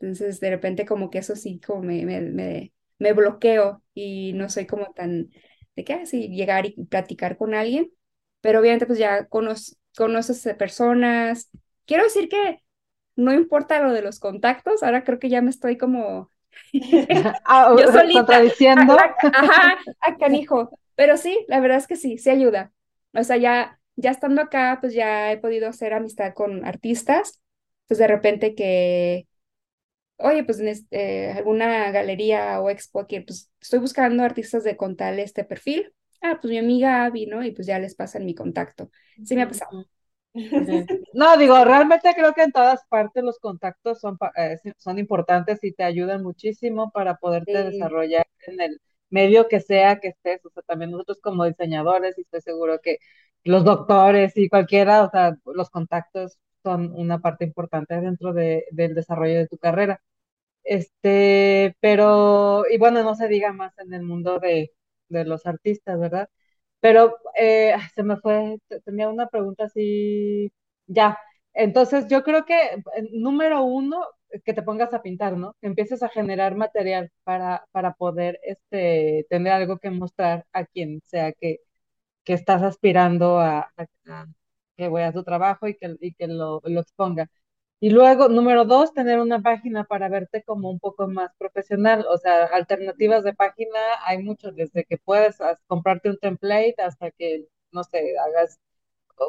Entonces 0.00 0.40
de 0.40 0.50
repente 0.50 0.86
como 0.86 1.10
que 1.10 1.18
eso 1.18 1.36
sí, 1.36 1.60
como 1.60 1.82
me, 1.82 2.04
me, 2.06 2.20
me, 2.20 2.72
me 2.98 3.12
bloqueo 3.12 3.82
y 3.94 4.32
no 4.34 4.48
soy 4.50 4.66
como 4.66 4.92
tan 4.92 5.30
de 5.76 5.84
que 5.84 5.94
así 5.94 6.28
llegar 6.28 6.66
y 6.66 6.72
platicar 6.86 7.36
con 7.36 7.54
alguien, 7.54 7.90
pero 8.40 8.60
obviamente 8.60 8.86
pues 8.86 8.98
ya 8.98 9.26
cono 9.28 9.54
conoces 9.96 10.42
personas. 10.56 11.50
Quiero 11.86 12.04
decir 12.04 12.28
que 12.28 12.60
no 13.16 13.32
importa 13.34 13.80
lo 13.82 13.92
de 13.92 14.02
los 14.02 14.18
contactos, 14.20 14.82
ahora 14.82 15.04
creo 15.04 15.18
que 15.18 15.28
ya 15.30 15.42
me 15.42 15.50
estoy 15.50 15.78
como 15.78 16.30
Ah, 17.44 17.70
yo 17.70 17.88
solita, 17.88 18.36
contradiciendo. 18.36 18.96
a- 18.96 19.04
a- 19.18 19.44
ajá, 19.46 19.78
a 20.00 20.16
canijo. 20.18 20.70
Pero 20.94 21.16
sí, 21.16 21.44
la 21.48 21.60
verdad 21.60 21.78
es 21.78 21.86
que 21.86 21.96
sí, 21.96 22.18
sí 22.18 22.30
ayuda. 22.30 22.72
O 23.14 23.24
sea, 23.24 23.36
ya, 23.36 23.80
ya 23.96 24.10
estando 24.10 24.42
acá, 24.42 24.78
pues 24.80 24.94
ya 24.94 25.32
he 25.32 25.38
podido 25.38 25.68
hacer 25.68 25.92
amistad 25.94 26.34
con 26.34 26.64
artistas. 26.64 27.40
Pues 27.86 27.98
de 27.98 28.06
repente 28.06 28.54
que, 28.54 29.26
oye, 30.18 30.44
pues 30.44 30.60
en 30.60 30.68
este, 30.68 31.32
alguna 31.32 31.90
galería 31.90 32.60
o 32.60 32.70
expo 32.70 33.06
que 33.06 33.22
pues 33.22 33.50
estoy 33.60 33.78
buscando 33.80 34.22
artistas 34.24 34.64
de 34.64 34.76
con 34.76 34.96
tal 34.96 35.18
este 35.18 35.44
perfil. 35.44 35.92
Ah, 36.22 36.38
pues 36.40 36.50
mi 36.50 36.58
amiga 36.58 37.04
Abby, 37.04 37.26
¿no? 37.26 37.44
Y 37.44 37.52
pues 37.52 37.66
ya 37.66 37.78
les 37.78 37.94
pasan 37.94 38.24
mi 38.24 38.34
contacto. 38.34 38.90
Sí 39.22 39.36
me 39.36 39.42
ha 39.42 39.48
pasado. 39.48 39.86
No, 41.12 41.36
digo, 41.36 41.64
realmente 41.64 42.12
creo 42.14 42.32
que 42.34 42.42
en 42.42 42.52
todas 42.52 42.84
partes 42.88 43.22
los 43.22 43.38
contactos 43.38 44.00
son, 44.00 44.18
eh, 44.36 44.58
son 44.78 44.98
importantes 44.98 45.62
y 45.62 45.72
te 45.72 45.84
ayudan 45.84 46.22
muchísimo 46.22 46.90
para 46.90 47.16
poderte 47.16 47.62
Sí, 47.62 47.62
desarrollar 47.62 48.26
en 48.46 48.60
el 48.60 48.80
medio 49.10 49.46
que 49.48 49.60
sea 49.60 50.00
que 50.00 50.08
estés. 50.08 50.44
O 50.44 50.50
sea, 50.50 50.62
también 50.64 50.90
nosotros 50.90 51.18
como 51.22 51.44
diseñadores, 51.44 52.18
y 52.18 52.22
estoy 52.22 52.40
seguro 52.42 52.80
que 52.82 52.98
los 53.44 53.64
doctores 53.64 54.36
y 54.36 54.48
cualquiera, 54.48 55.04
o 55.04 55.10
sea, 55.10 55.36
los 55.46 55.70
contactos 55.70 56.38
son 56.64 56.92
una 56.96 57.20
parte 57.20 57.46
importante 57.46 58.00
dentro 58.00 58.34
de, 58.34 58.66
del 58.72 58.94
desarrollo 58.96 59.38
de 59.38 59.48
tu 59.48 59.58
carrera. 59.58 60.02
Este, 60.64 61.76
pero, 61.80 62.64
y 62.70 62.78
bueno, 62.78 63.02
no 63.02 63.14
se 63.14 63.28
diga 63.28 63.52
más 63.52 63.76
en 63.78 63.92
el 63.94 64.02
mundo 64.02 64.38
de, 64.40 64.72
de 65.08 65.24
los 65.24 65.46
artistas, 65.46 65.98
¿verdad? 66.00 66.28
Pero 66.80 67.16
eh, 67.38 67.74
se 67.94 68.02
me 68.02 68.16
fue, 68.18 68.58
te- 68.68 68.80
tenía 68.82 69.08
una 69.08 69.28
pregunta 69.28 69.64
así, 69.64 70.52
ya. 70.86 71.18
Entonces, 71.54 72.06
yo 72.08 72.22
creo 72.24 72.44
que 72.46 72.54
eh, 72.74 72.80
número 73.12 73.62
uno, 73.64 74.02
que 74.44 74.54
te 74.54 74.62
pongas 74.62 74.92
a 74.94 75.02
pintar, 75.02 75.36
¿no? 75.36 75.54
Que 75.60 75.68
empieces 75.68 76.02
a 76.02 76.08
generar 76.08 76.56
material 76.56 77.10
para, 77.24 77.66
para 77.72 77.94
poder 77.94 78.40
este, 78.44 79.26
tener 79.30 79.52
algo 79.52 79.78
que 79.78 79.90
mostrar 79.90 80.46
a 80.52 80.64
quien 80.66 81.00
sea 81.06 81.32
que, 81.32 81.58
que 82.24 82.34
estás 82.34 82.62
aspirando 82.62 83.40
a- 83.40 83.72
a 83.76 83.86
que 84.76 84.88
vea 84.88 85.12
tu 85.12 85.24
trabajo 85.24 85.68
y 85.68 85.76
que, 85.76 85.96
que 86.18 86.26
lo, 86.28 86.60
lo 86.64 86.80
exponga. 86.80 87.28
Y 87.80 87.90
luego, 87.90 88.28
número 88.28 88.64
dos, 88.64 88.94
tener 88.94 89.20
una 89.20 89.42
página 89.42 89.84
para 89.84 90.08
verte 90.08 90.42
como 90.44 90.70
un 90.70 90.80
poco 90.80 91.06
más 91.08 91.30
profesional. 91.38 92.06
O 92.08 92.18
sea, 92.18 92.44
alternativas 92.46 93.24
de 93.24 93.34
página 93.34 93.78
hay 94.06 94.22
mucho, 94.22 94.52
desde 94.52 94.84
que 94.84 94.98
puedes 94.98 95.36
comprarte 95.66 96.10
un 96.10 96.18
template 96.18 96.76
hasta 96.78 97.10
que, 97.10 97.46
no 97.72 97.84
sé, 97.84 98.14
hagas 98.18 98.58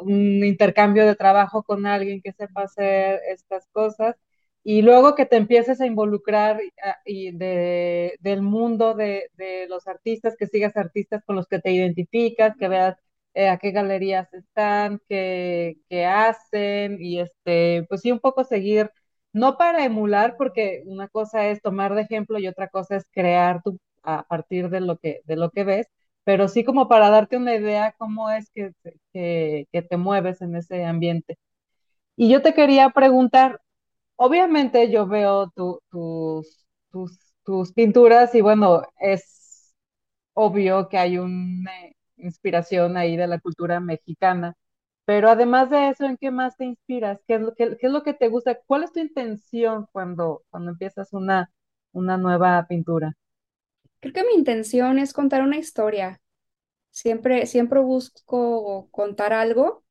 un 0.02 0.44
intercambio 0.44 1.06
de 1.06 1.14
trabajo 1.16 1.62
con 1.62 1.86
alguien 1.86 2.20
que 2.22 2.32
sepa 2.32 2.62
hacer 2.64 3.20
estas 3.28 3.66
cosas 3.72 4.16
y 4.64 4.82
luego 4.82 5.14
que 5.14 5.26
te 5.26 5.36
empieces 5.36 5.80
a 5.80 5.86
involucrar 5.86 6.60
ah, 6.82 6.96
y 7.04 7.30
de, 7.32 8.16
del 8.20 8.42
mundo 8.42 8.94
de, 8.94 9.30
de 9.34 9.66
los 9.68 9.86
artistas, 9.86 10.36
que 10.38 10.46
sigas 10.48 10.76
artistas 10.76 11.22
con 11.24 11.36
los 11.36 11.46
que 11.48 11.60
te 11.60 11.70
identificas, 11.72 12.56
que 12.56 12.68
veas 12.68 12.96
eh, 13.36 13.48
a 13.50 13.58
qué 13.58 13.72
galerías 13.72 14.32
están, 14.34 15.00
qué, 15.08 15.76
qué 15.90 16.06
hacen 16.06 16.98
y 17.00 17.20
este, 17.20 17.86
pues 17.88 18.02
sí, 18.02 18.12
un 18.12 18.20
poco 18.20 18.44
seguir, 18.44 18.90
no 19.32 19.56
para 19.58 19.84
emular, 19.84 20.36
porque 20.38 20.82
una 20.86 21.08
cosa 21.08 21.48
es 21.48 21.62
tomar 21.62 21.94
de 21.94 22.02
ejemplo 22.02 22.38
y 22.38 22.48
otra 22.48 22.68
cosa 22.68 22.96
es 22.96 23.04
crear 23.12 23.62
tu, 23.62 23.78
a 24.02 24.24
partir 24.24 24.70
de 24.70 24.80
lo 24.80 24.98
que, 24.98 25.20
de 25.24 25.36
lo 25.36 25.50
que 25.50 25.64
ves 25.64 25.86
pero 26.24 26.48
sí 26.48 26.64
como 26.64 26.88
para 26.88 27.08
darte 27.10 27.36
una 27.36 27.54
idea 27.54 27.94
cómo 27.98 28.30
es 28.30 28.50
que, 28.50 28.72
que, 29.12 29.66
que 29.72 29.82
te 29.82 29.96
mueves 29.96 30.42
en 30.42 30.56
ese 30.56 30.84
ambiente. 30.84 31.38
Y 32.16 32.30
yo 32.30 32.42
te 32.42 32.54
quería 32.54 32.90
preguntar, 32.90 33.60
obviamente 34.16 34.90
yo 34.90 35.06
veo 35.08 35.50
tu, 35.56 35.80
tus, 35.90 36.66
tus, 36.92 37.18
tus 37.44 37.72
pinturas 37.72 38.34
y 38.34 38.42
bueno, 38.42 38.82
es 39.00 39.74
obvio 40.34 40.88
que 40.88 40.98
hay 40.98 41.18
una 41.18 41.72
inspiración 42.18 42.96
ahí 42.96 43.16
de 43.16 43.26
la 43.26 43.40
cultura 43.40 43.80
mexicana, 43.80 44.54
pero 45.04 45.30
además 45.30 45.70
de 45.70 45.90
eso, 45.90 46.04
¿en 46.06 46.16
qué 46.16 46.30
más 46.30 46.56
te 46.56 46.64
inspiras? 46.64 47.20
¿Qué 47.26 47.34
es 47.36 47.40
lo 47.90 48.02
que, 48.02 48.14
te 48.14 48.28
gusta? 48.28 48.58
¿Cuál 48.66 48.84
es 48.84 48.92
tu 48.92 49.00
intención 49.00 49.86
cuando, 49.92 50.42
cuando 50.50 50.72
empiezas 50.72 51.12
una, 51.12 51.52
una 51.92 52.16
nueva 52.16 52.66
pintura? 52.68 53.16
creo 54.00 54.12
que 54.14 54.24
mi 54.24 54.34
intención 54.34 54.98
es 54.98 55.12
contar 55.12 55.42
una 55.42 55.58
historia. 55.58 56.20
Siempre, 56.90 57.46
siempre 57.46 57.80
busco 57.80 58.88
contar 58.90 59.32
algo, 59.32 59.84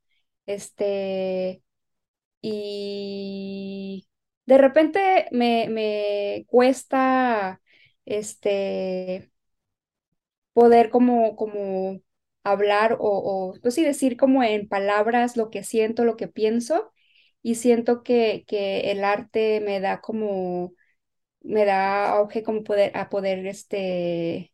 este, 0.46 1.64
y 2.42 4.08
de 4.46 4.58
repente 4.58 5.28
me, 5.32 5.70
me 5.70 6.46
cuesta, 6.50 7.62
este, 8.06 9.32
poder 10.54 10.90
como, 10.90 11.36
como 11.36 12.02
hablar 12.46 12.98
o, 13.00 13.56
pues 13.64 13.76
sí, 13.76 13.84
decir 13.86 14.18
como 14.18 14.44
en 14.44 14.68
palabras 14.70 15.38
lo 15.38 15.50
que 15.52 15.64
siento, 15.64 16.06
lo 16.06 16.18
que 16.18 16.28
pienso, 16.30 16.94
y 17.44 17.56
siento 17.56 18.04
que, 18.04 18.46
que 18.48 18.92
el 18.92 19.04
arte 19.04 19.62
me 19.62 19.80
da 19.82 20.02
como, 20.02 20.74
me 21.42 21.66
da 21.66 22.12
auge 22.18 22.44
como 22.44 22.64
poder, 22.64 22.96
a 22.98 23.10
poder, 23.10 23.46
este, 23.48 24.54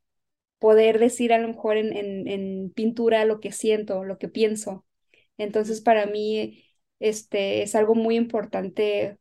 poder 0.60 1.00
decir 1.00 1.34
a 1.34 1.40
lo 1.40 1.50
mejor 1.50 1.78
en, 1.78 1.96
en, 1.98 2.28
en 2.30 2.72
pintura 2.72 3.26
lo 3.26 3.40
que 3.42 3.52
siento, 3.54 4.04
lo 4.06 4.18
que 4.20 4.30
pienso. 4.30 4.86
Entonces, 5.38 5.82
para 5.82 6.06
mí, 6.08 6.64
este, 7.00 7.64
es 7.64 7.76
algo 7.76 7.96
muy 7.96 8.16
importante 8.18 9.20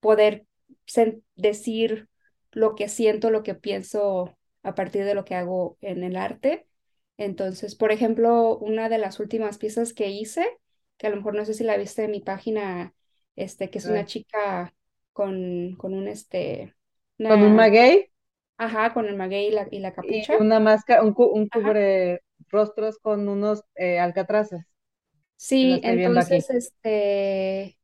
poder 0.00 0.46
decir 1.36 2.08
lo 2.52 2.74
que 2.74 2.88
siento, 2.88 3.30
lo 3.30 3.42
que 3.42 3.54
pienso 3.54 4.36
a 4.62 4.74
partir 4.74 5.04
de 5.04 5.14
lo 5.14 5.24
que 5.24 5.34
hago 5.34 5.78
en 5.80 6.02
el 6.04 6.16
arte. 6.16 6.66
Entonces, 7.18 7.76
por 7.76 7.92
ejemplo, 7.92 8.58
una 8.58 8.90
de 8.90 8.98
las 8.98 9.20
últimas 9.20 9.58
piezas 9.58 9.94
que 9.94 10.08
hice, 10.10 10.46
que 10.98 11.08
a 11.08 11.10
lo 11.10 11.16
mejor 11.18 11.34
no 11.36 11.46
sé 11.46 11.54
si 11.54 11.64
la 11.64 11.78
viste 11.78 12.04
en 12.04 12.12
mi 12.12 12.20
página, 12.20 12.94
este, 13.36 13.70
que 13.70 13.78
es 13.78 13.88
una 13.88 14.06
chica 14.06 14.74
con, 15.14 15.76
con 15.76 15.94
un, 15.94 16.08
este, 16.08 16.74
¿Con 17.26 17.44
un 17.44 17.54
maguey? 17.54 18.10
ajá, 18.58 18.92
con 18.94 19.06
el 19.08 19.16
maguey 19.16 19.46
y 19.48 19.50
la, 19.52 19.66
y 19.70 19.80
la 19.80 19.92
y 20.00 20.26
capucha. 20.26 20.34
una 20.34 20.60
máscara, 20.60 21.02
un, 21.02 21.12
cu- 21.14 21.26
un 21.32 21.48
cubre 21.48 22.22
rostros 22.50 22.98
con 22.98 23.28
unos 23.28 23.62
eh, 23.76 23.98
alcatraces. 24.00 24.66
Sí, 25.36 25.80
entonces, 25.84 26.50
este, 26.50 27.78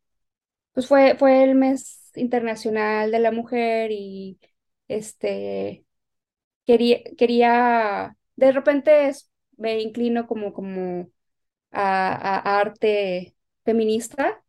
pues 0.72 0.88
fue, 0.88 1.16
fue 1.18 1.44
el 1.44 1.54
mes 1.56 2.12
internacional 2.16 3.10
de 3.12 3.18
la 3.20 3.32
mujer 3.32 3.90
y, 3.92 4.40
este, 4.88 5.86
quería, 6.66 7.02
quería, 7.18 8.16
de 8.36 8.52
repente 8.52 9.08
es- 9.08 9.30
me 9.56 9.80
inclino 9.80 10.26
como, 10.26 10.52
como 10.52 11.10
a, 11.72 12.14
a 12.56 12.60
arte 12.60 13.36
feminista. 13.64 14.42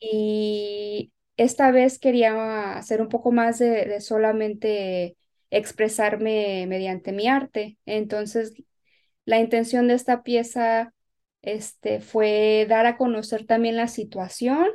Y 0.00 1.12
esta 1.36 1.70
vez 1.70 1.98
quería 1.98 2.74
hacer 2.76 3.00
un 3.00 3.08
poco 3.08 3.30
más 3.32 3.58
de, 3.58 3.86
de 3.86 4.00
solamente 4.00 5.16
expresarme 5.50 6.66
mediante 6.68 7.12
mi 7.12 7.28
arte. 7.28 7.78
Entonces, 7.86 8.52
la 9.26 9.40
intención 9.40 9.88
de 9.88 9.94
esta 9.94 10.22
pieza 10.24 10.94
este, 11.42 12.00
fue 12.00 12.66
dar 12.68 12.86
a 12.86 12.96
conocer 12.98 13.46
también 13.46 13.76
la 13.76 13.88
situación 13.88 14.66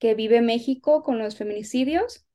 que 0.00 0.14
vive 0.16 0.42
México 0.42 1.02
con 1.04 1.18
los 1.20 1.36
feminicidios, 1.36 2.26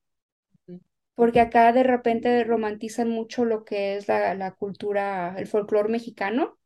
porque 1.16 1.40
acá 1.42 1.72
de 1.74 1.84
repente 1.84 2.44
romantizan 2.44 3.10
mucho 3.10 3.46
lo 3.46 3.64
que 3.66 3.96
es 3.98 4.08
la, 4.08 4.36
la 4.36 4.52
cultura, 4.54 5.36
el 5.38 5.48
folclore 5.48 5.90
mexicano, 5.90 6.60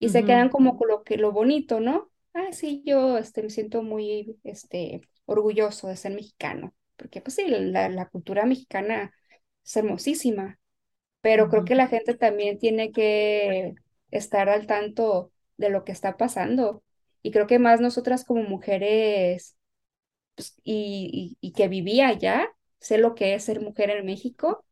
y 0.00 0.10
se 0.10 0.24
Ujú. 0.24 0.26
quedan 0.26 0.50
como 0.50 0.76
con 0.78 0.88
lo 0.88 1.04
que 1.04 1.18
lo 1.18 1.32
bonito, 1.32 1.80
¿no? 1.80 2.10
Ah, 2.34 2.52
sí, 2.52 2.82
yo 2.86 3.16
este, 3.18 3.42
me 3.42 3.50
siento 3.50 3.82
muy 3.82 4.38
este, 4.44 5.00
orgulloso 5.24 5.88
de 5.88 5.96
ser 5.96 6.12
mexicano, 6.14 6.74
porque 6.96 7.20
pues 7.22 7.34
sí, 7.36 7.46
la, 7.48 7.88
la 7.88 8.08
cultura 8.10 8.44
mexicana 8.44 9.12
es 9.64 9.76
hermosísima, 9.76 10.58
pero 11.22 11.48
creo 11.48 11.64
Ujú. 11.64 11.66
que 11.66 11.74
la 11.76 11.88
gente 11.88 12.14
también 12.16 12.58
tiene 12.58 12.92
que 12.92 13.74
estar 14.10 14.48
al 14.50 14.66
tanto 14.66 15.32
de 15.58 15.70
lo 15.70 15.84
que 15.84 15.92
está 15.92 16.16
pasando. 16.18 16.84
Y 17.22 17.32
creo 17.32 17.46
que 17.48 17.58
más 17.60 17.80
nosotras 17.80 18.24
como 18.24 18.42
mujeres 18.44 19.56
pues, 20.36 20.54
y, 20.64 21.36
y, 21.40 21.48
y 21.48 21.52
que 21.54 21.68
vivía 21.68 22.08
allá, 22.08 22.48
sé 22.86 22.98
lo 22.98 23.14
que 23.14 23.34
es 23.34 23.44
ser 23.44 23.60
mujer 23.62 23.90
en 23.90 24.06
México 24.06 24.64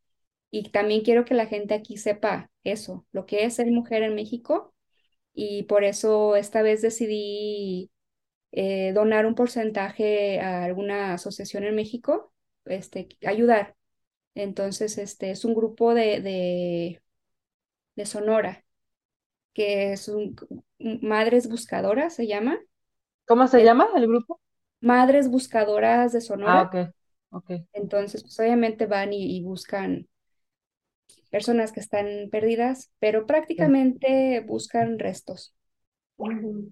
y 0.51 0.71
también 0.71 1.03
quiero 1.03 1.25
que 1.25 1.35
la 1.35 1.47
gente 1.47 1.75
aquí 1.75 1.97
sepa 1.99 2.51
eso, 2.65 3.07
lo 3.13 3.27
que 3.27 3.45
es 3.45 3.55
ser 3.57 3.69
mujer 3.73 4.03
en 4.05 4.15
México 4.15 4.75
y 5.35 5.65
por 5.65 5.85
eso 5.85 6.37
esta 6.37 6.63
vez 6.63 6.83
decidí 6.83 7.91
eh, 8.53 8.93
donar 8.95 9.27
un 9.27 9.35
porcentaje 9.35 10.41
a 10.41 10.65
alguna 10.65 11.15
asociación 11.15 11.65
en 11.65 11.75
México, 11.77 12.33
este, 12.65 13.09
ayudar. 13.27 13.77
Entonces, 14.35 14.99
este 14.99 15.31
es 15.33 15.45
un 15.45 15.55
grupo 15.55 15.95
de, 15.95 16.21
de, 16.21 17.03
de 17.97 18.07
Sonora, 18.07 18.65
que 19.55 19.93
es 19.95 20.09
un, 20.09 20.37
Madres 21.03 21.49
Buscadoras, 21.49 22.15
se 22.17 22.27
llama. 22.27 22.59
¿Cómo 23.27 23.47
se 23.49 23.63
Eh, 23.63 23.65
llama 23.65 23.87
el 23.97 24.07
grupo? 24.09 24.41
Madres 24.81 25.29
Buscadoras 25.31 26.13
de 26.13 26.21
Ah, 26.45 26.63
Sonora. 26.63 26.77
Ok, 27.35 27.51
ok. 27.75 27.75
Entonces, 27.75 28.23
pues 28.23 28.41
obviamente 28.41 28.87
van 28.87 29.13
y, 29.13 29.37
y 29.39 29.43
buscan 29.45 30.09
personas 31.31 31.71
que 31.73 31.81
están 31.81 32.31
perdidas, 32.31 32.91
pero 32.99 33.27
Sí. 33.57 33.65
prácticamente 33.67 34.41
buscan 34.41 34.99
restos. 34.99 35.55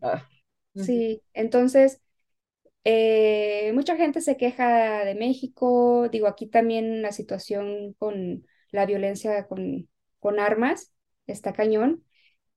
Ah. 0.00 0.28
Sí, 0.74 1.22
entonces 1.34 2.00
eh, 2.84 3.72
mucha 3.74 3.96
gente 3.96 4.20
se 4.22 4.36
queja 4.36 5.04
de 5.04 5.14
México, 5.14 6.08
digo, 6.10 6.28
aquí 6.28 6.46
también 6.48 7.02
la 7.02 7.12
situación 7.12 7.94
con 7.98 8.46
la 8.72 8.86
violencia 8.86 9.46
con, 9.48 9.88
con 10.20 10.40
armas 10.40 10.92
está 11.26 11.52
cañón, 11.52 12.04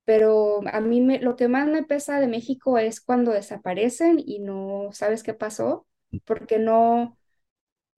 pero 0.06 0.62
a 0.74 0.82
mí 0.82 1.02
me- 1.02 1.20
lo 1.22 1.36
que 1.38 1.48
más 1.50 1.68
me 1.68 1.84
pesa 1.84 2.20
de 2.22 2.28
México 2.28 2.78
es 2.80 3.02
cuando 3.02 3.32
desaparecen 3.34 4.20
y 4.26 4.40
no 4.40 4.90
sabes 4.94 5.24
qué 5.24 5.34
pasó, 5.36 5.88
porque 6.26 6.60
no, 6.60 7.18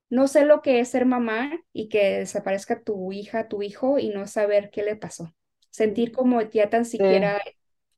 no 0.10 0.28
sé 0.28 0.46
lo 0.46 0.62
que 0.62 0.80
es 0.80 0.90
ser 0.90 1.06
mamá 1.06 1.52
y 1.74 1.90
que 1.90 2.20
desaparezca 2.20 2.82
tu 2.84 3.12
hija, 3.12 3.48
tu 3.48 3.62
hijo 3.64 4.00
y 4.00 4.10
no 4.10 4.28
saber 4.28 4.70
qué 4.72 4.84
le 4.84 4.96
pasó. 4.96 5.34
Sentir 5.72 6.12
como 6.12 6.42
ya 6.42 6.70
tan 6.70 6.86
Sí, 6.98 7.04
siquiera 7.04 7.42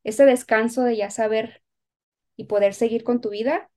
ese 0.03 0.26
descanso 0.26 0.84
de 0.84 0.97
ya 0.97 1.10
saber 1.12 1.62
y 2.38 2.45
poder 2.45 2.74
seguir 2.76 3.03
con 3.03 3.22
tu 3.22 3.30
vida, 3.32 3.72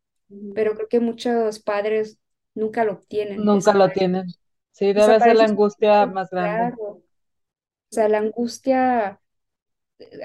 pero 0.54 0.74
creo 0.76 0.88
que 0.88 1.00
muchos 1.00 1.60
padres 1.60 2.18
nunca 2.54 2.84
lo 2.84 2.94
obtienen. 2.94 3.50
nunca 3.50 3.74
lo 3.74 3.90
tienen. 3.92 4.34
Sí, 4.72 4.92
debe 4.94 5.20
ser 5.20 5.36
la 5.36 5.44
angustia 5.44 6.06
más 6.06 6.30
grande. 6.30 6.72
claro. 6.76 6.84
O 6.98 7.02
sea, 7.90 8.08
la 8.08 8.18
angustia 8.18 9.20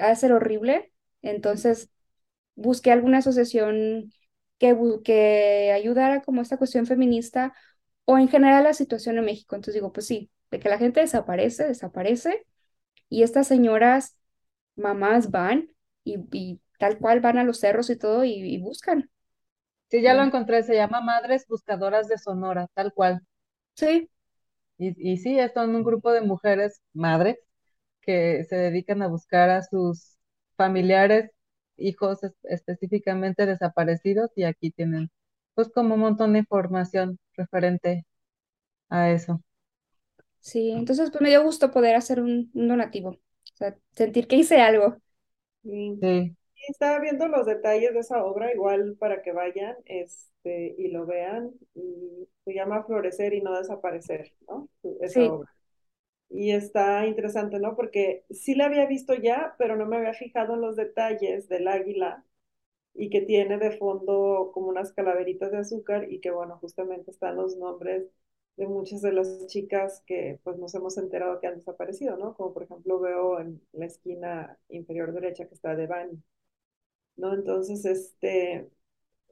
ha 0.00 0.08
de 0.08 0.16
ser 0.16 0.32
horrible. 0.32 0.92
Entonces, 1.22 1.90
busqué 2.56 2.92
alguna 2.92 3.18
asociación 3.18 4.12
que, 4.58 4.76
que 5.04 5.72
ayudara 5.74 6.22
como 6.22 6.42
esta 6.42 6.58
cuestión 6.58 6.86
feminista 6.86 7.54
o 8.08 8.18
en 8.18 8.28
general 8.28 8.64
la 8.64 8.74
situación 8.74 9.18
en 9.18 9.26
México. 9.26 9.56
Entonces 9.56 9.74
digo, 9.76 9.92
pues 9.94 10.06
sí, 10.08 10.30
de 10.52 10.60
que 10.60 10.70
la 10.70 10.78
gente 10.78 11.00
desaparece, 11.02 11.66
desaparece, 11.68 12.46
y 13.10 13.22
estas 13.24 13.48
señoras, 13.48 14.16
mamás 14.76 15.30
van 15.32 15.70
y, 16.04 16.18
y 16.32 16.60
tal 16.78 16.98
cual 16.98 17.20
van 17.20 17.38
a 17.38 17.44
los 17.44 17.60
cerros 17.60 17.90
y 17.90 17.96
todo 17.98 18.24
y, 18.24 18.32
y 18.34 18.58
buscan. 18.60 19.10
Sí, 19.90 20.00
ya 20.02 20.14
lo 20.14 20.22
encontré, 20.22 20.62
se 20.62 20.74
llama 20.74 21.02
Madres 21.02 21.46
Buscadoras 21.46 22.08
de 22.08 22.16
Sonora, 22.16 22.68
tal 22.74 22.92
cual. 22.94 23.20
Sí, 23.76 24.08
Y, 24.78 25.12
y 25.12 25.16
sí, 25.18 25.38
son 25.54 25.74
un 25.74 25.82
grupo 25.84 26.12
de 26.12 26.20
mujeres 26.22 26.82
madres 26.92 27.38
que 28.02 28.44
se 28.46 28.56
dedican 28.56 29.02
a 29.02 29.08
buscar 29.08 29.50
a 29.50 29.62
sus 29.62 30.16
familiares, 30.56 31.30
hijos 31.76 32.22
es- 32.24 32.34
específicamente 32.44 33.46
desaparecidos, 33.46 34.30
y 34.36 34.44
aquí 34.44 34.70
tienen 34.72 35.10
pues 35.54 35.70
como 35.70 35.94
un 35.96 36.00
montón 36.02 36.32
de 36.34 36.40
información 36.40 37.18
referente 37.38 38.06
a 38.90 39.10
eso. 39.12 39.42
sí. 40.40 40.70
Entonces, 40.72 41.10
pues 41.10 41.22
me 41.22 41.28
dio 41.30 41.42
gusto 41.42 41.70
poder 41.70 41.96
hacer 41.96 42.20
un, 42.20 42.50
un 42.54 42.68
donativo. 42.68 43.10
O 43.10 43.20
sea, 43.56 43.76
sentir 43.92 44.26
que 44.28 44.36
hice 44.36 44.60
algo. 44.60 44.98
Sí. 46.00 46.36
Estaba 46.68 46.98
viendo 47.00 47.28
los 47.28 47.46
detalles 47.46 47.94
de 47.94 48.00
esa 48.00 48.22
obra, 48.24 48.52
igual 48.52 48.96
para 48.98 49.22
que 49.22 49.32
vayan 49.32 49.76
este, 49.86 50.74
y 50.78 50.88
lo 50.88 51.06
vean. 51.06 51.52
Y 51.74 52.28
se 52.44 52.54
llama 52.54 52.84
Florecer 52.84 53.32
y 53.34 53.40
no 53.42 53.56
desaparecer, 53.58 54.32
¿no? 54.48 54.68
Esa 55.00 55.24
Sí, 55.24 55.28
obra. 55.32 55.48
Y 56.30 56.52
está 56.52 57.06
interesante, 57.06 57.60
¿no? 57.60 57.76
Porque 57.76 58.24
sí 58.30 58.54
la 58.56 58.66
había 58.66 58.86
visto 58.86 59.14
ya, 59.14 59.54
pero 59.58 59.76
no 59.76 59.86
me 59.86 59.98
había 59.98 60.14
fijado 60.14 60.54
en 60.54 60.62
los 60.62 60.76
detalles 60.76 61.48
del 61.48 61.68
águila 61.68 62.24
y 62.98 63.10
que 63.10 63.22
tiene 63.22 63.58
de 63.58 63.72
fondo 63.78 64.50
como 64.54 64.68
unas 64.68 64.92
calaveritas 64.92 65.52
de 65.52 65.58
azúcar 65.58 66.12
y 66.12 66.20
que, 66.20 66.30
bueno, 66.32 66.58
justamente 66.60 67.10
están 67.12 67.36
los 67.36 67.56
nombres 67.56 68.06
de 68.56 68.66
muchas 68.68 69.02
de 69.02 69.12
las 69.12 69.46
chicas 69.48 70.02
que 70.06 70.40
pues 70.44 70.58
nos 70.58 70.74
hemos 70.74 70.98
enterado 70.98 71.40
que 71.40 71.46
han 71.48 71.58
desaparecido, 71.58 72.16
¿no? 72.18 72.34
Como 72.34 72.52
por 72.54 72.64
ejemplo 72.64 73.00
veo 73.00 73.40
en 73.40 73.62
la 73.72 73.86
esquina 73.86 74.58
inferior 74.68 75.12
derecha 75.12 75.46
que 75.48 75.54
está 75.54 75.76
Devani, 75.76 76.22
¿no? 77.16 77.34
Entonces, 77.34 77.84
este, 77.84 78.70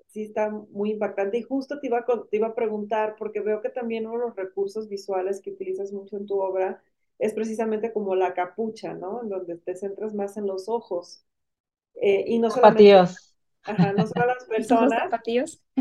sí 0.08 0.24
está 0.24 0.50
muy 0.50 0.92
impactante 0.92 1.38
y 1.38 1.42
justo 1.42 1.80
te 1.80 1.88
iba 1.88 1.98
a, 2.00 2.06
te 2.30 2.36
iba 2.38 2.48
a 2.48 2.54
preguntar, 2.54 3.16
porque 3.18 3.40
veo 3.40 3.62
que 3.62 3.70
también 3.70 4.06
uno 4.06 4.20
de 4.20 4.26
los 4.28 4.36
recursos 4.36 4.88
visuales 4.88 5.40
que 5.42 5.50
utilizas 5.52 5.92
mucho 5.92 6.16
en 6.16 6.26
tu 6.26 6.40
obra 6.40 6.82
es 7.18 7.34
precisamente 7.34 7.92
como 7.92 8.14
la 8.16 8.34
capucha, 8.34 8.94
¿no? 8.94 9.22
En 9.22 9.28
donde 9.30 9.56
te 9.58 9.76
centras 9.76 10.14
más 10.14 10.36
en 10.36 10.46
los 10.46 10.68
ojos. 10.68 11.24
Eh, 11.96 12.24
y 12.28 12.38
no 12.40 12.50
solamente. 12.50 13.02
Ajá, 13.66 13.92
no 13.92 14.06
solo 14.06 14.26
las 14.26 14.44
personas, 14.46 15.16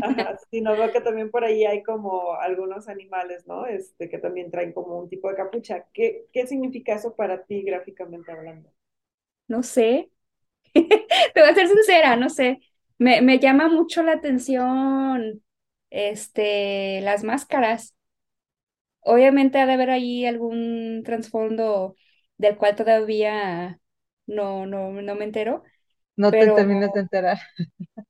ajá, 0.00 0.38
sino 0.50 0.76
veo 0.76 0.92
que 0.92 1.00
también 1.02 1.30
por 1.30 1.44
ahí 1.44 1.64
hay 1.66 1.82
como 1.84 2.34
algunos 2.36 2.88
animales, 2.88 3.46
¿no? 3.46 3.66
Este, 3.66 4.08
que 4.10 4.18
también 4.18 4.50
traen 4.52 4.72
como 4.72 4.98
un 4.98 5.08
tipo 5.10 5.28
de 5.30 5.36
capucha. 5.36 5.86
¿Qué, 5.94 6.26
qué 6.32 6.46
significa 6.46 6.94
eso 6.96 7.14
para 7.16 7.44
ti 7.44 7.62
gráficamente 7.64 8.32
hablando? 8.32 8.70
No 9.48 9.62
sé, 9.62 10.10
te 10.74 11.40
voy 11.40 11.50
a 11.50 11.54
ser 11.54 11.68
sincera, 11.68 12.16
no 12.16 12.30
sé. 12.30 12.60
Me, 12.98 13.22
me 13.22 13.38
llama 13.40 13.68
mucho 13.68 14.02
la 14.02 14.14
atención 14.14 15.42
este, 15.90 17.00
las 17.02 17.24
máscaras. 17.24 17.96
Obviamente 19.00 19.58
ha 19.58 19.66
de 19.66 19.74
haber 19.74 19.90
ahí 19.90 20.26
algún 20.26 21.02
trasfondo 21.04 21.96
del 22.38 22.56
cual 22.56 22.74
todavía 22.76 23.80
no, 24.26 24.66
no, 24.66 24.90
no 25.02 25.14
me 25.14 25.24
entero, 25.24 25.62
No 26.16 26.36
te 26.36 26.48
pero 26.48 26.52
termines 26.52 26.92
de 26.92 27.00
enterar. 27.00 27.38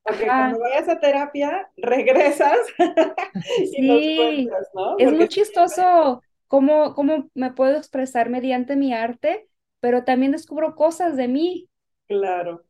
Ok, 0.04 0.20
cuando 0.36 0.58
ajá, 0.58 0.60
vayas 0.60 0.88
a 0.88 1.00
terapia, 1.00 1.68
regresas 1.76 2.58
y 3.72 3.82
nos 3.82 4.08
sí, 4.08 4.10
cuentas, 4.14 4.68
¿no? 4.74 4.96
es 4.96 5.12
muy 5.12 5.28
Porque 5.28 5.28
chistoso 5.28 6.22
cómo, 6.46 6.94
cómo 6.94 7.30
me 7.34 7.52
puedo 7.52 7.76
expresar 7.76 8.30
mediante 8.30 8.76
mi 8.76 8.92
arte, 8.94 9.48
pero 9.80 10.04
también 10.04 10.32
descubro 10.32 10.74
cosas 10.76 11.16
de 11.16 11.28
mí. 11.28 11.68
claro. 12.06 12.64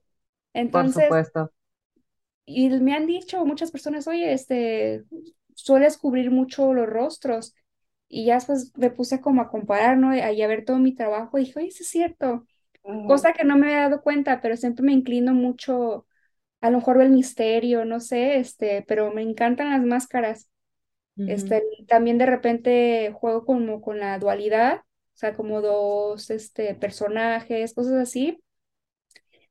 Por 0.70 0.88
Entonces, 0.92 0.92
supuesto. 0.92 1.50
y 2.44 2.70
me 2.70 2.94
han 2.94 3.06
dicho 3.06 3.44
muchas 3.44 3.70
personas, 3.72 4.06
oye, 4.08 4.32
este, 4.32 5.04
sueles 5.54 5.98
cubrir 5.98 6.30
mucho 6.30 6.72
los 6.74 6.86
rostros. 6.88 7.54
Y 8.08 8.26
ya 8.26 8.34
después 8.36 8.72
me 8.76 8.90
puse 8.90 9.20
como 9.20 9.42
a 9.42 9.50
comparar, 9.50 9.98
¿no? 9.98 10.14
Y 10.14 10.20
a 10.42 10.46
ver 10.48 10.64
todo 10.64 10.78
mi 10.78 10.94
trabajo 10.94 11.38
y 11.38 11.42
dije, 11.44 11.58
oye, 11.60 11.70
sí 11.72 11.82
es 11.82 11.88
cierto. 11.90 12.46
Cosa 13.04 13.32
que 13.32 13.44
no 13.44 13.56
me 13.56 13.66
había 13.68 13.88
dado 13.88 14.02
cuenta, 14.02 14.40
pero 14.40 14.56
siempre 14.56 14.84
me 14.84 14.92
inclino 14.92 15.32
mucho, 15.34 16.06
a 16.60 16.70
lo 16.70 16.78
mejor 16.78 17.00
el 17.02 17.10
misterio, 17.10 17.84
no 17.84 18.00
sé, 18.00 18.38
este, 18.38 18.84
pero 18.88 19.12
me 19.12 19.22
encantan 19.22 19.70
las 19.70 19.82
máscaras. 19.84 20.50
Este, 21.26 21.64
también 21.88 22.18
de 22.18 22.26
repente 22.26 23.12
juego 23.14 23.44
como 23.46 23.80
con 23.82 24.00
la 24.00 24.18
dualidad, 24.18 24.78
o 24.80 25.18
sea, 25.18 25.34
como 25.36 25.60
dos, 25.62 26.30
este, 26.30 26.74
personajes, 26.76 27.74
cosas 27.74 27.94
así. 27.94 28.40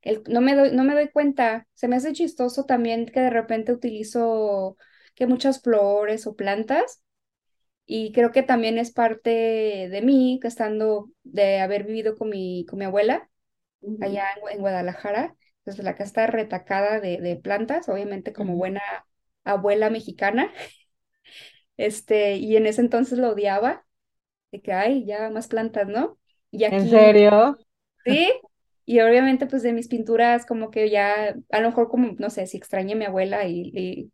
El, 0.02 0.24
no 0.28 0.42
me 0.42 0.56
doy, 0.56 0.72
no 0.72 0.84
me 0.84 0.94
doy 0.94 1.10
cuenta, 1.12 1.68
se 1.74 1.88
me 1.88 1.96
hace 1.98 2.14
chistoso 2.14 2.66
también 2.66 3.06
que 3.08 3.20
de 3.22 3.30
repente 3.30 3.74
utilizo 3.74 4.78
que 5.16 5.28
muchas 5.28 5.62
flores 5.62 6.28
o 6.28 6.36
plantas. 6.36 7.04
Y 7.86 8.12
creo 8.14 8.32
que 8.32 8.44
también 8.44 8.78
es 8.80 8.92
parte 8.92 9.30
de 9.32 10.02
mí, 10.04 10.40
que 10.42 10.48
estando, 10.48 11.12
de 11.24 11.60
haber 11.62 11.84
vivido 11.86 12.16
con 12.18 12.30
mi, 12.30 12.66
con 12.70 12.80
mi 12.80 12.86
abuela 12.86 13.30
allá 14.00 14.26
en, 14.38 14.56
en 14.58 14.62
Guadalajara. 14.62 15.36
Entonces 15.60 15.84
la 15.86 15.94
casa 15.96 16.06
está 16.06 16.28
retacada 16.28 17.00
de, 17.02 17.20
de 17.22 17.36
plantas, 17.38 17.90
obviamente 17.90 18.34
como 18.34 18.56
buena 18.56 18.82
abuela 19.46 19.90
mexicana. 19.90 20.52
Este, 21.78 22.38
y 22.38 22.56
en 22.58 22.68
ese 22.68 22.82
entonces 22.82 23.18
lo 23.20 23.30
odiaba, 23.32 23.86
de 24.52 24.62
que, 24.62 24.74
ay, 24.74 25.06
ya 25.06 25.30
más 25.32 25.48
plantas, 25.48 25.88
¿no? 25.88 26.20
Y 26.52 26.66
¿En 26.70 26.88
aquí, 26.88 26.90
serio? 26.90 27.58
sí, 28.06 28.32
y 28.86 29.02
obviamente 29.02 29.48
pues 29.48 29.64
de 29.64 29.74
mis 29.74 29.88
pinturas 29.88 30.46
como 30.46 30.72
que 30.72 30.90
ya, 30.90 31.36
a 31.52 31.60
lo 31.62 31.70
mejor 31.70 31.90
como, 31.90 32.14
no 32.20 32.30
sé, 32.32 32.48
si 32.48 32.58
extrañé 32.58 32.94
a 32.94 32.98
mi 32.98 33.06
abuela 33.06 33.48
y, 33.48 33.72
y 33.76 34.14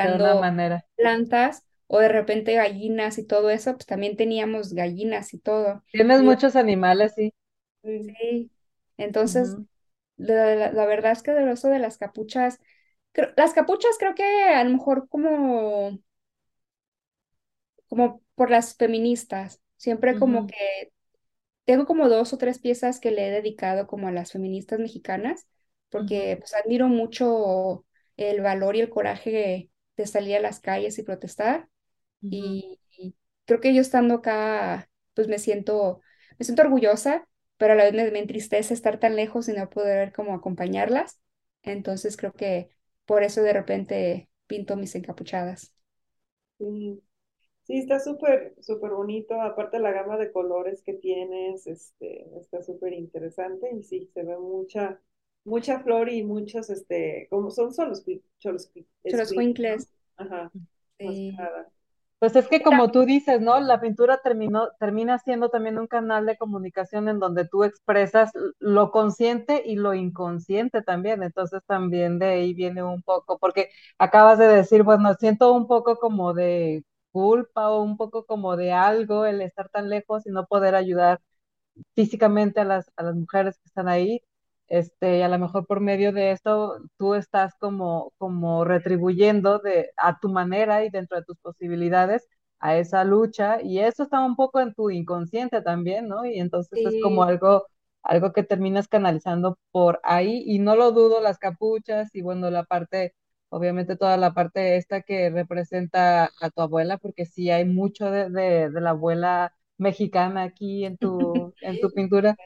De 0.00 0.12
una 0.14 0.34
pintando 0.34 0.34
manera. 0.34 0.84
plantas 0.96 1.67
o 1.88 2.00
de 2.00 2.08
repente 2.10 2.54
gallinas 2.54 3.18
y 3.18 3.26
todo 3.26 3.50
eso, 3.50 3.74
pues 3.74 3.86
también 3.86 4.16
teníamos 4.18 4.74
gallinas 4.74 5.34
y 5.34 5.40
todo. 5.40 5.84
Tienes 5.92 6.22
Y 6.22 6.22
muchos 6.22 6.56
animales, 6.56 7.12
sí. 7.14 7.34
Sí. 7.82 8.50
entonces, 8.96 9.58
la, 10.16 10.54
la- 10.56 10.72
la 10.72 10.86
verdad 10.86 11.12
es 11.12 11.22
que 11.22 11.32
de 11.32 11.50
eso 11.52 11.68
de 11.68 11.78
las 11.80 11.98
capuchas, 11.98 12.60
creo- 13.12 13.32
las 13.36 13.54
capuchas 13.54 13.96
creo 13.98 14.14
que 14.14 14.24
a 14.24 14.64
lo 14.64 14.70
mejor 14.72 15.08
como 15.08 15.98
como 17.88 18.22
por 18.34 18.50
las 18.50 18.76
feministas. 18.76 19.60
Siempre 19.76 20.16
como 20.16 20.46
que 20.46 20.92
tengo 21.64 21.86
como 21.86 22.08
dos 22.08 22.32
o 22.32 22.38
tres 22.38 22.58
piezas 22.58 23.00
que 23.00 23.10
le 23.10 23.28
he 23.28 23.30
dedicado 23.30 23.86
como 23.86 24.08
a 24.08 24.12
las 24.12 24.32
feministas 24.32 24.80
mexicanas, 24.80 25.46
porque 25.90 26.36
pues 26.38 26.54
admiro 26.54 26.88
mucho 26.88 27.86
el 28.16 28.40
valor 28.42 28.76
y 28.76 28.80
el 28.80 28.90
coraje 28.90 29.70
de 29.96 30.06
salir 30.06 30.36
a 30.36 30.40
las 30.40 30.60
calles 30.60 30.98
y 30.98 31.02
protestar. 31.02 31.68
Y, 32.30 32.80
y 32.96 33.14
creo 33.46 33.60
que 33.60 33.74
yo 33.74 33.80
estando 33.80 34.14
acá, 34.16 34.90
pues 35.14 35.28
me 35.28 35.38
siento, 35.38 36.00
me 36.38 36.44
siento 36.44 36.62
orgullosa, 36.62 37.28
pero 37.56 37.72
a 37.74 37.76
la 37.76 37.84
vez 37.84 37.94
me, 37.94 38.10
me 38.10 38.18
entristece 38.20 38.74
estar 38.74 38.98
tan 39.00 39.16
lejos 39.16 39.48
y 39.48 39.52
no 39.54 39.70
poder 39.70 40.12
como 40.12 40.34
acompañarlas. 40.34 41.20
Entonces 41.62 42.16
creo 42.16 42.32
que 42.34 42.70
por 43.06 43.22
eso 43.22 43.42
de 43.42 43.52
repente 43.52 44.30
pinto 44.46 44.76
mis 44.76 44.94
encapuchadas. 44.94 45.74
Sí. 46.58 47.02
Sí, 47.64 47.78
está 47.78 48.00
súper, 48.00 48.54
súper 48.62 48.92
bonito. 48.92 49.40
Aparte 49.42 49.78
la 49.80 49.92
gama 49.92 50.18
de 50.18 50.32
colores 50.32 50.82
que 50.82 50.94
tienes, 50.94 51.66
este, 51.66 52.26
está 52.40 52.62
súper 52.62 52.92
interesante 52.94 53.70
y 53.74 53.82
sí, 53.84 54.10
se 54.14 54.24
ve 54.24 54.38
mucha, 54.38 55.00
mucha 55.44 55.80
flor 55.80 56.10
y 56.10 56.24
muchos, 56.24 56.70
este, 56.70 57.28
como 57.30 57.50
son 57.50 57.74
solo 57.74 57.94
cholos, 58.40 58.72
Los 59.10 59.32
¿no? 59.32 59.34
cuincles. 59.34 59.88
Ajá, 60.16 60.52
Sí. 60.98 61.48
Pues 62.18 62.34
es 62.34 62.48
que 62.48 62.62
como 62.62 62.90
tú 62.90 63.04
dices, 63.04 63.40
¿no? 63.40 63.60
La 63.60 63.80
pintura 63.80 64.18
terminó, 64.22 64.70
termina 64.80 65.18
siendo 65.20 65.50
también 65.50 65.78
un 65.78 65.86
canal 65.86 66.26
de 66.26 66.36
comunicación 66.36 67.08
en 67.08 67.20
donde 67.20 67.46
tú 67.46 67.62
expresas 67.62 68.32
lo 68.58 68.90
consciente 68.90 69.62
y 69.64 69.76
lo 69.76 69.94
inconsciente 69.94 70.82
también. 70.82 71.22
Entonces 71.22 71.62
también 71.66 72.18
de 72.18 72.26
ahí 72.26 72.54
viene 72.54 72.82
un 72.82 73.02
poco, 73.02 73.38
porque 73.38 73.70
acabas 73.98 74.38
de 74.38 74.48
decir, 74.48 74.82
bueno, 74.82 75.14
siento 75.14 75.52
un 75.52 75.68
poco 75.68 75.96
como 75.98 76.34
de 76.34 76.84
culpa 77.12 77.70
o 77.70 77.82
un 77.82 77.96
poco 77.96 78.26
como 78.26 78.56
de 78.56 78.72
algo 78.72 79.24
el 79.24 79.40
estar 79.40 79.68
tan 79.68 79.88
lejos 79.88 80.26
y 80.26 80.30
no 80.30 80.46
poder 80.46 80.74
ayudar 80.74 81.20
físicamente 81.94 82.60
a 82.60 82.64
las, 82.64 82.90
a 82.96 83.02
las 83.04 83.14
mujeres 83.16 83.58
que 83.58 83.66
están 83.66 83.88
ahí, 83.88 84.22
este, 84.68 85.18
y 85.18 85.22
a 85.22 85.28
lo 85.28 85.38
mejor 85.38 85.66
por 85.66 85.80
medio 85.80 86.12
de 86.12 86.32
esto 86.32 86.78
tú 86.98 87.14
estás 87.14 87.54
como, 87.56 88.12
como 88.18 88.64
retribuyendo 88.64 89.58
de, 89.60 89.90
a 89.96 90.18
tu 90.20 90.28
manera 90.28 90.84
y 90.84 90.90
dentro 90.90 91.16
de 91.18 91.24
tus 91.24 91.38
posibilidades 91.38 92.28
a 92.60 92.76
esa 92.76 93.04
lucha, 93.04 93.62
y 93.62 93.78
eso 93.80 94.02
está 94.04 94.20
un 94.24 94.36
poco 94.36 94.60
en 94.60 94.74
tu 94.74 94.90
inconsciente 94.90 95.62
también, 95.62 96.08
¿no? 96.08 96.24
Y 96.26 96.38
entonces 96.40 96.80
es 96.84 96.98
como 96.98 97.22
algo, 97.22 97.66
algo 98.02 98.32
que 98.32 98.42
terminas 98.42 98.88
canalizando 98.88 99.58
por 99.70 100.00
ahí, 100.04 100.42
y 100.46 100.58
no 100.58 100.74
lo 100.76 100.92
dudo, 100.92 101.20
las 101.20 101.38
capuchas 101.38 102.14
y 102.14 102.22
bueno, 102.22 102.50
la 102.50 102.64
parte 102.64 103.14
obviamente 103.50 103.96
toda 103.96 104.16
la 104.16 104.34
parte 104.34 104.76
esta 104.76 105.02
que 105.02 105.30
representa 105.30 106.30
a 106.40 106.50
tu 106.50 106.60
abuela, 106.60 106.98
porque 106.98 107.24
sí 107.26 107.50
hay 107.50 107.64
mucho 107.64 108.10
de, 108.10 108.28
de, 108.30 108.70
de 108.70 108.80
la 108.80 108.90
abuela 108.90 109.54
mexicana 109.78 110.42
aquí 110.44 110.84
en 110.84 110.98
tu, 110.98 111.54
en 111.60 111.78
tu 111.78 111.90
pintura. 111.94 112.36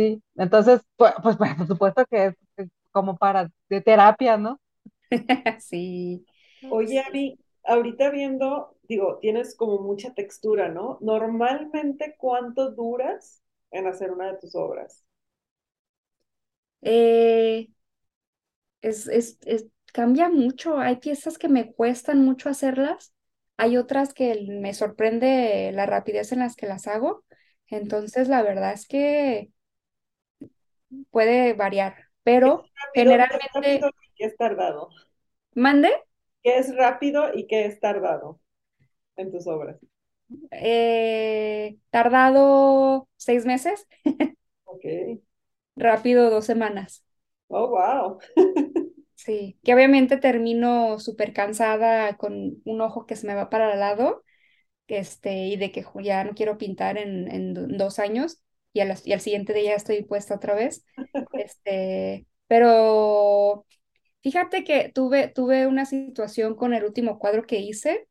Sí, 0.00 0.22
entonces, 0.36 0.80
pues, 0.96 1.14
pues, 1.22 1.36
por 1.36 1.66
supuesto 1.66 2.04
que 2.06 2.26
es 2.26 2.34
es 2.56 2.68
como 2.92 3.16
para 3.16 3.50
de 3.68 3.80
terapia, 3.80 4.36
¿no? 4.36 4.60
sí, 5.58 6.26
Oye. 6.68 7.00
Ari, 7.06 7.38
ahorita 7.64 8.10
viendo, 8.10 8.76
digo, 8.84 9.18
tienes 9.20 9.54
como 9.56 9.78
mucha 9.80 10.14
textura, 10.14 10.68
¿no? 10.68 10.98
Normalmente, 11.00 12.14
¿cuánto 12.18 12.70
duras 12.72 13.42
en 13.70 13.86
hacer 13.86 14.10
una 14.12 14.32
de 14.32 14.38
tus 14.38 14.54
obras? 14.54 15.04
Eh, 16.82 17.68
es, 18.82 19.06
es, 19.08 19.38
es- 19.46 19.66
cambia 19.92 20.28
mucho. 20.28 20.78
Hay 20.78 20.96
piezas 20.96 21.38
que 21.38 21.48
me 21.48 21.72
cuestan 21.72 22.24
mucho 22.24 22.48
hacerlas. 22.48 23.12
Hay 23.56 23.76
otras 23.76 24.14
que 24.14 24.46
me 24.48 24.72
sorprende 24.74 25.72
la 25.74 25.86
rapidez 25.86 26.32
en 26.32 26.38
las 26.40 26.56
que 26.56 26.66
las 26.66 26.86
hago. 26.86 27.24
Entonces, 27.68 28.28
la 28.28 28.42
verdad 28.42 28.72
es 28.72 28.86
que 28.86 29.50
puede 31.10 31.54
variar, 31.54 31.96
pero 32.22 32.70
Rápido, 32.82 33.16
¿qué 33.30 33.32
es 33.38 33.42
rápido 33.52 33.90
generalmente, 33.90 33.96
qué 34.16 34.24
es 34.26 34.36
tardado? 34.36 34.90
mande, 35.54 35.90
¿Qué 36.42 36.58
es 36.58 36.76
rápido 36.76 37.32
y 37.34 37.46
qué 37.46 37.64
es 37.64 37.80
tardado 37.80 38.40
en 39.16 39.32
tus 39.32 39.46
obras? 39.48 39.80
eh, 40.50 41.78
tardado 41.90 43.08
seis 43.16 43.44
meses, 43.46 43.86
Ok. 44.64 44.84
rápido 45.76 46.30
dos 46.30 46.46
semanas. 46.46 47.04
Oh, 47.50 47.66
wow. 47.68 48.20
Sí, 49.14 49.58
que 49.62 49.74
obviamente 49.74 50.16
termino 50.16 50.98
súper 50.98 51.32
cansada 51.34 52.16
con 52.16 52.62
un 52.64 52.80
ojo 52.80 53.04
que 53.06 53.16
se 53.16 53.26
me 53.26 53.34
va 53.34 53.50
para 53.50 53.72
el 53.74 53.80
lado, 53.80 54.24
este, 54.88 55.48
y 55.48 55.56
de 55.56 55.72
que 55.72 55.84
ya 56.02 56.24
no 56.24 56.34
quiero 56.34 56.58
pintar 56.58 56.98
en, 56.98 57.30
en 57.30 57.54
do- 57.54 57.66
dos 57.68 57.98
años, 58.00 58.42
y, 58.72 58.80
a 58.80 58.84
las- 58.84 59.06
y 59.06 59.12
al 59.12 59.20
siguiente 59.20 59.54
día 59.54 59.74
estoy 59.74 60.02
puesta 60.04 60.34
otra 60.36 60.54
vez. 60.54 60.84
Este, 61.32 62.26
pero 62.48 63.66
fíjate 64.22 64.64
que 64.64 64.90
tuve, 64.94 65.28
tuve 65.28 65.66
una 65.66 65.86
situación 65.86 66.54
con 66.56 66.74
el 66.74 66.84
último 66.84 67.18
cuadro 67.18 67.44
que 67.46 67.60
hice, 67.60 68.08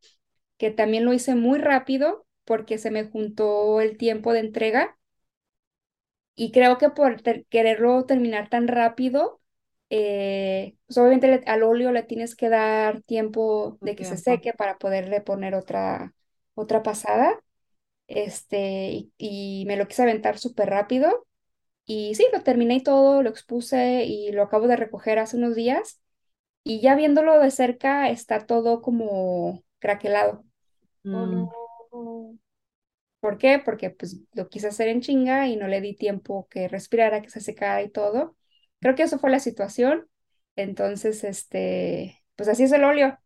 que 0.58 0.72
también 0.72 1.06
lo 1.06 1.14
hice 1.14 1.36
muy 1.36 1.60
rápido 1.60 2.26
porque 2.46 2.78
se 2.80 2.92
me 2.92 3.06
juntó 3.06 3.82
el 3.82 3.98
tiempo 3.98 4.34
de 4.34 4.40
entrega 4.42 4.98
y 6.36 6.52
creo 6.52 6.78
que 6.78 6.90
por 6.90 7.22
ter- 7.22 7.46
quererlo 7.48 8.06
terminar 8.06 8.50
tan 8.50 8.68
rápido, 8.68 9.42
eh, 9.90 10.76
pues 10.88 10.98
obviamente 10.98 11.28
le- 11.28 11.44
al 11.48 11.64
óleo 11.64 11.92
le 11.92 12.04
tienes 12.04 12.36
que 12.36 12.50
dar 12.50 13.02
tiempo 13.02 13.78
de 13.82 13.96
que 13.96 14.06
se 14.06 14.18
seque 14.18 14.54
para 14.54 14.78
poderle 14.78 15.22
poner 15.22 15.56
otra, 15.56 16.14
otra 16.56 16.84
pasada. 16.84 17.40
Este, 18.10 18.92
y, 18.92 19.14
y 19.20 19.66
me 19.68 19.78
lo 19.78 19.88
quise 19.88 20.04
aventar 20.04 20.40
súper 20.40 20.70
rápido. 20.72 21.28
Y 21.86 22.16
sí, 22.16 22.28
lo 22.34 22.44
terminé 22.44 22.76
y 22.78 22.84
todo, 22.84 23.24
lo 23.24 23.30
expuse 23.30 24.06
y 24.06 24.32
lo 24.34 24.44
acabo 24.44 24.68
de 24.68 24.78
recoger 24.78 25.20
hace 25.20 25.38
unos 25.38 25.56
días. 25.56 26.02
Y 26.64 26.82
ya 26.82 26.96
viéndolo 26.96 27.40
de 27.40 27.52
cerca, 27.52 28.10
está 28.10 28.46
todo 28.48 28.82
como 28.82 29.64
craquelado. 29.80 30.46
Oh, 31.12 31.26
Mm, 31.26 31.48
no. 31.92 32.38
¿Por 33.20 33.38
qué? 33.38 33.60
Porque 33.64 33.90
pues 33.90 34.18
lo 34.34 34.48
quise 34.50 34.68
hacer 34.68 34.88
en 34.88 35.02
chinga 35.02 35.48
y 35.48 35.58
no 35.58 35.68
le 35.68 35.82
di 35.82 35.96
tiempo 35.96 36.48
que 36.50 36.68
respirara, 36.70 37.22
que 37.22 37.30
se 37.30 37.42
secara 37.42 37.82
y 37.84 37.90
todo. 37.90 38.38
Creo 38.80 38.96
que 38.96 39.04
eso 39.04 39.20
fue 39.20 39.30
la 39.32 39.40
situación. 39.40 40.08
Entonces, 40.56 41.24
este, 41.26 42.24
pues 42.36 42.48
así 42.50 42.64
es 42.64 42.72
el 42.72 42.84
óleo. 42.86 43.20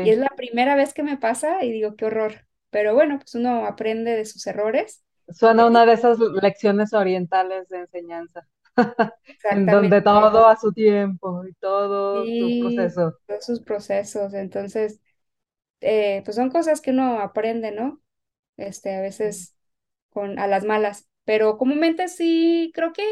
Y 0.00 0.10
es 0.10 0.18
la 0.18 0.28
primera 0.36 0.76
vez 0.76 0.94
que 0.94 1.02
me 1.02 1.16
pasa 1.18 1.64
y 1.64 1.72
digo, 1.72 1.96
qué 1.96 2.04
horror. 2.06 2.46
Pero 2.74 2.94
bueno, 2.94 3.18
pues 3.18 3.34
uno 3.36 3.66
aprende 3.66 4.12
de 4.16 4.26
sus 4.26 4.46
errores. 4.48 5.04
suena 5.28 5.66
una 5.66 5.84
de 5.86 5.92
esas 5.94 6.18
lecciones 6.18 6.92
orientales 6.92 7.68
de 7.68 7.80
enseñanza, 7.80 8.46
en 9.50 9.68
donde 9.70 10.02
todo 10.02 10.46
a 10.48 10.56
su 10.56 10.72
tiempo 10.72 11.44
y 11.46 11.52
todo 11.54 12.30
su 12.38 12.54
Y 12.56 12.56
proceso. 12.56 13.18
todos 13.26 13.44
sus 13.44 13.60
procesos. 13.60 14.34
Entonces, 14.34 15.00
eh, 15.80 16.22
pues 16.24 16.36
son 16.36 16.50
cosas 16.50 16.80
que 16.80 16.90
uno 16.92 17.20
aprende, 17.20 17.72
¿no? 17.72 18.02
Este, 18.58 18.96
a 18.96 19.02
veces 19.02 19.56
con 20.10 20.38
a 20.40 20.46
las 20.48 20.64
malas, 20.64 21.08
pero 21.24 21.58
comúnmente 21.58 22.08
sí, 22.08 22.72
creo 22.74 22.92
que 22.94 23.04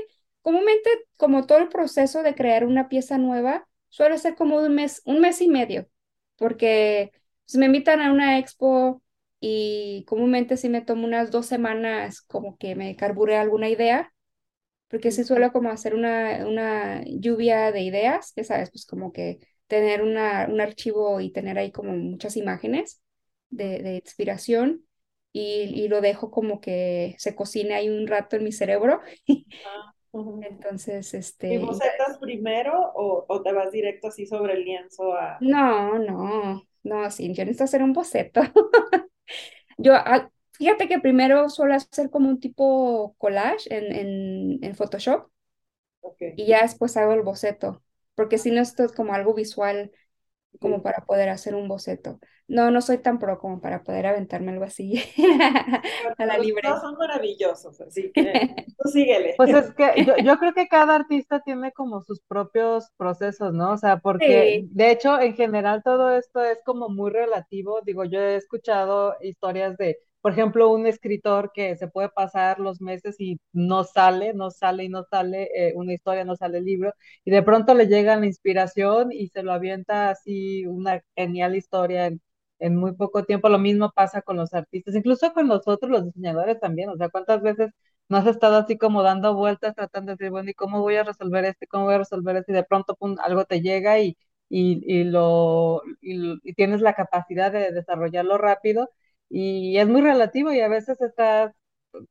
comúnmente 0.43 0.91
como 1.19 1.47
todo 1.47 1.59
el 1.61 1.69
proceso 1.71 2.23
de 2.25 2.35
crear 2.37 2.65
una 2.67 2.89
pieza 2.91 3.19
nueva 3.19 3.69
suele 3.91 4.19
ser 4.19 4.37
como 4.37 4.59
un 4.59 4.75
mes, 4.75 5.03
un 5.07 5.21
mes 5.21 5.41
y 5.43 5.49
medio, 5.49 5.89
porque 6.37 7.13
pues, 7.47 7.57
me 7.59 7.67
invitan 7.67 8.01
a 8.01 8.13
una 8.13 8.39
expo 8.39 9.03
y 9.45 10.05
comúnmente 10.07 10.57
sí 10.57 10.69
me 10.69 10.83
tomo 10.83 11.05
unas 11.05 11.33
dos 11.33 11.47
semanas 11.47 12.21
como 12.23 12.57
que 12.59 12.77
me 12.77 12.95
carbure 12.95 13.37
alguna 13.37 13.69
idea, 13.69 14.15
porque 14.87 15.11
sí 15.11 15.25
suelo 15.25 15.51
como 15.51 15.69
hacer 15.71 15.97
una, 15.97 16.47
una 16.47 17.03
lluvia 17.05 17.73
de 17.73 17.83
ideas, 17.83 18.33
que 18.37 18.45
sabes, 18.45 18.71
pues 18.71 18.87
como 18.87 19.13
que 19.13 19.41
tener 19.67 20.03
una, 20.03 20.47
un 20.49 20.61
archivo 20.61 21.21
y 21.21 21.33
tener 21.33 21.59
ahí 21.59 21.73
como 21.73 21.93
muchas 21.93 22.37
imágenes 22.37 23.03
de, 23.51 23.83
de 23.83 23.97
inspiración 23.97 24.87
y, 25.33 25.63
y, 25.75 25.89
lo 25.89 26.01
dejo 26.01 26.31
como 26.31 26.61
que 26.61 27.17
se 27.19 27.35
cocine 27.35 27.75
ahí 27.75 27.89
un 27.89 28.07
rato 28.07 28.37
en 28.37 28.45
mi 28.45 28.53
cerebro. 28.53 29.01
Ah. 29.67 29.93
Entonces, 30.43 31.15
¿Y 31.15 31.17
este, 31.17 31.55
y 31.55 31.59
ya 31.59 31.65
bocetas 31.65 32.19
primero 32.21 32.93
o, 32.95 33.25
o 33.27 33.43
te 33.43 33.53
vas 33.53 33.73
directo 33.73 34.09
así 34.09 34.27
sobre 34.27 34.53
el 34.53 34.65
lienzo 34.65 35.15
a... 35.15 35.39
No, 35.41 35.99
no, 35.99 36.63
no, 36.85 37.11
sí, 37.11 37.33
yo 37.35 37.45
necesito 37.45 37.65
hacer 37.65 37.83
un 37.83 37.93
boceto. 37.93 38.43
Yo, 39.79 39.95
ah, 39.95 40.31
fíjate 40.53 40.89
que 40.89 41.01
primero 41.01 41.49
suelo 41.51 41.75
hacer 41.75 42.11
como 42.11 42.29
un 42.29 42.41
tipo 42.41 43.15
collage 43.19 43.75
en, 43.77 43.93
en, 43.93 44.59
en 44.65 44.75
Photoshop 44.77 45.29
y 46.37 46.47
ya 46.47 46.63
después 46.63 46.97
hago 46.97 47.13
el 47.13 47.23
boceto, 47.23 47.83
porque 48.15 48.39
si 48.39 48.51
no 48.51 48.61
esto 48.61 48.85
es 48.85 48.93
como 48.93 49.15
algo 49.15 49.35
visual, 49.35 49.91
como 50.61 50.83
para 50.83 51.05
poder 51.05 51.29
hacer 51.29 51.55
un 51.55 51.69
boceto. 51.69 52.19
No, 52.49 52.71
no 52.71 52.81
soy 52.83 52.99
tan 52.99 53.19
pro 53.19 53.39
como 53.39 53.61
para 53.61 53.83
poder 53.83 54.07
aventarme 54.07 54.53
algo 54.53 54.65
así 54.65 55.03
a 56.19 56.27
la 56.27 56.39
libre. 56.39 56.69
son 56.81 56.97
maravillosos, 56.97 57.81
así 57.81 58.13
que 58.15 58.55
tú 58.79 58.89
síguele. 58.89 59.35
Pues 59.37 59.53
es 59.55 59.75
que 59.75 60.05
yo, 60.05 60.15
yo 60.25 60.39
creo 60.39 60.53
que 60.55 60.69
cada 60.69 60.95
artista 60.97 61.41
tiene 61.41 61.73
como 61.73 62.03
sus 62.03 62.21
propios 62.21 62.91
procesos, 62.97 63.53
¿no? 63.55 63.73
O 63.73 63.77
sea, 63.79 63.99
porque 63.99 64.63
Sí, 64.63 64.69
de 64.71 64.91
hecho 64.91 65.21
en 65.21 65.35
general 65.35 65.83
todo 65.83 66.11
esto 66.17 66.43
es 66.45 66.63
como 66.65 66.89
muy 66.89 67.11
relativo. 67.11 67.81
Digo, 67.83 68.05
yo 68.05 68.21
he 68.21 68.37
escuchado 68.37 69.17
historias 69.21 69.77
de, 69.79 69.99
por 70.23 70.33
ejemplo, 70.33 70.71
un 70.71 70.87
escritor 70.87 71.53
que 71.55 71.77
se 71.77 71.89
puede 71.89 72.09
pasar 72.11 72.61
los 72.61 72.81
meses 72.81 73.17
y 73.21 73.41
no 73.53 73.85
sale, 73.85 74.35
no 74.35 74.51
sale 74.51 74.85
y 74.85 74.89
no 74.89 75.05
sale 75.05 75.51
eh, 75.55 75.73
una 75.77 75.93
historia, 75.95 76.25
no 76.25 76.37
sale 76.37 76.59
el 76.59 76.65
libro, 76.65 76.95
y 77.25 77.31
de 77.33 77.43
pronto 77.43 77.75
le 77.75 77.87
llega 77.89 78.17
la 78.17 78.27
inspiración 78.27 79.13
y 79.13 79.29
se 79.29 79.43
lo 79.43 79.53
avienta 79.53 80.11
así 80.11 80.67
una 80.67 81.03
genial 81.17 81.57
historia 81.57 82.07
en, 82.07 82.21
en 82.59 82.77
muy 82.77 82.93
poco 82.95 83.25
tiempo. 83.25 83.49
Lo 83.49 83.59
mismo 83.59 83.91
pasa 83.95 84.23
con 84.23 84.37
los 84.37 84.55
artistas, 84.55 84.95
incluso 84.95 85.33
con 85.33 85.49
nosotros 85.49 85.91
los 85.91 86.05
diseñadores 86.07 86.61
también. 86.61 86.89
O 86.91 86.97
sea, 86.97 87.09
¿cuántas 87.11 87.43
veces 87.43 87.71
no 88.09 88.17
has 88.19 88.27
estado 88.27 88.57
así 88.57 88.77
como 88.79 89.03
dando 89.03 89.35
vueltas, 89.35 89.75
tratando 89.75 90.11
de 90.13 90.17
decir, 90.17 90.31
bueno, 90.31 90.51
¿y 90.51 90.55
cómo 90.55 90.81
voy 90.81 90.97
a 90.97 91.05
resolver 91.05 91.45
esto? 91.45 91.67
¿Cómo 91.71 91.85
voy 91.87 91.95
a 91.95 91.99
resolver 91.99 92.37
esto? 92.37 92.53
Y 92.53 92.55
de 92.55 92.65
pronto, 92.65 92.95
pum, 92.97 93.17
algo 93.23 93.45
te 93.45 93.61
llega 93.63 93.99
y, 94.01 94.17
y, 94.49 94.83
y 94.87 95.05
lo, 95.05 95.83
y, 96.01 96.39
y 96.49 96.55
tienes 96.55 96.81
la 96.83 96.95
capacidad 96.95 97.51
de 97.53 97.73
desarrollarlo 97.73 98.39
rápido. 98.39 98.91
Y 99.35 99.79
es 99.79 99.89
muy 99.89 100.03
relativo 100.03 100.53
y 100.53 100.61
a 100.61 100.69
veces 100.69 101.01
estás 101.01 101.53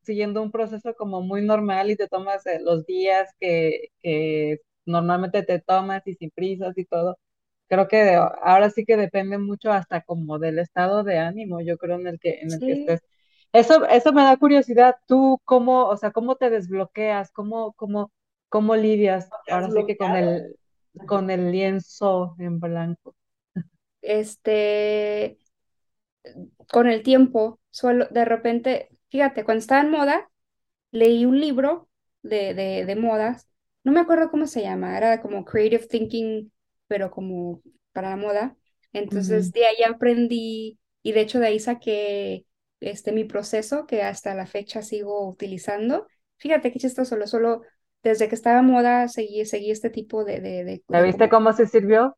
siguiendo 0.02 0.42
un 0.42 0.52
proceso 0.52 0.96
como 0.96 1.22
muy 1.22 1.44
normal 1.46 1.92
y 1.92 1.96
te 1.96 2.08
tomas 2.08 2.46
eh, 2.48 2.60
los 2.62 2.86
días 2.88 3.30
que, 3.40 3.90
que 4.02 4.58
normalmente 4.86 5.44
te 5.44 5.60
tomas 5.60 6.06
y 6.08 6.16
sin 6.16 6.32
prisas 6.32 6.76
y 6.78 6.86
todo. 6.86 7.18
Creo 7.68 7.88
que 7.88 8.16
ahora 8.16 8.72
sí 8.72 8.86
que 8.86 8.98
depende 8.98 9.38
mucho 9.38 9.72
hasta 9.72 10.02
como 10.02 10.40
del 10.40 10.58
estado 10.60 11.04
de 11.04 11.20
ánimo, 11.20 11.62
yo 11.62 11.78
creo, 11.78 12.00
en 12.00 12.08
el 12.08 12.20
que, 12.20 12.40
en 12.42 12.52
el 12.54 12.60
que 12.60 12.72
estés. 12.74 13.02
Eso, 13.54 13.86
eso 13.86 14.14
me 14.14 14.24
da 14.24 14.36
curiosidad. 14.38 14.96
¿Tú 15.08 15.40
cómo, 15.46 15.86
o 15.86 15.98
sea, 15.98 16.12
cómo 16.12 16.36
te 16.38 16.50
desbloqueas? 16.50 17.32
¿Cómo, 17.32 17.74
cómo, 17.74 18.12
cómo 18.50 18.76
lidias 18.76 19.30
¿Te 19.46 19.54
has 19.54 19.64
ahora 19.64 19.82
sí 19.82 19.86
que 19.86 19.96
con 19.96 20.16
el, 20.16 20.56
con 21.08 21.30
el 21.30 21.52
lienzo 21.52 22.36
en 22.40 22.60
blanco? 22.60 23.14
este, 24.02 25.38
con 26.72 26.88
el 26.88 27.04
tiempo, 27.04 27.60
suelo, 27.70 28.08
de 28.12 28.26
repente, 28.26 28.90
fíjate, 29.10 29.44
cuando 29.44 29.60
estaba 29.60 29.82
en 29.82 29.92
moda, 29.92 30.30
leí 30.92 31.26
un 31.26 31.40
libro 31.40 31.90
de, 32.24 32.54
de, 32.54 32.86
de 32.86 32.96
modas, 32.96 33.48
no 33.84 33.92
me 33.92 34.00
acuerdo 34.00 34.32
cómo 34.32 34.48
se 34.48 34.62
llama, 34.62 34.98
era 34.98 35.22
como 35.22 35.46
Creative 35.46 35.88
Thinking, 35.88 36.52
pero 36.88 37.12
como 37.12 37.62
para 37.94 38.10
la 38.12 38.18
moda. 38.18 38.56
Entonces 38.94 39.52
de 39.54 39.66
ahí 39.66 39.84
aprendí 39.84 40.80
y 41.04 41.12
de 41.14 41.22
hecho 41.22 41.40
de 41.40 41.48
ahí 41.48 41.60
saqué 41.60 42.46
este, 42.80 43.12
mi 43.12 43.24
proceso 43.26 43.86
que 43.88 44.04
hasta 44.04 44.36
la 44.36 44.46
fecha 44.48 44.82
sigo 44.82 45.28
utilizando. 45.30 46.08
Fíjate 46.38 46.72
qué 46.72 46.80
chistoso, 46.80 47.10
solo, 47.12 47.28
solo 47.28 47.62
desde 48.04 48.28
que 48.30 48.36
estaba 48.36 48.60
en 48.60 48.66
moda 48.68 49.08
seguí, 49.08 49.46
seguí 49.46 49.72
este 49.72 49.90
tipo 49.90 50.26
de, 50.26 50.40
de, 50.42 50.64
de, 50.66 50.84
¿Ya 50.92 51.02
de 51.02 51.04
viste 51.04 51.30
como... 51.30 51.30
cómo 51.30 51.54
se 51.54 51.66
sirvió? 51.68 52.16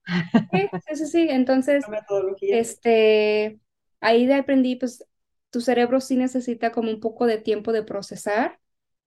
Sí, 0.51 0.95
sí, 0.95 1.07
sí. 1.07 1.27
La 1.27 1.35
Entonces 1.35 1.85
este, 2.49 3.59
ahí 4.03 4.25
de 4.27 4.35
aprendí, 4.35 4.75
pues 4.77 5.05
tu 5.51 5.61
cerebro 5.61 6.01
sí 6.01 6.17
necesita 6.17 6.71
como 6.71 6.89
un 6.91 6.99
poco 6.99 7.25
de 7.27 7.37
tiempo 7.39 7.71
de 7.73 7.83
procesar, 7.83 8.59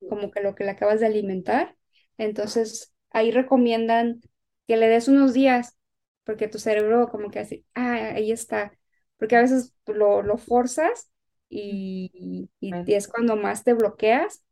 como 0.08 0.30
que 0.30 0.40
lo 0.42 0.54
que 0.54 0.64
le 0.64 0.70
acabas 0.70 1.00
de 1.00 1.06
alimentar. 1.06 1.76
Entonces, 2.18 2.94
ahí 3.10 3.30
recomiendan 3.32 4.20
que 4.66 4.76
le 4.76 4.88
des 4.88 5.08
unos 5.08 5.32
días, 5.34 5.76
porque 6.24 6.48
tu 6.48 6.58
cerebro 6.58 7.08
como 7.08 7.30
que 7.30 7.40
así, 7.40 7.66
ah, 7.74 8.12
ahí 8.14 8.32
está, 8.32 8.72
porque 9.18 9.36
a 9.36 9.42
veces 9.42 9.74
lo, 9.86 10.22
lo 10.22 10.38
forzas 10.38 11.10
y, 11.48 12.50
y, 12.60 12.72
y 12.86 12.94
es 12.94 13.08
cuando 13.08 13.36
más 13.36 13.64
te 13.64 13.74
bloqueas. 13.74 14.44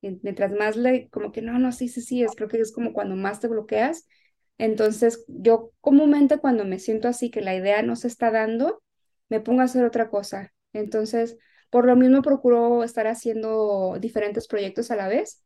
y 0.00 0.18
mientras 0.22 0.52
más 0.52 0.76
le, 0.76 1.08
como 1.10 1.32
que 1.32 1.42
no, 1.42 1.58
no, 1.58 1.72
sí, 1.72 1.88
sí, 1.88 2.00
sí, 2.02 2.22
es, 2.22 2.34
creo 2.36 2.48
que 2.48 2.60
es 2.60 2.72
como 2.72 2.92
cuando 2.92 3.16
más 3.16 3.40
te 3.40 3.48
bloqueas. 3.48 4.06
Entonces, 4.58 5.24
yo 5.28 5.72
comúnmente 5.80 6.38
cuando 6.38 6.64
me 6.64 6.78
siento 6.78 7.08
así, 7.08 7.30
que 7.30 7.40
la 7.40 7.54
idea 7.54 7.82
no 7.82 7.96
se 7.96 8.08
está 8.08 8.30
dando, 8.30 8.82
me 9.32 9.40
pongo 9.42 9.62
a 9.62 9.66
hacer 9.66 9.84
otra 9.86 10.10
cosa. 10.10 10.54
Entonces, 10.74 11.38
por 11.70 11.86
lo 11.86 11.96
mismo 11.96 12.22
procuro 12.22 12.84
estar 12.84 13.08
haciendo 13.08 13.98
diferentes 14.00 14.48
proyectos 14.48 14.92
a 14.92 14.96
la 14.96 15.08
vez. 15.08 15.42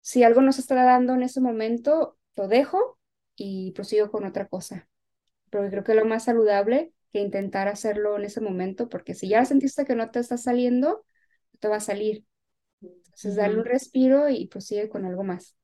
Si 0.00 0.22
algo 0.22 0.40
no 0.42 0.52
se 0.52 0.60
está 0.60 0.74
dando 0.84 1.14
en 1.14 1.22
ese 1.22 1.40
momento, 1.40 2.18
lo 2.36 2.48
dejo 2.48 2.98
y 3.36 3.72
prosigo 3.72 4.10
con 4.10 4.24
otra 4.24 4.48
cosa. 4.48 4.88
Porque 5.50 5.70
creo 5.70 5.84
que 5.84 5.92
es 5.92 5.98
lo 5.98 6.06
más 6.06 6.24
saludable 6.26 6.92
que 7.12 7.20
intentar 7.20 7.68
hacerlo 7.68 8.16
en 8.18 8.24
ese 8.24 8.40
momento, 8.42 8.88
porque 8.88 9.14
si 9.14 9.28
ya 9.28 9.44
sentiste 9.44 9.84
que 9.86 9.96
no 9.96 10.10
te 10.10 10.20
está 10.20 10.38
saliendo, 10.38 11.04
no 11.52 11.58
te 11.60 11.68
va 11.68 11.76
a 11.76 11.80
salir. 11.80 12.26
Entonces, 12.82 13.36
darle 13.36 13.58
un 13.60 13.66
respiro 13.66 14.28
y 14.30 14.48
prosigue 14.48 14.88
con 14.88 15.06
algo 15.06 15.24
más. 15.24 15.56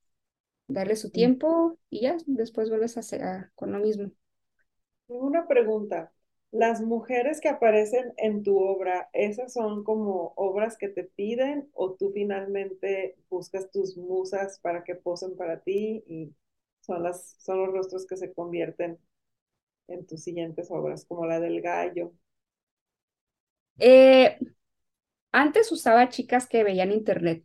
Darle 0.69 0.97
su 0.97 1.11
tiempo 1.13 1.79
y 1.91 2.03
ya, 2.03 2.17
después 2.27 2.71
vuelves 2.71 2.97
a 2.97 3.01
hacer 3.01 3.25
a- 3.25 3.53
con 3.57 3.73
lo 3.73 3.81
mismo. 3.81 4.13
Una 5.19 5.47
pregunta. 5.49 6.13
Las 6.55 6.81
mujeres 6.81 7.39
que 7.43 7.51
aparecen 7.51 8.15
en 8.17 8.43
tu 8.43 8.59
obra, 8.59 9.11
¿esas 9.13 9.53
son 9.53 9.85
como 9.85 10.33
obras 10.37 10.79
que 10.79 10.89
te 10.89 11.05
piden 11.05 11.69
o 11.75 11.93
tú 11.97 12.13
finalmente 12.15 13.19
buscas 13.29 13.71
tus 13.71 13.99
musas 13.99 14.59
para 14.61 14.85
que 14.85 14.95
posen 14.95 15.37
para 15.37 15.61
ti 15.61 16.03
y 16.09 16.35
son 16.81 17.03
las, 17.03 17.37
son 17.41 17.59
los 17.61 17.75
rostros 17.75 18.07
que 18.07 18.17
se 18.17 18.33
convierten 18.33 18.99
en 19.89 20.07
tus 20.07 20.23
siguientes 20.25 20.71
obras, 20.71 21.07
como 21.07 21.27
la 21.27 21.41
del 21.41 21.63
gallo? 21.63 22.13
Eh, 23.79 24.39
Antes 25.33 25.73
usaba 25.73 26.09
chicas 26.11 26.47
que 26.49 26.65
veían 26.65 26.93
internet, 26.93 27.45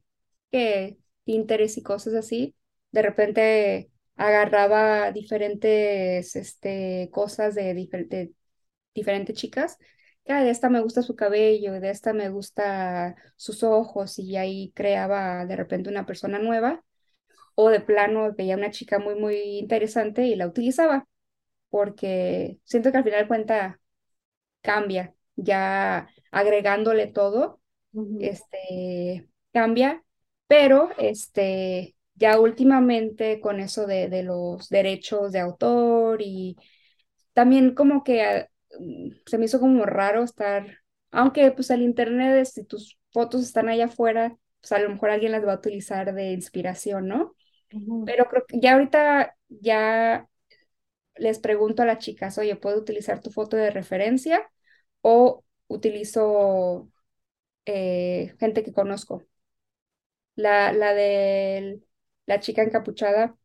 que 0.51 0.99
Pinterest 1.25 1.77
y 1.77 1.83
cosas 1.83 2.13
así. 2.15 2.55
De 2.91 3.01
repente 3.03 3.91
agarraba 4.15 5.11
diferentes 5.11 6.35
este, 6.35 7.09
cosas 7.13 7.55
de, 7.55 7.75
difer- 7.75 8.07
de 8.09 8.33
diferentes 8.95 9.35
chicas. 9.37 9.77
Que 10.25 10.33
"Ah, 10.33 10.43
de 10.43 10.49
esta 10.51 10.69
me 10.69 10.81
gusta 10.81 11.01
su 11.01 11.15
cabello, 11.15 11.79
de 11.79 11.89
esta 11.89 12.13
me 12.13 12.29
gusta 12.29 13.15
sus 13.35 13.63
ojos, 13.63 14.19
y 14.19 14.37
ahí 14.37 14.71
creaba 14.75 15.45
de 15.45 15.55
repente 15.55 15.89
una 15.89 16.05
persona 16.05 16.39
nueva. 16.39 16.83
O 17.55 17.69
de 17.69 17.81
plano 17.81 18.33
veía 18.35 18.55
una 18.57 18.71
chica 18.71 18.99
muy, 18.99 19.15
muy 19.15 19.35
interesante 19.59 20.23
y 20.25 20.35
la 20.35 20.47
utilizaba, 20.47 21.07
porque 21.69 22.59
siento 22.65 22.91
que 22.91 22.97
al 22.99 23.03
final 23.05 23.27
cuenta 23.27 23.79
cambia, 24.61 25.15
ya 25.35 26.09
agregándole 26.31 27.07
todo 27.07 27.61
Ujú, 27.93 28.19
este, 28.19 29.29
cambia, 29.53 30.03
pero 30.47 30.89
este, 30.99 31.95
ya 32.15 32.39
últimamente 32.39 33.41
con 33.41 33.59
eso 33.59 33.87
de, 33.87 34.09
de 34.09 34.23
los 34.23 34.69
derechos 34.69 35.31
de 35.33 35.39
autor 35.41 36.21
y 36.21 36.57
también 37.33 37.73
como 37.75 38.03
que 38.03 38.23
ah, 38.23 38.49
se 39.25 39.37
me 39.37 39.45
hizo 39.45 39.59
como 39.59 39.85
raro 39.85 40.23
estar, 40.23 40.79
aunque 41.11 41.51
pues 41.51 41.69
el 41.71 41.81
internet, 41.81 42.45
si 42.45 42.63
tus 42.65 42.99
fotos 43.11 43.41
están 43.43 43.69
allá 43.69 43.85
afuera, 43.85 44.37
pues 44.61 44.71
a 44.71 44.79
lo 44.79 44.89
mejor 44.89 45.09
alguien 45.11 45.31
las 45.31 45.45
va 45.45 45.53
a 45.53 45.57
utilizar 45.57 46.13
de 46.13 46.31
inspiración, 46.33 47.07
¿no? 47.07 47.35
Pero 48.03 48.25
creo 48.27 48.45
que 48.47 48.59
ya 48.61 48.73
ahorita 48.73 49.35
ya 49.49 50.27
les 51.15 51.39
pregunto 51.39 51.83
a 51.83 51.85
las 51.85 51.99
chicas, 51.99 52.37
oye, 52.37 52.55
¿puedo 52.55 52.79
utilizar 52.79 53.21
tu 53.21 53.31
foto 53.31 53.57
de 53.57 53.71
referencia 53.71 54.49
o 55.01 55.43
utilizo 55.67 56.91
eh, 57.65 58.35
gente 58.39 58.63
que 58.63 58.73
conozco? 58.73 59.23
La, 60.35 60.71
la 60.73 60.93
de 60.93 61.81
la 62.25 62.39
chica 62.39 62.63
encapuchada 62.63 63.35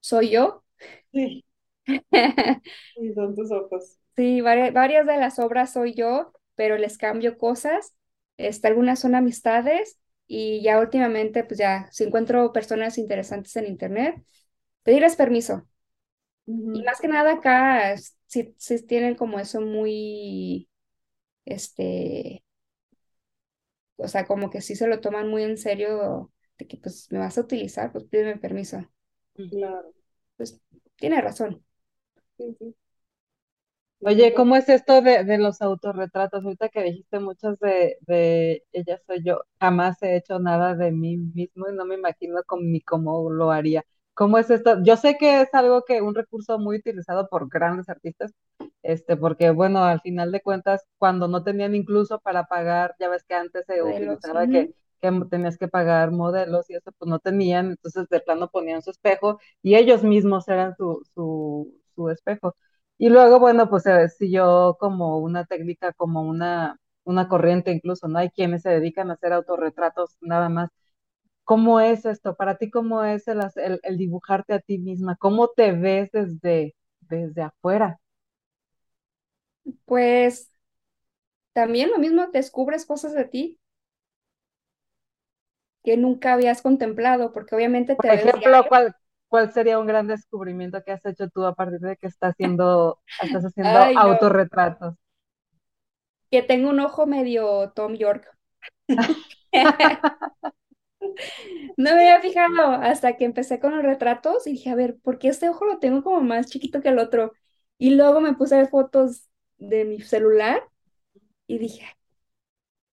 soy 0.00 0.30
yo. 0.30 0.64
Sí, 1.12 1.44
y 2.96 3.12
son 3.14 3.34
tus 3.34 3.50
ojos. 3.50 3.97
Sí, 4.18 4.42
varias, 4.42 4.74
varias 4.74 5.06
de 5.06 5.16
las 5.18 5.40
obras 5.40 5.72
soy 5.74 5.94
yo, 5.94 6.34
pero 6.56 6.78
les 6.78 6.98
cambio 6.98 7.38
cosas. 7.38 7.94
Este, 8.36 8.68
algunas 8.68 9.00
son 9.00 9.16
amistades 9.16 10.00
y 10.28 10.62
ya 10.62 10.80
últimamente, 10.80 11.44
pues 11.44 11.58
ya, 11.58 11.88
si 11.92 12.04
encuentro 12.04 12.52
personas 12.52 12.98
interesantes 12.98 13.56
en 13.56 13.66
internet, 13.66 14.16
pedirles 14.84 15.16
permiso. 15.16 15.68
Y 16.72 16.82
más 16.82 17.00
que 17.00 17.08
nada 17.08 17.34
acá, 17.34 17.96
sí, 18.26 18.54
sí 18.58 18.86
tienen 18.86 19.14
como 19.16 19.40
eso 19.40 19.60
muy, 19.60 20.68
este, 21.46 22.44
o 23.96 24.08
sea, 24.08 24.26
como 24.26 24.50
que 24.50 24.60
sí 24.60 24.76
se 24.76 24.86
lo 24.86 25.00
toman 25.00 25.28
muy 25.28 25.42
en 25.42 25.56
serio 25.58 26.32
de 26.58 26.66
que 26.66 26.76
pues 26.76 27.10
me 27.12 27.18
vas 27.18 27.38
a 27.38 27.42
utilizar, 27.42 27.92
pues 27.92 28.04
pídeme 28.04 28.36
permiso. 28.38 28.86
Claro. 29.50 29.92
Pues 30.36 30.60
tiene 30.96 31.20
razón. 31.20 31.64
Sí, 32.38 32.56
sí. 32.58 32.74
Oye, 34.00 34.32
¿cómo 34.34 34.54
es 34.56 34.68
esto 34.68 35.02
de, 35.02 35.24
de 35.24 35.38
los 35.38 35.60
autorretratos? 35.60 36.44
Ahorita 36.44 36.68
que 36.68 36.84
dijiste 36.84 37.18
muchos 37.18 37.58
de, 37.58 37.98
de 38.06 38.64
ella 38.72 39.00
soy 39.06 39.22
yo, 39.24 39.40
jamás 39.60 40.00
he 40.02 40.16
hecho 40.16 40.38
nada 40.38 40.74
de 40.76 40.92
mí 40.92 41.16
mismo 41.16 41.68
y 41.68 41.74
no 41.74 41.84
me 41.84 41.96
imagino 41.96 42.40
cómo, 42.46 42.62
ni 42.62 42.80
cómo 42.80 43.28
lo 43.30 43.50
haría. 43.50 43.84
¿Cómo 44.14 44.38
es 44.38 44.50
esto? 44.50 44.82
Yo 44.84 44.96
sé 44.96 45.16
que 45.18 45.40
es 45.42 45.52
algo 45.52 45.82
que, 45.84 46.00
un 46.00 46.14
recurso 46.14 46.58
muy 46.60 46.76
utilizado 46.78 47.28
por 47.28 47.48
grandes 47.48 47.88
artistas, 47.88 48.32
este, 48.82 49.16
porque 49.16 49.50
bueno, 49.50 49.84
al 49.84 50.00
final 50.00 50.30
de 50.32 50.42
cuentas, 50.42 50.84
cuando 50.98 51.26
no 51.28 51.42
tenían 51.42 51.74
incluso 51.74 52.20
para 52.20 52.44
pagar, 52.44 52.94
ya 53.00 53.08
ves 53.08 53.24
que 53.24 53.34
antes 53.34 53.66
se 53.66 53.82
Modelos, 53.82 54.20
utilizaba 54.22 54.46
que, 54.48 54.70
que 55.00 55.10
tenías 55.30 55.58
que 55.58 55.68
pagar 55.68 56.12
modelos 56.12 56.70
y 56.70 56.74
eso, 56.76 56.92
pues 56.98 57.08
no 57.08 57.18
tenían, 57.18 57.70
entonces 57.70 58.08
de 58.08 58.20
plano 58.20 58.48
ponían 58.50 58.82
su 58.82 58.90
espejo 58.90 59.38
y 59.62 59.74
ellos 59.76 60.04
mismos 60.04 60.46
eran 60.48 60.74
su, 60.76 61.02
su, 61.14 61.74
su 61.96 62.10
espejo. 62.10 62.54
Y 62.98 63.10
luego, 63.10 63.38
bueno, 63.40 63.68
pues 63.70 63.84
se 63.84 64.08
siguió 64.10 64.76
como 64.80 65.18
una 65.18 65.44
técnica, 65.46 65.92
como 65.94 66.22
una, 66.22 66.78
una 67.04 67.28
corriente 67.28 67.72
incluso, 67.72 68.08
¿no? 68.08 68.18
Hay 68.18 68.30
quienes 68.30 68.62
se 68.62 68.70
dedican 68.70 69.10
a 69.10 69.14
hacer 69.14 69.32
autorretratos 69.32 70.16
nada 70.20 70.48
más. 70.48 70.70
¿Cómo 71.44 71.80
es 71.80 72.06
esto? 72.06 72.36
Para 72.36 72.56
ti, 72.58 72.70
¿cómo 72.70 73.04
es 73.04 73.28
el, 73.28 73.40
el, 73.56 73.80
el 73.84 73.98
dibujarte 73.98 74.54
a 74.54 74.60
ti 74.60 74.78
misma? 74.78 75.16
¿Cómo 75.16 75.48
te 75.48 75.72
ves 75.72 76.10
desde, 76.12 76.74
desde 77.02 77.42
afuera? 77.42 78.00
Pues 79.84 80.50
también 81.52 81.90
lo 81.90 81.98
mismo, 81.98 82.26
descubres 82.28 82.86
cosas 82.86 83.12
de 83.12 83.24
ti 83.26 83.58
que 85.84 85.96
nunca 85.96 86.34
habías 86.34 86.62
contemplado, 86.62 87.32
porque 87.32 87.54
obviamente 87.56 87.96
Por 87.96 88.06
te 88.06 88.12
ves 88.12 88.32
ejemplo. 88.32 88.64
¿cuál, 88.68 88.94
cuál 89.28 89.52
sería 89.52 89.78
un 89.78 89.86
gran 89.86 90.06
descubrimiento 90.08 90.82
que 90.84 90.92
has 90.92 91.04
hecho 91.06 91.28
tú 91.30 91.44
a 91.46 91.54
partir 91.54 91.80
de 91.80 91.96
que 91.96 92.06
estás 92.08 92.32
haciendo, 92.32 93.00
estás 93.20 93.44
haciendo 93.46 93.78
Ay, 93.80 93.98
no, 94.02 94.18
autorretratos? 94.18 94.96
que 96.30 96.42
tengo 96.42 96.70
un 96.70 96.80
ojo 96.80 97.06
medio 97.06 97.70
Tom 97.74 97.94
York. 97.94 98.26
No 101.76 101.94
me 101.94 102.10
había 102.10 102.20
fijado 102.20 102.72
hasta 102.72 103.16
que 103.16 103.24
empecé 103.24 103.60
con 103.60 103.74
los 103.76 103.84
retratos 103.84 104.46
y 104.46 104.52
dije, 104.52 104.70
a 104.70 104.74
ver, 104.74 104.98
¿por 105.00 105.18
qué 105.18 105.28
este 105.28 105.48
ojo 105.48 105.64
lo 105.64 105.78
tengo 105.78 106.02
como 106.02 106.20
más 106.20 106.46
chiquito 106.48 106.80
que 106.82 106.88
el 106.90 106.98
otro? 106.98 107.32
Y 107.78 107.90
luego 107.94 108.20
me 108.20 108.34
puse 108.34 108.54
a 108.54 108.58
ver 108.58 108.68
fotos 108.68 109.28
de 109.58 109.84
mi 109.84 110.00
celular 110.00 110.62
y 111.48 111.58
dije, 111.58 111.84
"Ay, 111.86 111.92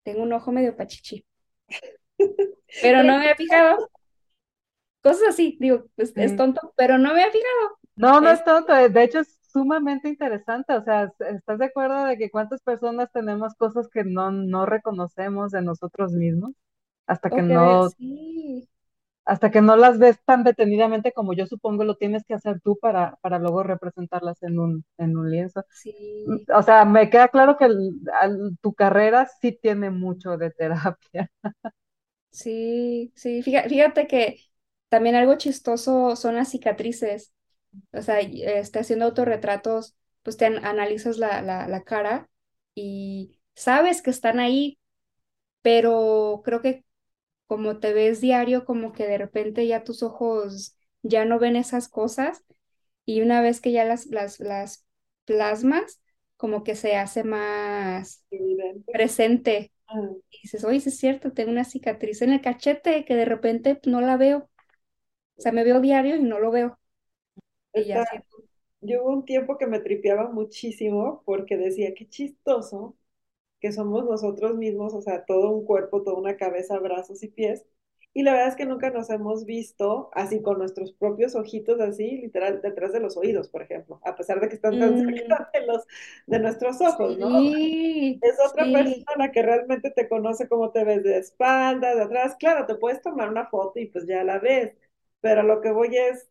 tengo 0.04 0.22
un 0.22 0.32
ojo 0.32 0.52
medio 0.52 0.76
pachichi. 0.76 1.24
Pero 2.80 3.02
no 3.02 3.14
me 3.14 3.20
había 3.24 3.36
fijado. 3.36 3.90
Cosas 5.04 5.28
así, 5.30 5.58
digo, 5.60 5.86
es, 5.98 6.14
es 6.16 6.36
tonto, 6.36 6.74
pero 6.76 6.98
no 6.98 7.14
me 7.14 7.22
había 7.22 7.32
fijado. 7.32 7.78
No, 7.96 8.20
no 8.20 8.30
Es, 8.30 8.44
tonto, 8.44 8.74
eh, 8.76 8.88
de 8.88 9.04
hecho 9.04 9.20
es 9.20 9.38
sumamente 9.52 10.08
interesante, 10.08 10.72
o 10.74 10.82
sea, 10.82 11.12
¿estás 11.30 11.58
de 11.58 11.66
acuerdo 11.66 12.04
de 12.06 12.16
que 12.18 12.30
cuántas 12.30 12.60
personas 12.62 13.10
tenemos 13.12 13.54
cosas 13.54 13.88
que 13.88 14.02
no, 14.04 14.30
no 14.32 14.66
reconocemos 14.66 15.52
de 15.52 15.62
nosotros 15.62 16.12
mismos? 16.12 16.52
Hasta 17.06 17.32
que 17.32 17.42
no, 17.42 17.94
sí, 17.96 18.68
hasta 19.24 19.50
que 19.50 19.62
no 19.62 19.76
las 19.76 19.98
ves 19.98 20.18
tan 20.24 20.44
detenidamente 20.44 21.12
como 21.12 21.32
yo 21.34 21.46
supongo 21.46 21.84
lo 21.84 21.96
tienes 21.96 22.24
que 22.24 22.34
hacer 22.34 22.60
tú 22.60 22.78
para, 22.80 23.16
para 23.22 23.38
luego 23.38 23.62
representarlas 23.62 24.42
en 24.42 24.58
un, 24.58 24.84
en 24.98 25.16
un 25.16 25.30
lienzo. 25.30 25.64
Sí, 25.68 26.48
O 26.54 26.62
sea, 26.62 26.84
me 26.86 27.10
queda 27.10 27.28
claro 27.28 27.56
que 27.58 27.66
el- 27.66 28.00
al- 28.20 28.58
tu 28.62 28.74
carrera 28.74 29.26
sí 29.40 29.52
tiene 29.60 29.90
mucho 29.90 30.36
de 30.38 30.50
terapia. 30.50 31.30
sí, 32.30 33.12
sí. 33.16 33.42
Fíjate, 33.42 33.68
fíjate 33.68 34.06
que 34.06 34.36
también 34.88 35.14
algo 35.16 35.36
chistoso 35.36 36.16
son 36.16 36.36
las 36.36 36.50
cicatrices. 36.50 37.32
O 37.92 38.02
sea, 38.02 38.20
este, 38.20 38.80
haciendo 38.80 39.06
autorretratos, 39.06 39.96
pues 40.22 40.36
te 40.36 40.46
an- 40.46 40.64
analizas 40.64 41.18
la, 41.18 41.42
la, 41.42 41.68
la 41.68 41.84
cara 41.84 42.30
y 42.74 43.40
sabes 43.54 44.02
que 44.02 44.10
están 44.10 44.40
ahí, 44.40 44.78
pero 45.62 46.42
creo 46.44 46.60
que 46.62 46.84
como 47.46 47.78
te 47.80 47.92
ves 47.94 48.20
diario, 48.20 48.64
como 48.64 48.92
que 48.92 49.06
de 49.06 49.18
repente 49.18 49.66
ya 49.66 49.84
tus 49.84 50.02
ojos 50.02 50.76
ya 51.02 51.24
no 51.24 51.38
ven 51.38 51.56
esas 51.56 51.88
cosas 51.88 52.44
y 53.06 53.22
una 53.22 53.40
vez 53.42 53.60
que 53.60 53.72
ya 53.72 53.84
las, 53.84 54.06
las, 54.06 54.40
las 54.40 54.86
plasmas, 55.26 56.02
como 56.36 56.64
que 56.64 56.76
se 56.76 56.96
hace 56.96 57.24
más 57.24 58.24
evidente. 58.30 58.92
presente. 58.92 59.72
Ah, 59.88 60.00
Y 60.30 60.42
dices, 60.42 60.64
oye, 60.64 60.80
sí 60.80 60.90
es 60.90 60.98
cierto, 60.98 61.32
tengo 61.32 61.50
una 61.52 61.64
cicatriz 61.64 62.22
en 62.22 62.32
el 62.32 62.42
cachete 62.42 63.04
que 63.06 63.16
de 63.16 63.24
repente 63.26 63.80
no 63.86 64.00
la 64.02 64.16
veo. 64.18 64.50
O 65.38 65.42
sea, 65.42 65.52
me 65.52 65.64
veo 65.64 65.80
diario 65.80 66.16
y 66.16 66.22
no 66.22 66.38
lo 66.40 66.50
veo. 66.50 66.78
Y 67.74 67.84
ya 67.86 68.00
Está, 68.00 68.04
siento, 68.04 68.28
yo 68.82 69.02
hubo 69.04 69.12
un 69.12 69.24
tiempo 69.24 69.58
que 69.58 69.66
me 69.66 69.80
tripeaba 69.80 70.30
muchísimo 70.30 71.22
porque 71.26 71.56
decía, 71.56 71.94
qué 71.94 72.08
chistoso 72.08 72.96
que 73.60 73.72
somos 73.72 74.04
nosotros 74.06 74.56
mismos, 74.56 74.94
o 74.94 75.02
sea, 75.02 75.24
todo 75.26 75.50
un 75.50 75.64
cuerpo, 75.66 76.02
toda 76.02 76.18
una 76.18 76.36
cabeza, 76.36 76.78
brazos 76.80 77.22
y 77.24 77.28
pies. 77.28 77.66
Y 78.14 78.22
la 78.24 78.32
verdad 78.32 78.48
es 78.50 78.56
que 78.56 78.66
nunca 78.66 78.90
nos 78.90 79.10
hemos 79.10 79.46
visto 79.46 80.10
así 80.14 80.42
con 80.42 80.58
nuestros 80.58 80.92
propios 80.94 81.34
ojitos, 81.36 81.80
así, 81.80 82.18
literal, 82.18 82.62
detrás 82.62 82.92
de 82.92 83.00
los 83.00 83.16
oídos, 83.16 83.48
por 83.48 83.62
ejemplo, 83.62 84.00
a 84.04 84.16
pesar 84.16 84.40
de 84.40 84.48
que 84.48 84.56
están 84.56 84.78
tan 84.78 84.96
"Mm, 84.96 84.98
cerca 84.98 85.50
de 85.54 85.66
los, 85.66 85.84
de 86.28 86.40
nuestros 86.40 86.80
ojos, 86.82 87.18
¿no? 87.18 87.30
sí, 87.38 88.22
Es 88.22 88.34
otra 88.48 88.70
sí, 88.70 88.72
persona 88.72 89.30
que 89.32 89.42
realmente 89.42 89.90
te 89.90 90.08
conoce 90.08 90.48
cómo 90.48 90.70
te 90.72 90.82
ves 90.84 91.02
de 91.04 91.18
espalda, 91.18 91.94
de 91.94 92.02
atrás. 92.02 92.36
Claro, 92.38 92.66
te 92.66 92.74
puedes 92.76 93.02
tomar 93.02 93.28
una 93.28 93.46
foto 93.48 93.78
y 93.80 93.86
pues 93.86 94.06
ya 94.06 94.24
la 94.24 94.38
ves, 94.38 94.74
pero 95.24 95.42
lo 95.42 95.62
que 95.62 95.72
voy 95.72 95.96
es, 95.96 96.28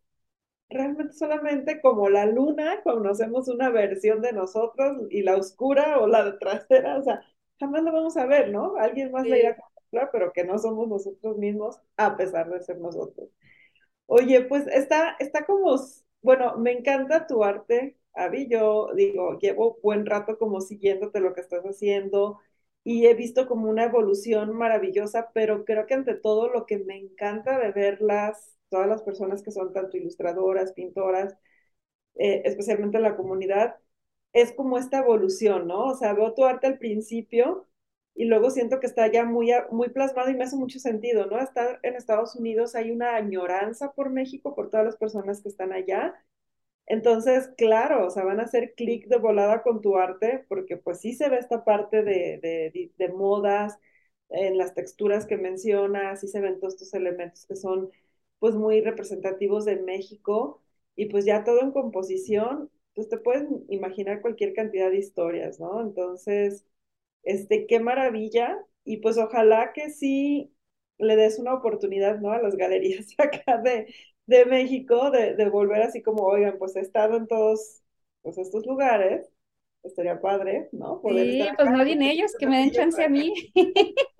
realmente 0.70 1.14
solamente 1.14 1.80
como 1.82 2.08
la 2.10 2.26
luna 2.26 2.82
conocemos 2.84 3.48
una 3.48 3.70
versión 3.70 4.22
de 4.22 4.32
nosotros 4.32 4.98
y 5.10 5.22
la 5.22 5.36
oscura 5.36 5.98
o 6.00 6.06
la 6.08 6.24
de 6.24 6.32
trasera, 6.38 6.98
o 6.98 7.02
sea, 7.04 7.22
jamás 7.60 7.82
lo 7.82 7.92
vamos 7.92 8.16
a 8.16 8.26
ver, 8.26 8.50
¿no? 8.50 8.76
Alguien 8.78 9.12
más 9.12 9.28
la 9.28 9.38
irá 9.38 9.50
a 9.50 9.56
sí. 9.56 9.62
contemplar, 9.62 10.10
pero 10.12 10.32
que 10.32 10.44
no 10.44 10.58
somos 10.58 10.88
nosotros 10.88 11.36
mismos 11.38 11.80
a 11.96 12.16
pesar 12.16 12.50
de 12.50 12.62
ser 12.62 12.78
nosotros. 12.78 13.28
Oye, 14.06 14.42
pues 14.42 14.66
está, 14.68 15.16
está 15.18 15.44
como, 15.46 15.76
bueno, 16.22 16.56
me 16.58 16.72
encanta 16.72 17.26
tu 17.26 17.44
arte, 17.44 17.96
Avi. 18.14 18.48
Yo 18.48 18.92
digo, 18.94 19.38
llevo 19.38 19.78
buen 19.82 20.06
rato 20.06 20.38
como 20.38 20.60
siguiéndote 20.60 21.20
lo 21.20 21.34
que 21.34 21.40
estás 21.40 21.64
haciendo 21.64 22.40
y 22.84 23.06
he 23.06 23.14
visto 23.14 23.46
como 23.48 23.68
una 23.70 23.84
evolución 23.84 24.54
maravillosa, 24.56 25.30
pero 25.34 25.64
creo 25.64 25.86
que 25.86 25.94
ante 25.94 26.14
todo 26.14 26.48
lo 26.48 26.66
que 26.66 26.78
me 26.78 26.96
encanta 26.98 27.58
de 27.58 27.72
verlas, 27.72 28.56
todas 28.74 28.88
las 28.88 29.04
personas 29.04 29.42
que 29.44 29.52
son 29.52 29.72
tanto 29.74 29.96
ilustradoras, 29.98 30.74
pintoras, 30.74 31.36
eh, 32.16 32.42
especialmente 32.44 32.96
en 32.98 33.02
la 33.04 33.16
comunidad, 33.16 33.76
es 34.32 34.52
como 34.52 34.78
esta 34.78 34.98
evolución, 34.98 35.66
¿no? 35.68 35.86
O 35.86 35.94
sea, 35.96 36.14
veo 36.14 36.34
tu 36.34 36.44
arte 36.44 36.66
al 36.66 36.78
principio 36.78 37.68
y 38.14 38.26
luego 38.26 38.50
siento 38.50 38.80
que 38.80 38.86
está 38.86 39.08
ya 39.10 39.24
muy, 39.24 39.50
muy 39.72 39.90
plasmado 39.90 40.30
y 40.30 40.36
me 40.36 40.44
hace 40.44 40.56
mucho 40.56 40.78
sentido, 40.80 41.26
¿no? 41.26 41.40
Estar 41.40 41.80
en 41.82 41.96
Estados 41.96 42.36
Unidos 42.36 42.74
hay 42.74 42.90
una 42.92 43.16
añoranza 43.16 43.92
por 43.92 44.10
México, 44.10 44.54
por 44.54 44.70
todas 44.70 44.86
las 44.86 44.96
personas 44.96 45.42
que 45.42 45.48
están 45.48 45.72
allá. 45.72 46.14
Entonces, 46.86 47.48
claro, 47.56 48.06
o 48.06 48.10
sea, 48.10 48.24
van 48.24 48.40
a 48.40 48.44
hacer 48.44 48.74
clic 48.76 49.06
de 49.08 49.16
volada 49.18 49.62
con 49.62 49.80
tu 49.80 49.96
arte 49.96 50.44
porque 50.48 50.76
pues 50.76 51.00
sí 51.00 51.14
se 51.14 51.28
ve 51.30 51.38
esta 51.38 51.64
parte 51.64 52.02
de, 52.04 52.38
de, 52.42 52.92
de 52.98 53.08
modas, 53.12 53.78
en 54.30 54.58
las 54.58 54.74
texturas 54.74 55.26
que 55.26 55.36
mencionas, 55.38 56.20
sí 56.20 56.28
se 56.28 56.40
ven 56.40 56.58
todos 56.60 56.74
estos 56.74 56.94
elementos 56.94 57.46
que 57.46 57.56
son 57.56 57.90
pues 58.44 58.56
muy 58.56 58.82
representativos 58.82 59.64
de 59.64 59.76
México 59.76 60.60
y 60.96 61.06
pues 61.06 61.24
ya 61.24 61.44
todo 61.44 61.62
en 61.62 61.72
composición, 61.72 62.70
pues 62.94 63.08
te 63.08 63.16
puedes 63.16 63.48
imaginar 63.70 64.20
cualquier 64.20 64.52
cantidad 64.52 64.90
de 64.90 64.98
historias, 64.98 65.58
¿no? 65.58 65.80
Entonces, 65.80 66.66
este, 67.22 67.66
qué 67.66 67.80
maravilla 67.80 68.58
y 68.84 68.98
pues 68.98 69.16
ojalá 69.16 69.72
que 69.72 69.88
sí 69.88 70.54
le 70.98 71.16
des 71.16 71.38
una 71.38 71.54
oportunidad, 71.54 72.20
¿no? 72.20 72.32
A 72.32 72.42
las 72.42 72.54
galerías 72.56 73.06
acá 73.18 73.62
de, 73.62 73.94
de 74.26 74.44
México 74.44 75.10
de, 75.10 75.36
de 75.36 75.48
volver 75.48 75.80
así 75.80 76.02
como, 76.02 76.24
oigan, 76.24 76.58
pues 76.58 76.76
he 76.76 76.80
estado 76.80 77.16
en 77.16 77.26
todos 77.26 77.82
pues, 78.20 78.36
estos 78.36 78.66
lugares, 78.66 79.26
estaría 79.84 80.20
padre, 80.20 80.68
¿no? 80.72 81.00
Poder 81.00 81.30
estar 81.30 81.48
Sí, 81.48 81.54
pues 81.56 81.70
acá 81.70 81.70
no 81.70 81.84
que 81.86 81.98
ellos, 82.10 82.32
que 82.38 82.46
me 82.46 82.58
den 82.58 82.72
chance 82.72 83.02
a 83.02 83.08
mí. 83.08 83.32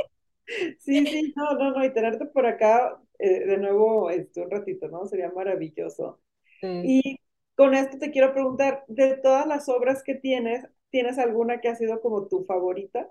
Sí, 0.79 1.07
sí, 1.07 1.33
no, 1.37 1.55
no, 1.55 1.70
no, 1.72 1.85
y 1.85 1.93
tenerte 1.93 2.27
por 2.27 2.47
acá 2.47 3.01
eh, 3.18 3.46
de 3.46 3.58
nuevo 3.58 4.10
este, 4.10 4.42
un 4.42 4.50
ratito, 4.50 4.88
¿no? 4.88 5.06
Sería 5.06 5.30
maravilloso. 5.32 6.20
Sí. 6.60 6.68
Y 6.82 7.20
con 7.56 7.74
esto 7.74 7.98
te 7.98 8.10
quiero 8.12 8.32
preguntar, 8.34 8.84
de 8.88 9.16
todas 9.18 9.46
las 9.46 9.68
obras 9.68 10.02
que 10.04 10.14
tienes, 10.16 10.66
¿tienes 10.90 11.18
alguna 11.18 11.60
que 11.60 11.68
ha 11.68 11.76
sido 11.76 12.00
como 12.02 12.28
tu 12.28 12.44
favorita? 12.44 13.10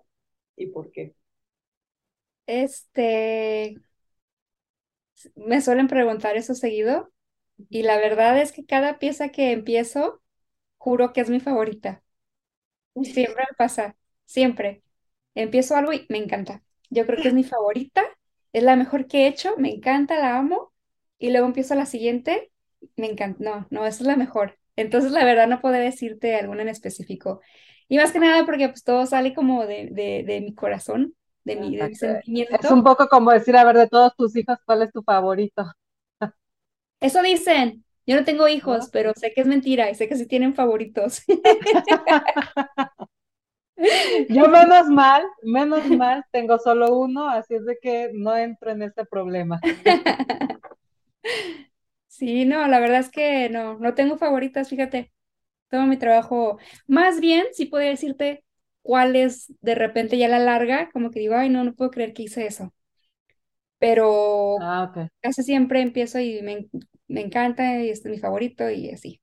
¿Y 0.57 0.67
por 0.67 0.91
qué? 0.91 1.15
Este, 2.47 3.75
me 5.35 5.61
suelen 5.61 5.87
preguntar 5.87 6.35
eso 6.37 6.55
seguido 6.55 7.11
Y 7.69 7.83
la 7.83 7.97
verdad 7.97 8.39
es 8.41 8.53
que 8.53 8.65
cada 8.65 8.99
pieza 8.99 9.29
que 9.31 9.53
empiezo, 9.53 10.21
juro 10.79 11.13
que 11.13 11.21
es 11.21 11.29
mi 11.31 11.39
favorita. 11.39 12.03
Siempre 13.03 13.43
me 13.49 13.55
pasa, 13.57 13.97
siempre. 14.25 14.83
Empiezo 15.35 15.75
algo 15.75 15.93
y 15.93 16.05
me 16.09 16.17
encanta. 16.19 16.63
Yo 16.89 17.05
creo 17.05 17.19
que 17.19 17.29
es 17.29 17.33
mi 17.33 17.43
favorita, 17.43 18.03
es 18.53 18.63
la 18.63 18.75
mejor 18.77 19.07
que 19.07 19.25
he 19.25 19.27
hecho, 19.27 19.55
me 19.57 19.71
encanta, 19.71 20.19
la 20.19 20.37
amo. 20.37 20.73
Y 21.19 21.31
luego 21.31 21.47
empiezo 21.47 21.75
la 21.75 21.85
siguiente, 21.85 22.51
me 22.97 23.07
encanta. 23.11 23.43
No, 23.43 23.67
no, 23.71 23.85
esa 23.87 24.03
es 24.03 24.07
la 24.07 24.17
mejor. 24.17 24.59
Entonces, 24.75 25.11
la 25.11 25.25
verdad, 25.25 25.47
no 25.47 25.61
puedo 25.61 25.75
decirte 25.75 26.35
alguna 26.35 26.63
en 26.63 26.69
específico. 26.69 27.41
Y 27.89 27.97
más 27.97 28.11
que 28.11 28.19
nada 28.19 28.45
porque 28.45 28.69
pues 28.69 28.83
todo 28.83 29.05
sale 29.05 29.33
como 29.35 29.65
de, 29.67 29.89
de, 29.91 30.23
de 30.25 30.41
mi 30.41 30.53
corazón, 30.55 31.15
de 31.45 31.55
mi, 31.57 31.77
de 31.77 31.85
mi 31.85 31.95
Exacto. 31.95 32.17
Es 32.59 32.71
un 32.71 32.83
sentimiento. 32.83 32.83
poco 32.83 33.07
como 33.09 33.31
decir, 33.31 33.55
a 33.57 33.63
ver, 33.65 33.77
de 33.77 33.87
todos 33.87 34.15
tus 34.15 34.35
hijos, 34.35 34.57
¿cuál 34.65 34.81
es 34.83 34.91
tu 34.91 35.03
favorito? 35.03 35.63
Eso 36.99 37.21
dicen. 37.21 37.83
Yo 38.05 38.17
no 38.17 38.25
tengo 38.25 38.49
hijos, 38.49 38.89
¿No? 38.89 38.91
pero 38.91 39.13
sé 39.15 39.31
que 39.33 39.39
es 39.41 39.47
mentira 39.47 39.89
y 39.89 39.95
sé 39.95 40.09
que 40.09 40.17
sí 40.17 40.27
tienen 40.27 40.55
favoritos. 40.55 41.21
Yo 44.29 44.47
menos 44.49 44.87
mal, 44.89 45.23
menos 45.43 45.87
mal, 45.89 46.23
tengo 46.31 46.57
solo 46.59 46.97
uno, 46.97 47.29
así 47.29 47.55
es 47.55 47.65
de 47.65 47.77
que 47.81 48.09
no 48.13 48.35
entro 48.35 48.71
en 48.71 48.83
ese 48.83 49.05
problema. 49.05 49.59
Sí, 52.07 52.45
no, 52.45 52.67
la 52.67 52.79
verdad 52.79 52.99
es 52.99 53.09
que 53.09 53.49
no, 53.49 53.77
no 53.79 53.95
tengo 53.95 54.17
favoritas, 54.17 54.69
fíjate. 54.69 55.11
Todo 55.69 55.83
mi 55.87 55.97
trabajo, 55.97 56.59
más 56.87 57.19
bien, 57.21 57.45
sí 57.53 57.65
podría 57.67 57.91
decirte 57.91 58.45
cuál 58.83 59.15
es 59.17 59.53
de 59.61 59.75
repente 59.75 60.17
ya 60.17 60.29
la 60.29 60.39
larga, 60.39 60.91
como 60.93 61.11
que 61.11 61.19
digo, 61.21 61.35
ay, 61.35 61.49
no, 61.49 61.63
no 61.65 61.75
puedo 61.75 61.91
creer 61.91 62.13
que 62.13 62.23
hice 62.23 62.47
eso. 62.47 62.73
Pero 63.79 64.59
Ah, 64.59 64.91
casi 65.21 65.43
siempre 65.43 65.81
empiezo 65.81 66.19
y 66.21 66.41
me, 66.43 66.69
me 67.09 67.21
encanta 67.21 67.81
y 67.83 67.89
este 67.91 68.09
es 68.09 68.15
mi 68.15 68.19
favorito 68.21 68.69
y 68.71 68.91
así. 68.91 69.21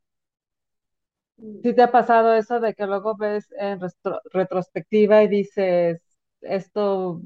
¿Sí 1.63 1.75
te 1.75 1.83
ha 1.83 1.93
pasado 1.93 2.35
eso 2.35 2.59
de 2.61 2.75
que 2.75 2.87
luego 2.87 3.17
ves 3.17 3.47
en 3.59 3.81
retro- 3.81 4.21
retrospectiva 4.33 5.23
y 5.23 5.29
dices, 5.29 6.01
esto 6.41 7.21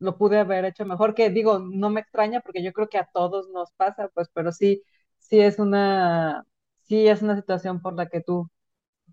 lo 0.00 0.16
pude 0.18 0.38
haber 0.38 0.64
hecho 0.64 0.86
mejor? 0.86 1.14
Que 1.14 1.28
digo, 1.30 1.58
no 1.58 1.90
me 1.90 2.00
extraña 2.00 2.40
porque 2.40 2.62
yo 2.62 2.72
creo 2.72 2.88
que 2.88 2.98
a 2.98 3.08
todos 3.12 3.48
nos 3.50 3.72
pasa, 3.72 4.08
pues, 4.14 4.28
pero 4.32 4.52
sí, 4.52 4.82
sí 5.18 5.40
es 5.40 5.58
una, 5.58 6.44
sí 6.84 7.06
es 7.08 7.20
una 7.22 7.36
situación 7.36 7.80
por 7.82 7.94
la 7.94 8.06
que 8.08 8.20
tú 8.22 8.48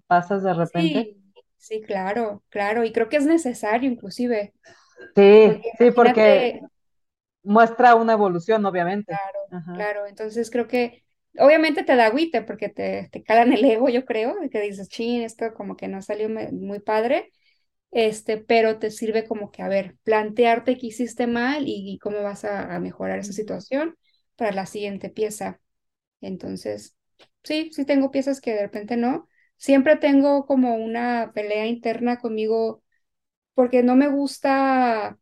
pasas 0.07 0.43
de 0.43 0.53
repente. 0.53 1.03
Sí, 1.03 1.21
sí, 1.57 1.81
claro, 1.81 2.43
claro. 2.49 2.83
Y 2.85 2.91
creo 2.93 3.09
que 3.09 3.17
es 3.17 3.25
necesario 3.25 3.89
inclusive, 3.91 4.53
Sí, 5.15 5.21
porque 5.43 5.71
sí, 5.77 5.91
porque 5.91 6.61
muestra 7.43 7.95
una 7.95 8.13
evolución, 8.13 8.65
obviamente. 8.65 9.21
claro, 9.21 9.39
Ajá. 9.51 9.87
claro. 9.97 10.05
Entonces 10.07 10.49
creo 10.51 10.67
que 10.67 11.03
obviamente 11.39 11.83
te 11.83 11.95
da 11.95 12.07
agüite 12.07 12.41
porque 12.43 12.69
te, 12.69 13.09
te 13.11 13.23
calan 13.23 13.53
el 13.53 13.63
ego, 13.65 13.89
yo 13.89 14.05
creo, 14.05 14.35
que 14.51 14.61
dices, 14.61 14.89
chin, 14.89 15.21
esto 15.23 15.53
como 15.53 15.75
que 15.77 15.87
no 15.87 16.01
salió 16.01 16.29
muy 16.51 16.79
padre. 16.79 17.31
este, 17.91 18.37
pero 18.37 18.79
te 18.79 18.91
sirve 18.91 19.27
como 19.27 19.51
que, 19.51 19.61
a 19.63 19.67
ver, 19.69 19.97
plantearte 20.03 20.77
qué 20.77 20.87
hiciste 20.87 21.27
mal 21.27 21.65
y, 21.67 21.99
cómo 21.99 22.23
vas 22.23 22.45
a, 22.45 22.75
a 22.75 22.79
mejorar 22.79 23.19
esa 23.19 23.33
situación 23.33 23.97
para 24.35 24.51
la 24.53 24.65
siguiente 24.65 25.09
pieza. 25.09 25.61
Entonces, 26.21 26.97
sí, 27.43 27.71
sí 27.73 27.85
tengo 27.85 28.11
piezas 28.11 28.41
que 28.41 28.53
de 28.53 28.61
repente 28.63 28.97
no. 28.97 29.27
Siempre 29.57 29.95
tengo 29.97 30.45
como 30.45 30.75
una 30.75 31.31
pelea 31.33 31.67
interna 31.67 32.19
conmigo 32.19 32.83
porque 33.53 33.83
no 33.83 33.95
me 33.95 34.07
gusta 34.09 35.17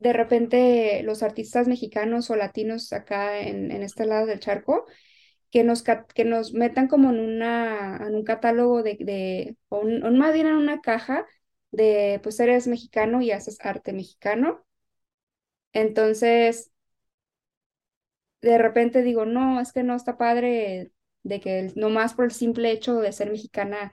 de 0.00 0.12
repente 0.14 1.02
los 1.04 1.22
artistas 1.22 1.68
mexicanos 1.68 2.30
o 2.30 2.36
latinos 2.36 2.92
acá 2.94 3.40
en, 3.40 3.70
en 3.72 3.82
este 3.84 4.06
lado 4.06 4.26
del 4.26 4.40
charco 4.40 4.86
que 5.50 5.64
nos, 5.64 5.82
que 5.84 6.24
nos 6.24 6.54
metan 6.54 6.88
como 6.88 7.10
en, 7.10 7.20
una, 7.20 7.98
en 8.06 8.14
un 8.16 8.24
catálogo 8.24 8.82
de, 8.82 8.96
de 9.00 9.56
o, 9.68 9.80
un- 9.80 10.04
o 10.04 10.10
más 10.12 10.32
bien 10.34 10.46
en 10.48 10.54
una 10.56 10.80
caja 10.80 11.26
de, 11.72 12.20
pues 12.22 12.40
eres 12.40 12.66
mexicano 12.68 13.22
y 13.22 13.32
haces 13.32 13.58
arte 13.62 13.92
mexicano. 13.92 14.64
Entonces, 15.72 16.70
de 18.42 18.58
repente 18.58 19.02
digo, 19.02 19.26
no, 19.26 19.60
es 19.60 19.72
que 19.72 19.82
no 19.82 19.94
está 19.96 20.16
padre 20.16 20.92
de 21.22 21.40
que 21.40 21.72
nomás 21.76 22.14
por 22.14 22.24
el 22.24 22.30
simple 22.32 22.70
hecho 22.70 22.96
de 22.96 23.12
ser 23.12 23.30
mexicana, 23.30 23.92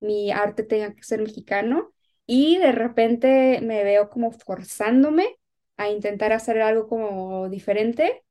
mi 0.00 0.30
arte 0.32 0.62
tenga 0.64 0.94
que 0.94 1.02
ser 1.04 1.20
mexicano. 1.20 1.92
Y 2.26 2.58
de 2.58 2.72
repente 2.72 3.60
me 3.62 3.84
veo 3.84 4.08
como 4.10 4.30
forzándome 4.32 5.38
a 5.76 5.88
intentar 5.90 6.32
hacer 6.32 6.60
algo 6.62 6.88
como 6.88 7.48
diferente, 7.50 8.24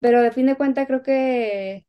pero 0.00 0.22
de 0.22 0.30
fin 0.32 0.46
de 0.46 0.56
cuentas 0.56 0.86
creo 0.86 1.02
que 1.02 1.84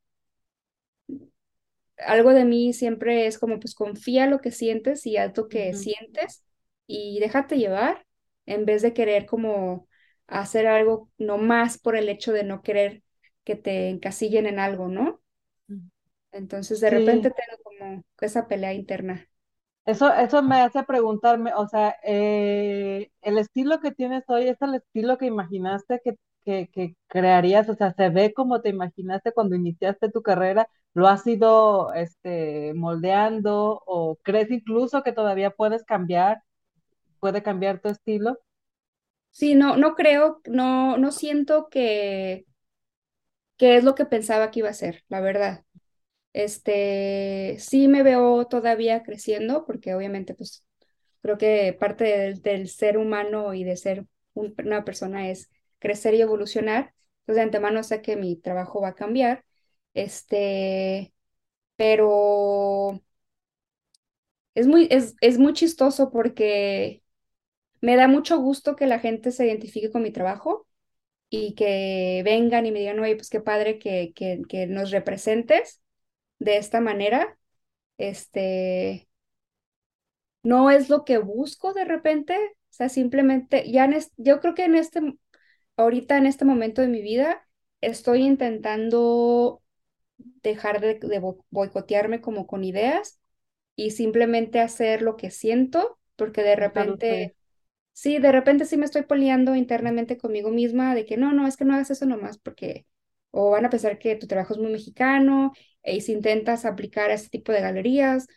algo 1.97 2.31
de 2.33 2.45
mí 2.45 2.73
siempre 2.73 3.27
es 3.27 3.39
como, 3.39 3.59
pues 3.59 3.75
confía 3.75 4.27
lo 4.27 4.39
que 4.41 4.51
sientes 4.51 5.05
y 5.05 5.17
haz 5.17 5.35
lo 5.37 5.47
que 5.47 5.73
sientes 5.73 6.43
y 6.87 7.19
déjate 7.19 7.57
llevar 7.57 8.05
en 8.45 8.65
vez 8.65 8.81
de 8.81 8.93
querer 8.93 9.25
como 9.25 9.87
hacer 10.27 10.67
algo 10.67 11.09
nomás 11.17 11.77
por 11.77 11.95
el 11.95 12.09
hecho 12.09 12.31
de 12.33 12.43
no 12.43 12.61
querer 12.63 13.03
que 13.43 13.55
te 13.55 13.89
encasillen 13.89 14.45
en 14.47 14.59
algo, 14.59 14.87
¿no? 14.87 15.21
Entonces 16.31 16.79
de 16.81 16.89
repente 16.91 17.31
tengo 17.31 17.63
como 17.63 18.03
esa 18.21 18.47
pelea 18.47 18.73
interna. 18.73 19.27
Eso, 19.85 20.11
eso 20.13 20.41
me 20.41 20.61
hace 20.61 20.83
preguntarme, 20.83 21.53
o 21.53 21.67
sea, 21.67 21.95
eh, 22.03 23.11
el 23.21 23.37
estilo 23.37 23.79
que 23.79 23.91
tienes 23.91 24.23
hoy 24.27 24.47
es 24.47 24.61
el 24.61 24.75
estilo 24.75 25.17
que 25.17 25.27
imaginaste 25.27 26.01
que, 26.03 26.17
que, 26.45 26.95
crearías, 27.07 27.69
o 27.69 27.75
sea, 27.75 27.93
se 27.93 28.09
ve 28.09 28.33
como 28.33 28.61
te 28.61 28.69
imaginaste 28.69 29.31
cuando 29.31 29.55
iniciaste 29.55 30.11
tu 30.11 30.21
carrera, 30.21 30.67
¿lo 30.93 31.07
has 31.07 31.25
ido 31.27 31.93
este, 31.93 32.73
moldeando 32.75 33.81
o 33.85 34.17
crees 34.23 34.51
incluso 34.51 35.03
que 35.03 35.11
todavía 35.11 35.51
puedes 35.51 35.83
cambiar, 35.83 36.43
puede 37.19 37.43
cambiar 37.43 37.79
tu 37.79 37.89
estilo? 37.89 38.39
Sí, 39.31 39.55
no, 39.55 39.77
no 39.77 39.95
creo, 39.95 40.41
no, 40.45 40.97
no 40.97 41.11
siento 41.11 41.67
que, 41.69 42.45
que 43.57 43.77
es 43.77 43.83
lo 43.83 43.95
que 43.95 44.05
pensaba 44.05 44.51
que 44.51 44.59
iba 44.59 44.69
a 44.69 44.73
ser, 44.73 45.03
la 45.09 45.19
verdad. 45.19 45.65
Este, 46.35 47.57
sí 47.59 47.87
me 47.87 48.03
veo 48.03 48.47
todavía 48.47 49.03
creciendo, 49.03 49.65
porque 49.65 49.95
obviamente, 49.95 50.35
pues, 50.35 50.65
creo 51.21 51.37
que 51.37 51.73
parte 51.79 52.35
del, 52.41 52.69
ser 52.69 52.97
humano 52.97 53.53
y 53.53 53.63
de 53.63 53.77
ser 53.77 54.05
un- 54.35 54.55
una 54.65 54.85
persona 54.85 55.29
es 55.29 55.49
crecer 55.79 56.13
y 56.15 56.21
evolucionar. 56.21 56.93
Entonces, 57.21 57.37
de 57.37 57.41
antemano 57.43 57.83
sé 57.83 58.01
que 58.01 58.17
mi 58.17 58.35
trabajo 58.37 58.81
va 58.81 58.89
a 58.89 58.95
cambiar. 58.95 59.45
Este, 59.93 61.13
pero 61.77 63.01
es 64.53 64.67
muy, 64.67 64.87
es, 64.91 65.15
es 65.21 65.37
muy 65.37 65.53
chistoso 65.53 66.11
porque 66.11 67.03
me 67.81 67.95
da 67.95 68.07
mucho 68.07 68.39
gusto 68.39 68.75
que 68.75 68.87
la 68.87 68.99
gente 68.99 69.31
se 69.31 69.45
identifique 69.47 69.91
con 69.91 70.03
mi 70.03 70.11
trabajo 70.11 70.67
y 71.29 71.55
que 71.55 72.23
vengan 72.25 72.65
y 72.67 72.71
me 72.71 72.79
digan, 72.79 72.99
oye, 73.01 73.15
pues 73.17 73.29
qué 73.29 73.41
padre 73.41 73.79
que, 73.79 74.13
que 74.15 74.67
nos 74.67 74.91
representes 74.91 75.81
de 76.39 76.57
esta 76.57 76.81
manera. 76.81 77.37
Este, 77.97 79.09
no 80.43 80.69
es 80.71 80.89
lo 80.89 81.05
que 81.05 81.17
busco 81.17 81.73
de 81.73 81.85
repente, 81.85 82.35
o 82.37 82.49
sea, 82.69 82.89
simplemente, 82.89 83.69
ya 83.71 83.85
en 83.85 83.93
es- 83.93 84.11
yo 84.17 84.39
creo 84.39 84.53
que 84.55 84.65
en 84.65 84.75
este, 84.75 85.01
ahorita 85.77 86.17
en 86.17 86.25
este 86.27 86.45
momento 86.45 86.81
de 86.81 86.87
mi 86.89 87.01
vida, 87.01 87.47
estoy 87.81 88.23
intentando 88.25 89.63
dejar 90.17 90.81
de, 90.81 90.95
de 90.99 91.19
bo- 91.19 91.45
boicotearme 91.51 92.21
como 92.21 92.47
con 92.47 92.63
ideas 92.63 93.19
y 93.75 93.91
simplemente 93.91 94.59
hacer 94.61 95.01
lo 95.01 95.17
que 95.17 95.31
siento, 95.31 95.99
porque 96.17 96.43
de 96.43 96.55
repente 96.55 97.35
Sí, 97.93 98.19
de 98.19 98.31
repente 98.31 98.65
sí 98.65 98.77
me 98.77 98.85
estoy 98.85 99.03
peleando 99.03 99.55
internamente 99.55 100.17
conmigo 100.17 100.51
misma 100.51 100.95
de 100.95 101.05
que 101.05 101.17
no, 101.17 101.33
no, 101.33 101.47
es 101.47 101.57
que 101.57 101.65
no 101.65 101.75
hagas 101.75 101.91
eso 101.91 102.05
nomás 102.05 102.37
porque 102.39 102.87
o 103.35 103.51
van 103.51 103.65
a 103.65 103.69
pensar 103.69 103.99
que 103.99 104.15
tu 104.15 104.27
trabajo 104.27 104.53
es 104.53 104.59
muy 104.59 104.71
mexicano 104.71 105.51
y 105.83 106.01
si 106.01 106.13
intentas 106.13 106.65
aplicar 106.65 107.09
a 107.11 107.13
este 107.15 107.29
tipo 107.29 107.51
de 107.51 107.61
galerías, 107.61 108.27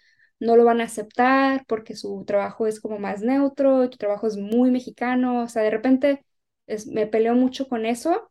no 0.41 0.57
lo 0.57 0.65
van 0.65 0.81
a 0.81 0.85
aceptar 0.85 1.65
porque 1.67 1.97
su 1.97 2.25
trabajo 2.27 2.67
es 2.67 2.81
como 2.81 2.99
más 2.99 3.23
neutro 3.23 3.85
y 3.85 3.91
tu 3.91 3.97
trabajo 3.99 4.27
es 4.27 4.37
muy 4.37 4.71
mexicano. 4.71 5.43
O 5.45 5.49
sea, 5.49 5.63
de 5.63 5.71
repente 5.71 6.25
es- 6.67 6.87
me 6.87 7.07
peleo 7.07 7.35
mucho 7.35 7.69
con 7.69 7.87
eso. 7.87 8.31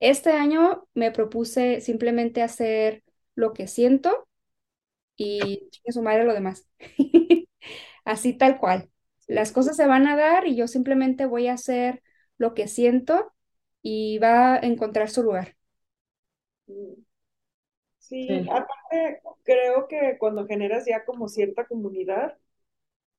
Este 0.00 0.32
año 0.32 0.88
me 0.94 1.10
propuse 1.12 1.80
simplemente 1.80 2.42
hacer 2.42 3.04
lo 3.36 3.52
que 3.54 3.68
siento 3.68 4.28
y 5.16 5.68
su 5.88 6.02
madre 6.02 6.24
lo 6.24 6.34
demás. 6.34 6.66
Así 8.04 8.34
tal 8.34 8.58
cual. 8.58 8.90
Las 9.28 9.52
cosas 9.52 9.76
se 9.76 9.86
van 9.86 10.06
a 10.08 10.16
dar 10.16 10.46
y 10.46 10.56
yo 10.56 10.68
simplemente 10.68 11.26
voy 11.26 11.48
a 11.48 11.54
hacer 11.54 12.02
lo 12.38 12.54
que 12.54 12.68
siento 12.68 13.32
y 13.82 14.18
va 14.18 14.54
a 14.56 14.58
encontrar 14.60 15.10
su 15.10 15.22
lugar. 15.22 15.56
Sí. 16.74 17.04
Sí, 18.26 18.28
Sí, 18.28 18.48
aparte 18.50 19.20
creo 19.44 19.88
que 19.88 20.16
cuando 20.18 20.46
generas 20.46 20.84
ya 20.86 21.04
como 21.04 21.28
cierta 21.28 21.66
comunidad, 21.66 22.36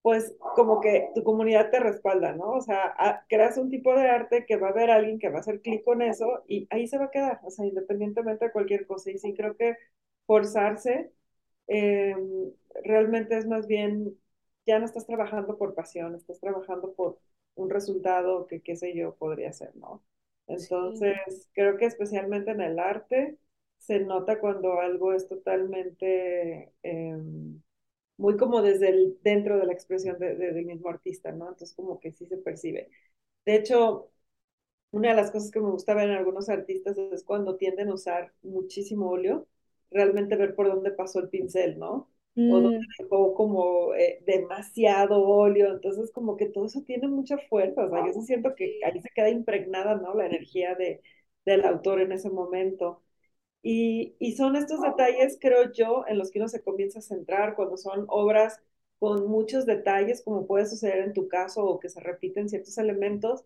pues 0.02 0.36
como 0.56 0.82
que 0.82 1.10
tu 1.16 1.24
comunidad 1.24 1.72
te 1.72 1.80
respalda, 1.80 2.34
¿no? 2.34 2.52
O 2.54 2.62
sea, 2.62 3.26
creas 3.30 3.58
un 3.58 3.70
tipo 3.72 3.96
de 3.96 4.10
arte 4.10 4.46
que 4.48 4.58
va 4.58 4.68
a 4.70 4.72
haber 4.72 4.92
alguien 4.92 5.20
que 5.20 5.30
va 5.30 5.38
a 5.38 5.42
hacer 5.42 5.62
clic 5.62 5.84
con 5.86 6.02
eso 6.02 6.44
y 6.48 6.68
ahí 6.72 6.88
se 6.88 6.98
va 7.00 7.06
a 7.06 7.12
quedar, 7.12 7.40
o 7.44 7.52
sea, 7.52 7.66
independientemente 7.66 8.46
de 8.48 8.52
cualquier 8.54 8.88
cosa. 8.88 9.12
Y 9.12 9.20
sí 9.20 9.34
creo 9.36 9.58
que 9.58 9.78
forzarse 10.28 11.12
eh, 11.68 12.16
realmente 12.84 13.38
es 13.38 13.48
más 13.48 13.68
bien, 13.68 14.18
ya 14.66 14.80
no 14.80 14.86
estás 14.86 15.06
trabajando 15.06 15.58
por 15.58 15.76
pasión, 15.76 16.16
estás 16.16 16.40
trabajando 16.40 16.94
por 16.94 17.20
un 17.56 17.70
resultado 17.70 18.48
que, 18.48 18.62
qué 18.62 18.76
sé 18.76 18.96
yo, 18.96 19.16
podría 19.16 19.54
ser, 19.54 19.76
¿no? 19.76 20.04
Entonces, 20.48 21.50
creo 21.54 21.78
que 21.78 21.86
especialmente 21.86 22.52
en 22.52 22.62
el 22.62 22.80
arte 22.80 23.38
se 23.86 24.00
nota 24.00 24.40
cuando 24.40 24.80
algo 24.80 25.14
es 25.14 25.28
totalmente... 25.28 26.74
Eh, 26.84 27.18
muy 28.18 28.38
como 28.38 28.62
desde 28.62 28.90
el, 28.90 29.18
dentro 29.24 29.58
de 29.60 29.66
la 29.66 29.74
expresión 29.74 30.20
de, 30.20 30.36
del 30.36 30.66
mismo 30.66 30.90
artista, 30.90 31.32
¿no? 31.32 31.50
Entonces 31.50 31.76
como 31.76 32.00
que 32.00 32.12
sí 32.12 32.26
se 32.26 32.38
percibe. 32.38 32.90
De 33.46 33.56
hecho, 33.56 34.12
una 34.92 35.10
de 35.10 35.16
las 35.16 35.32
cosas 35.32 35.52
que 35.52 35.60
me 35.60 35.72
gusta 35.72 35.94
ver 35.94 36.10
en 36.10 36.16
algunos 36.16 36.50
artistas 36.50 36.98
es 36.98 37.24
cuando 37.24 37.58
tienden 37.58 37.90
a 37.90 37.96
usar 37.96 38.34
muchísimo 38.44 39.10
óleo, 39.10 39.48
realmente 39.92 40.36
ver 40.36 40.56
por 40.56 40.68
dónde 40.68 40.92
pasó 40.92 41.20
el 41.20 41.30
pincel, 41.30 41.80
¿no? 41.80 42.10
O 42.36 42.62
dónde 42.62 42.80
mm. 42.80 42.82
dejó 43.00 43.34
como 43.36 43.94
eh, 43.94 44.24
demasiado 44.26 45.22
óleo, 45.24 45.72
entonces 45.72 46.12
como 46.12 46.36
que 46.36 46.48
todo 46.48 46.66
eso 46.66 46.82
tiene 46.82 47.08
mucha 47.08 47.38
fuerza, 47.38 47.86
o 47.86 47.90
sea, 47.90 48.06
yo 48.08 48.22
siento 48.22 48.56
que 48.56 48.80
ahí 48.84 49.00
se 49.02 49.10
queda 49.10 49.30
impregnada, 49.30 49.96
¿no? 49.96 50.16
La 50.16 50.26
energía 50.26 50.76
de, 50.76 51.02
del 51.46 51.66
autor 51.66 52.02
en 52.02 52.12
ese 52.12 52.30
momento. 52.32 53.03
Y, 53.64 54.16
y, 54.20 54.36
son 54.36 54.56
estos 54.58 54.82
detalles, 54.82 55.38
creo 55.42 55.72
yo, 55.74 56.06
en 56.08 56.18
los 56.20 56.32
que 56.32 56.40
uno 56.40 56.50
se 56.50 56.62
comienza 56.64 57.00
a 57.00 57.02
centrar 57.02 57.56
cuando 57.56 57.78
son 57.78 58.06
obras 58.10 58.62
con 59.00 59.28
muchos 59.28 59.66
detalles, 59.66 60.22
como 60.24 60.48
puede 60.48 60.66
suceder 60.68 61.00
en 61.00 61.14
tu 61.14 61.28
caso, 61.30 61.66
o 61.66 61.80
que 61.80 61.90
se 61.90 62.00
repiten 62.02 62.50
ciertos 62.50 62.78
elementos. 62.78 63.46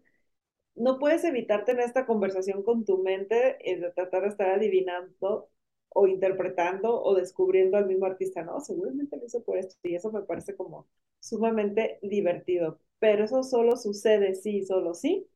No 0.75 0.99
puedes 0.99 1.23
evitar 1.23 1.65
tener 1.65 1.85
esta 1.85 2.05
conversación 2.05 2.63
con 2.63 2.85
tu 2.85 2.99
mente 2.99 3.57
y 3.63 3.75
de 3.75 3.91
tratar 3.91 4.23
de 4.23 4.29
estar 4.29 4.49
adivinando 4.51 5.49
o 5.89 6.07
interpretando 6.07 7.01
o 7.01 7.15
descubriendo 7.15 7.77
al 7.77 7.87
mismo 7.87 8.05
artista, 8.05 8.43
¿no? 8.43 8.59
Seguramente 8.61 9.17
lo 9.17 9.25
hizo 9.25 9.43
por 9.43 9.57
esto 9.57 9.75
y 9.83 9.95
eso 9.95 10.11
me 10.11 10.21
parece 10.21 10.55
como 10.55 10.87
sumamente 11.19 11.99
divertido. 12.03 12.79
Pero 12.99 13.25
eso 13.25 13.43
solo 13.43 13.75
sucede 13.77 14.35
sí, 14.35 14.63
solo 14.65 14.93
sí, 14.93 15.27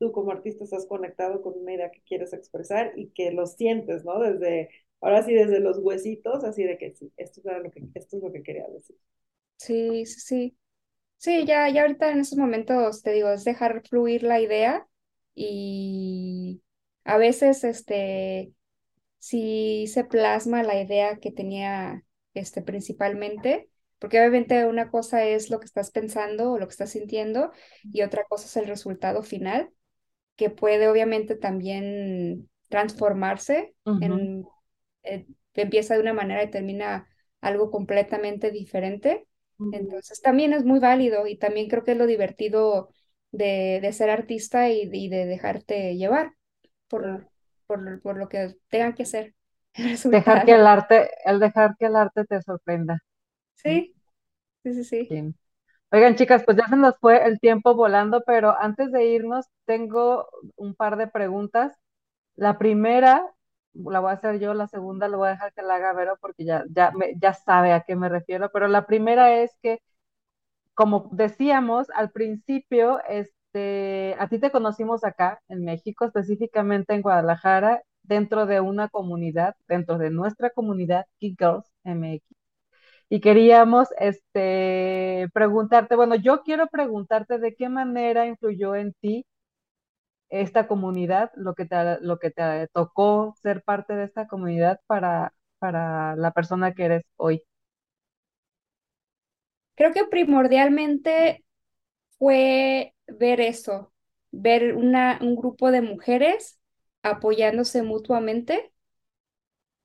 tú 0.00 0.12
como 0.12 0.32
artista 0.32 0.64
estás 0.64 0.86
conectado 0.86 1.42
con 1.42 1.54
una 1.58 1.74
idea 1.74 1.92
que 1.92 2.02
quieres 2.02 2.32
expresar 2.32 2.92
y 2.96 3.10
que 3.10 3.32
lo 3.32 3.46
sientes, 3.46 4.04
¿no? 4.04 4.18
Desde, 4.20 4.70
ahora 5.02 5.22
sí, 5.22 5.34
desde 5.34 5.60
los 5.60 5.78
huesitos, 5.78 6.42
así 6.44 6.64
de 6.64 6.78
que 6.78 6.94
sí, 6.96 7.12
esto, 7.18 7.40
es 7.44 7.62
lo 7.64 7.70
que, 7.70 7.84
esto 7.94 8.16
es 8.16 8.22
lo 8.24 8.32
que 8.32 8.42
quería 8.42 8.66
decir. 8.68 8.96
Sí, 9.58 10.06
sí, 10.06 10.20
sí. 10.20 10.56
Sí, 11.18 11.46
ya, 11.46 11.68
ya 11.70 11.82
ahorita 11.82 12.12
en 12.12 12.20
esos 12.20 12.38
momentos, 12.38 13.02
te 13.02 13.12
digo, 13.12 13.30
es 13.30 13.44
dejar 13.44 13.82
fluir 13.88 14.22
la 14.24 14.40
idea 14.40 14.88
y 15.34 16.62
a 17.04 17.18
veces, 17.18 17.64
este, 17.64 18.52
si 19.18 19.86
se 19.88 20.04
plasma 20.04 20.62
la 20.62 20.80
idea 20.82 21.18
que 21.18 21.32
tenía, 21.32 22.04
este, 22.34 22.62
principalmente, 22.62 23.70
porque 23.98 24.18
obviamente 24.20 24.66
una 24.66 24.90
cosa 24.90 25.24
es 25.24 25.50
lo 25.50 25.60
que 25.60 25.66
estás 25.66 25.90
pensando 25.90 26.52
o 26.52 26.58
lo 26.58 26.66
que 26.66 26.72
estás 26.72 26.90
sintiendo 26.92 27.52
y 27.84 28.02
otra 28.02 28.24
cosa 28.26 28.46
es 28.46 28.56
el 28.56 28.66
resultado 28.68 29.22
final 29.22 29.70
que 30.40 30.48
puede 30.48 30.88
obviamente 30.88 31.36
también 31.36 32.48
transformarse 32.70 33.74
en, 34.00 34.46
eh, 35.02 35.26
empieza 35.52 35.92
de 35.92 36.00
una 36.00 36.14
manera 36.14 36.42
y 36.42 36.50
termina 36.50 37.06
algo 37.42 37.70
completamente 37.70 38.50
diferente. 38.50 39.26
Entonces 39.70 40.22
también 40.22 40.54
es 40.54 40.64
muy 40.64 40.78
válido 40.78 41.26
y 41.26 41.36
también 41.36 41.68
creo 41.68 41.84
que 41.84 41.92
es 41.92 41.98
lo 41.98 42.06
divertido 42.06 42.88
de, 43.32 43.80
de 43.82 43.92
ser 43.92 44.08
artista 44.08 44.70
y, 44.70 45.10
de 45.10 45.26
dejarte 45.26 45.94
llevar 45.98 46.32
por, 46.88 47.28
por, 47.66 48.00
por, 48.00 48.16
lo 48.16 48.30
que 48.30 48.56
tengan 48.70 48.94
que 48.94 49.04
ser. 49.04 49.34
Dejar 50.06 50.46
que 50.46 50.52
el 50.52 50.66
arte, 50.66 51.10
el 51.26 51.38
dejar 51.38 51.76
que 51.78 51.84
el 51.84 51.96
arte 51.96 52.24
te 52.24 52.40
sorprenda. 52.40 52.98
Sí, 53.56 53.94
sí, 54.62 54.72
sí, 54.72 54.84
sí. 54.84 55.34
Oigan, 55.92 56.14
chicas, 56.16 56.44
pues 56.44 56.56
ya 56.56 56.68
se 56.68 56.76
nos 56.76 56.96
fue 57.00 57.24
el 57.26 57.40
tiempo 57.40 57.74
volando, 57.74 58.22
pero 58.24 58.56
antes 58.60 58.92
de 58.92 59.06
irnos, 59.06 59.46
tengo 59.64 60.28
un 60.56 60.74
par 60.74 60.96
de 60.96 61.08
preguntas. 61.08 61.76
La 62.36 62.58
primera 62.58 63.22
la 63.74 64.00
voy 64.00 64.10
a 64.10 64.14
hacer 64.14 64.40
yo, 64.40 64.54
la 64.54 64.68
segunda 64.68 65.08
lo 65.08 65.18
voy 65.18 65.28
a 65.28 65.32
dejar 65.32 65.52
que 65.54 65.62
la 65.62 65.76
haga 65.76 65.92
Vero 65.94 66.16
porque 66.20 66.44
ya, 66.44 66.64
ya, 66.70 66.92
ya 67.20 67.34
sabe 67.34 67.72
a 67.72 67.82
qué 67.82 67.96
me 67.96 68.08
refiero, 68.08 68.50
pero 68.52 68.68
la 68.68 68.86
primera 68.86 69.34
es 69.42 69.52
que, 69.62 69.80
como 70.74 71.08
decíamos 71.12 71.88
al 71.94 72.10
principio, 72.12 73.00
este, 73.08 74.16
a 74.18 74.28
ti 74.28 74.38
te 74.40 74.50
conocimos 74.52 75.04
acá 75.04 75.40
en 75.48 75.64
México, 75.64 76.04
específicamente 76.06 76.94
en 76.94 77.02
Guadalajara, 77.02 77.82
dentro 78.02 78.46
de 78.46 78.60
una 78.60 78.88
comunidad, 78.88 79.56
dentro 79.68 79.98
de 79.98 80.10
nuestra 80.10 80.50
comunidad 80.50 81.06
Geek 81.20 81.38
Girls 81.38 81.72
MX 81.84 82.39
y 83.10 83.20
queríamos 83.20 83.88
este, 83.98 85.28
preguntarte, 85.34 85.96
bueno, 85.96 86.16
yo 86.16 86.42
quiero 86.44 86.68
preguntarte 86.68 87.38
de 87.38 87.54
qué 87.56 87.68
manera 87.68 88.26
influyó 88.26 88.76
en 88.76 88.94
ti 89.02 89.26
esta 90.30 90.66
comunidad, 90.68 91.30
lo 91.36 91.54
que 91.54 91.66
te, 91.66 92.00
lo 92.00 92.18
que 92.18 92.30
te 92.30 92.68
tocó 92.72 93.34
ser 93.42 93.62
parte 93.64 93.94
de 93.96 94.04
esta 94.04 94.28
comunidad 94.28 94.80
para, 94.86 95.34
para 95.58 96.16
la 96.16 96.32
persona 96.32 96.74
que 96.74 96.84
eres 96.86 97.02
hoy. 97.16 97.42
Creo 99.74 99.92
que 99.92 100.04
primordialmente 100.06 101.44
fue 102.18 102.94
ver 103.08 103.40
eso, 103.40 103.92
ver 104.32 104.74
una, 104.76 105.18
un 105.22 105.36
grupo 105.36 105.70
de 105.72 105.82
mujeres 105.82 106.60
apoyándose 107.02 107.82
mutuamente 107.82 108.72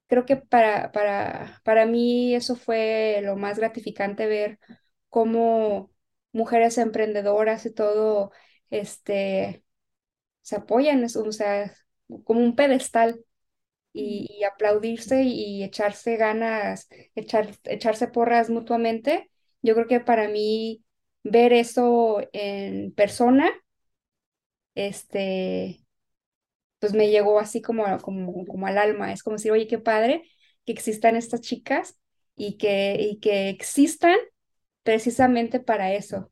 creo 0.08 0.26
que 0.26 0.38
para, 0.38 0.92
para, 0.92 1.62
para 1.64 1.86
mí 1.86 2.36
eso 2.36 2.56
fue 2.56 3.22
lo 3.24 3.36
más 3.36 3.58
gratificante 3.60 4.28
ver 4.28 4.60
cómo 5.10 5.92
mujeres 6.32 6.78
emprendedoras 6.78 7.66
y 7.66 7.74
todo, 7.74 8.32
este, 8.70 9.64
se 10.42 10.58
apoyan, 10.58 11.04
o 11.06 11.32
sea, 11.32 11.74
como 12.24 12.42
un 12.42 12.56
pedestal 12.56 13.24
y, 13.94 14.44
aplaudirse 14.44 15.24
y, 15.24 15.64
echarse 15.64 16.18
ganas, 16.18 16.90
echar, 17.16 17.50
echarse 17.66 18.08
porras 18.08 18.50
mutuamente. 18.50 19.32
Yo 19.62 19.76
creo 19.76 19.88
que 19.88 20.00
para 20.02 20.28
mí 20.30 20.84
ver 21.24 21.54
eso 21.54 22.20
en 22.34 22.94
persona, 22.94 23.52
este, 24.76 25.85
pues 26.86 26.94
me 26.94 27.10
llegó 27.10 27.40
así 27.40 27.64
como, 27.64 27.98
como, 27.98 28.46
como 28.46 28.68
al 28.68 28.78
alma. 28.78 29.12
Es 29.12 29.24
como 29.24 29.38
decir, 29.38 29.52
oye, 29.52 29.66
qué 29.66 29.80
padre 29.80 30.22
que 30.68 30.72
existan 30.72 31.16
estas 31.16 31.42
chicas 31.42 31.98
y 32.36 32.58
que, 32.58 32.96
y 33.00 33.20
que 33.20 33.50
existan 33.50 34.16
precisamente 34.84 35.60
para 35.60 35.94
eso, 35.94 36.32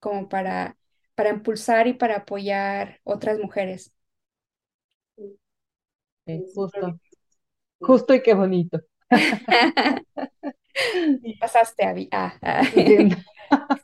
como 0.00 0.28
para, 0.28 0.76
para 1.14 1.30
impulsar 1.30 1.86
y 1.86 1.94
para 1.94 2.16
apoyar 2.16 3.00
otras 3.02 3.38
mujeres. 3.38 3.94
justo. 6.54 7.00
Justo 7.80 8.14
y 8.14 8.22
qué 8.22 8.34
bonito. 8.34 8.80
Pasaste 11.40 11.82
a 11.82 11.94
ah, 12.12 12.38
ah. 12.42 12.62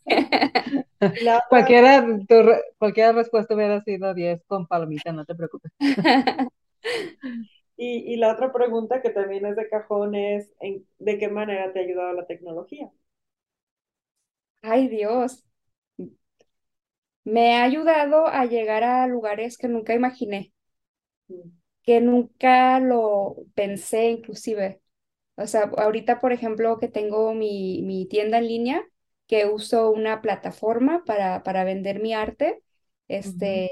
cualquiera, 1.48 2.06
cualquier 2.78 3.14
respuesta 3.14 3.54
hubiera 3.54 3.80
sido 3.82 4.14
10 4.14 4.42
con 4.46 4.66
palomita, 4.66 5.12
no 5.12 5.24
te 5.24 5.34
preocupes. 5.34 5.72
y, 7.76 8.12
y, 8.12 8.16
la 8.16 8.32
otra 8.32 8.52
pregunta 8.52 9.00
que 9.00 9.10
también 9.10 9.46
es 9.46 9.56
de 9.56 9.68
cajón 9.68 10.14
es, 10.14 10.52
¿de 10.98 11.18
qué 11.18 11.28
manera 11.28 11.72
te 11.72 11.80
ha 11.80 11.82
ayudado 11.82 12.12
la 12.12 12.26
tecnología? 12.26 12.90
Ay 14.62 14.88
Dios, 14.88 15.44
me 17.24 17.56
ha 17.56 17.64
ayudado 17.64 18.26
a 18.26 18.44
llegar 18.46 18.84
a 18.84 19.06
lugares 19.06 19.58
que 19.58 19.68
nunca 19.68 19.94
imaginé, 19.94 20.52
mm. 21.28 21.50
que 21.82 22.00
nunca 22.00 22.80
lo 22.80 23.36
pensé 23.54 24.10
inclusive. 24.10 24.82
O 25.36 25.46
sea, 25.46 25.70
ahorita, 25.76 26.20
por 26.20 26.32
ejemplo, 26.32 26.78
que 26.78 26.88
tengo 26.88 27.34
mi, 27.34 27.82
mi 27.82 28.06
tienda 28.06 28.38
en 28.38 28.48
línea, 28.48 28.84
que 29.30 29.46
uso 29.46 29.92
una 29.92 30.22
plataforma 30.22 31.04
para, 31.06 31.44
para 31.44 31.64
vender 31.64 32.02
mi 32.02 32.14
arte. 32.14 32.64
Este, 33.08 33.70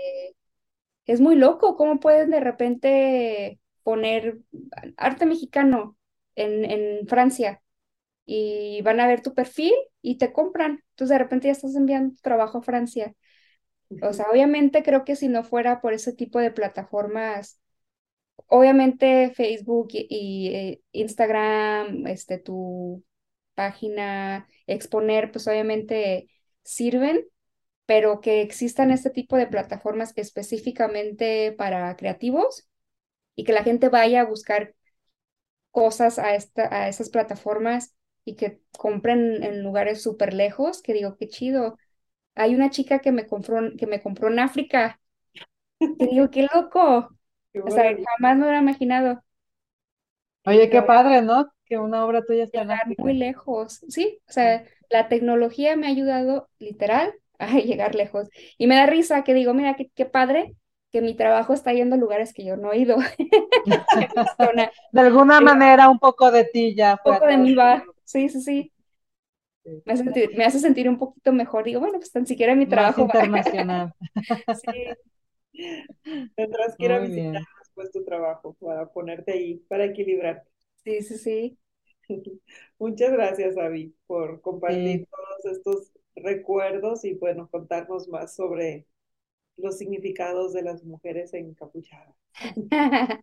es 1.06 1.20
muy 1.20 1.36
loco 1.36 1.76
cómo 1.76 2.00
pueden 2.00 2.30
de 2.30 2.40
repente 2.40 3.60
poner 3.82 4.38
arte 4.96 5.26
mexicano 5.26 5.96
en, 6.36 6.64
en 6.64 7.08
Francia 7.08 7.62
y 8.26 8.82
van 8.82 9.00
a 9.00 9.08
ver 9.08 9.22
tu 9.22 9.34
perfil 9.34 9.74
y 10.02 10.18
te 10.18 10.32
compran. 10.32 10.84
Entonces 10.92 11.10
de 11.14 11.18
repente 11.18 11.48
ya 11.48 11.52
estás 11.52 11.76
enviando 11.76 12.16
trabajo 12.22 12.58
a 12.58 12.62
Francia. 12.62 13.14
O 14.02 14.12
sea, 14.12 14.26
obviamente 14.30 14.82
creo 14.82 15.04
que 15.04 15.16
si 15.16 15.28
no 15.28 15.44
fuera 15.44 15.80
por 15.80 15.94
ese 15.94 16.12
tipo 16.14 16.38
de 16.40 16.50
plataformas, 16.52 17.60
obviamente 18.48 19.32
Facebook 19.34 19.88
y, 19.92 20.06
y 20.10 20.48
eh, 20.56 20.82
Instagram, 20.92 22.06
este, 22.08 22.38
tu 22.38 23.04
página, 23.58 24.48
exponer, 24.68 25.32
pues 25.32 25.48
obviamente 25.48 26.30
sirven, 26.64 27.26
pero 27.86 28.20
que 28.22 28.42
existan 28.42 28.90
este 28.92 29.10
tipo 29.10 29.36
de 29.36 29.48
plataformas 29.48 30.12
específicamente 30.16 31.52
para 31.52 31.96
creativos 31.96 32.68
y 33.36 33.44
que 33.44 33.52
la 33.54 33.64
gente 33.64 33.88
vaya 33.90 34.22
a 34.22 34.26
buscar 34.26 34.74
cosas 35.70 36.18
a, 36.18 36.34
esta, 36.34 36.74
a 36.74 36.88
esas 36.88 37.10
plataformas 37.10 37.94
y 38.24 38.36
que 38.36 38.60
compren 38.78 39.42
en 39.44 39.62
lugares 39.62 40.02
súper 40.02 40.34
lejos, 40.34 40.82
que 40.82 40.92
digo, 40.94 41.16
qué 41.16 41.28
chido. 41.28 41.78
Hay 42.36 42.54
una 42.56 42.70
chica 42.70 43.00
que 43.00 43.12
me 43.12 43.26
compró, 43.28 43.60
que 43.78 43.86
me 43.88 44.02
compró 44.02 44.28
en 44.28 44.40
África, 44.40 45.00
que 45.98 46.06
digo, 46.08 46.30
qué 46.30 46.48
loco. 46.54 47.10
O 47.60 47.70
sea, 47.70 47.84
jamás 48.18 48.36
me 48.38 48.42
hubiera 48.44 48.60
imaginado. 48.60 49.22
Oye, 50.46 50.68
qué 50.68 50.82
padre, 50.82 51.22
¿no? 51.22 51.48
Que 51.68 51.78
una 51.78 52.04
obra 52.04 52.24
tuya 52.24 52.44
está 52.44 52.62
en 52.62 52.70
África. 52.70 53.02
muy 53.02 53.14
lejos, 53.14 53.84
sí, 53.88 54.20
o 54.28 54.32
sea, 54.32 54.64
la 54.90 55.08
tecnología 55.08 55.76
me 55.76 55.86
ha 55.86 55.90
ayudado 55.90 56.48
literal 56.58 57.12
a 57.38 57.58
llegar 57.58 57.94
lejos. 57.94 58.28
Y 58.56 58.66
me 58.66 58.76
da 58.76 58.86
risa 58.86 59.24
que 59.24 59.34
digo, 59.34 59.54
mira, 59.54 59.74
qué, 59.74 59.90
qué 59.94 60.06
padre 60.06 60.54
que 60.90 61.02
mi 61.02 61.14
trabajo 61.14 61.52
está 61.52 61.72
yendo 61.72 61.96
a 61.96 61.98
lugares 61.98 62.32
que 62.32 62.44
yo 62.44 62.56
no 62.56 62.72
he 62.72 62.78
ido. 62.78 62.96
de 64.92 65.00
alguna 65.00 65.40
manera, 65.40 65.88
un 65.88 65.98
poco 65.98 66.30
de 66.30 66.44
ti 66.44 66.74
ya. 66.74 66.98
Un 67.04 67.12
poco 67.14 67.26
de 67.26 67.36
mí 67.36 67.54
va, 67.54 67.84
sí, 68.04 68.28
sí, 68.28 68.40
sí. 68.40 68.72
Me 69.84 69.92
hace, 69.92 70.04
sentir, 70.04 70.30
me 70.34 70.44
hace 70.46 70.58
sentir 70.60 70.88
un 70.88 70.98
poquito 70.98 71.30
mejor. 71.30 71.64
Digo, 71.64 71.80
bueno, 71.80 71.98
pues 71.98 72.10
tan 72.10 72.26
siquiera 72.26 72.54
mi 72.54 72.64
trabajo. 72.64 73.06
Más 73.06 73.14
internacional. 73.16 73.92
sí. 74.64 74.86
Tendrás 76.34 76.74
que 76.76 76.84
ir 76.86 76.92
a 76.92 76.98
visitar 77.00 77.42
después 77.78 77.92
tu 77.92 78.04
trabajo 78.04 78.56
para 78.58 78.86
ponerte 78.86 79.32
ahí, 79.32 79.56
para 79.68 79.84
equilibrar. 79.84 80.42
Sí, 80.88 81.02
sí, 81.02 81.18
sí. 81.18 81.58
Muchas 82.78 83.12
gracias, 83.12 83.56
Avi, 83.58 83.94
por 84.06 84.40
compartir 84.40 85.06
todos 85.10 85.56
estos 85.56 85.92
recuerdos 86.16 87.04
y, 87.04 87.14
bueno, 87.14 87.48
contarnos 87.50 88.08
más 88.08 88.34
sobre 88.34 88.86
los 89.56 89.78
significados 89.78 90.52
de 90.52 90.62
las 90.62 90.84
mujeres 90.84 91.34
encapuchadas. 91.34 92.14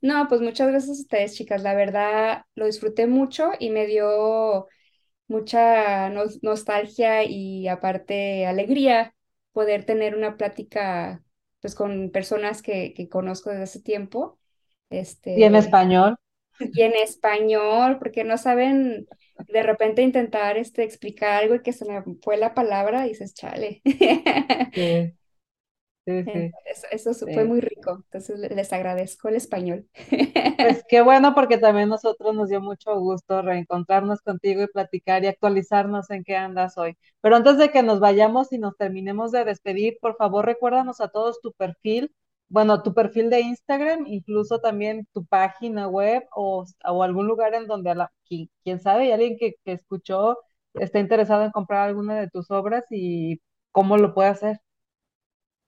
No, 0.00 0.28
pues 0.28 0.42
muchas 0.42 0.68
gracias 0.68 0.98
a 0.98 1.02
ustedes, 1.02 1.34
chicas. 1.34 1.62
La 1.62 1.74
verdad, 1.74 2.42
lo 2.54 2.66
disfruté 2.66 3.06
mucho 3.06 3.52
y 3.58 3.70
me 3.70 3.86
dio 3.86 4.66
mucha 5.28 6.10
nostalgia 6.42 7.24
y 7.24 7.68
aparte 7.68 8.46
alegría 8.46 9.14
poder 9.52 9.86
tener 9.86 10.14
una 10.16 10.36
plática 10.36 11.24
pues 11.60 11.74
con 11.74 12.10
personas 12.10 12.62
que, 12.62 12.94
que 12.94 13.08
conozco 13.08 13.50
desde 13.50 13.64
hace 13.64 13.82
tiempo. 13.82 14.38
Este, 14.90 15.32
y 15.34 15.44
en 15.44 15.54
español. 15.54 16.16
Y 16.60 16.82
en 16.82 16.92
español, 16.94 17.98
porque 17.98 18.24
no 18.24 18.38
saben 18.38 19.06
de 19.48 19.62
repente 19.62 20.02
intentar 20.02 20.56
este, 20.56 20.84
explicar 20.84 21.42
algo 21.42 21.56
y 21.56 21.62
que 21.62 21.72
se 21.72 21.84
me 21.84 22.02
fue 22.22 22.36
la 22.36 22.54
palabra 22.54 23.06
y 23.06 23.10
dices, 23.10 23.34
chale. 23.34 23.82
Sí. 24.74 25.14
Eso, 26.90 27.14
fue 27.14 27.44
muy 27.44 27.62
rico, 27.62 28.02
entonces 28.04 28.38
les 28.38 28.72
agradezco 28.74 29.28
el 29.28 29.36
español. 29.36 29.88
Pues 30.56 30.84
qué 30.88 31.00
bueno 31.00 31.34
porque 31.34 31.56
también 31.58 31.88
nosotros 31.88 32.34
nos 32.34 32.50
dio 32.50 32.60
mucho 32.60 32.98
gusto 32.98 33.40
reencontrarnos 33.42 34.20
contigo 34.20 34.62
y 34.62 34.66
platicar 34.66 35.24
y 35.24 35.28
actualizarnos 35.28 36.10
en 36.10 36.22
qué 36.24 36.36
andas 36.36 36.76
hoy. 36.76 36.96
Pero 37.22 37.36
antes 37.36 37.56
de 37.56 37.70
que 37.70 37.82
nos 37.82 38.00
vayamos 38.00 38.52
y 38.52 38.58
nos 38.58 38.76
terminemos 38.76 39.32
de 39.32 39.44
despedir, 39.44 39.96
por 40.00 40.16
favor 40.16 40.44
recuérdanos 40.44 41.00
a 41.00 41.08
todos 41.08 41.40
tu 41.40 41.52
perfil, 41.52 42.14
bueno, 42.54 42.82
tu 42.82 42.94
perfil 42.94 43.30
de 43.30 43.40
Instagram, 43.40 44.06
incluso 44.06 44.60
también 44.60 45.06
tu 45.12 45.24
página 45.26 45.88
web 45.88 46.24
o, 46.36 46.64
o 46.84 47.02
algún 47.02 47.26
lugar 47.26 47.54
en 47.54 47.66
donde, 47.66 47.94
la, 47.94 48.12
quién 48.28 48.80
sabe, 48.80 49.04
hay 49.04 49.12
alguien 49.12 49.36
que, 49.38 49.54
que 49.64 49.72
escuchó 49.72 50.38
está 50.74 50.98
interesado 51.00 51.44
en 51.44 51.50
comprar 51.52 51.88
alguna 51.88 52.20
de 52.20 52.28
tus 52.30 52.50
obras 52.50 52.84
y 52.90 53.40
cómo 53.72 53.96
lo 53.96 54.14
puede 54.14 54.28
hacer. 54.30 54.60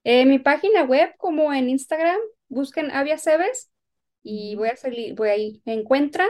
En 0.03 0.29
mi 0.29 0.39
página 0.39 0.83
web, 0.83 1.13
como 1.17 1.53
en 1.53 1.69
Instagram, 1.69 2.17
busquen 2.49 2.91
Avia 2.91 3.17
Cebes 3.17 3.69
y 4.23 4.55
voy 4.55 4.69
a 4.69 4.75
salir, 4.77 5.15
voy 5.15 5.29
ahí, 5.29 5.61
me 5.65 5.73
encuentran. 5.73 6.29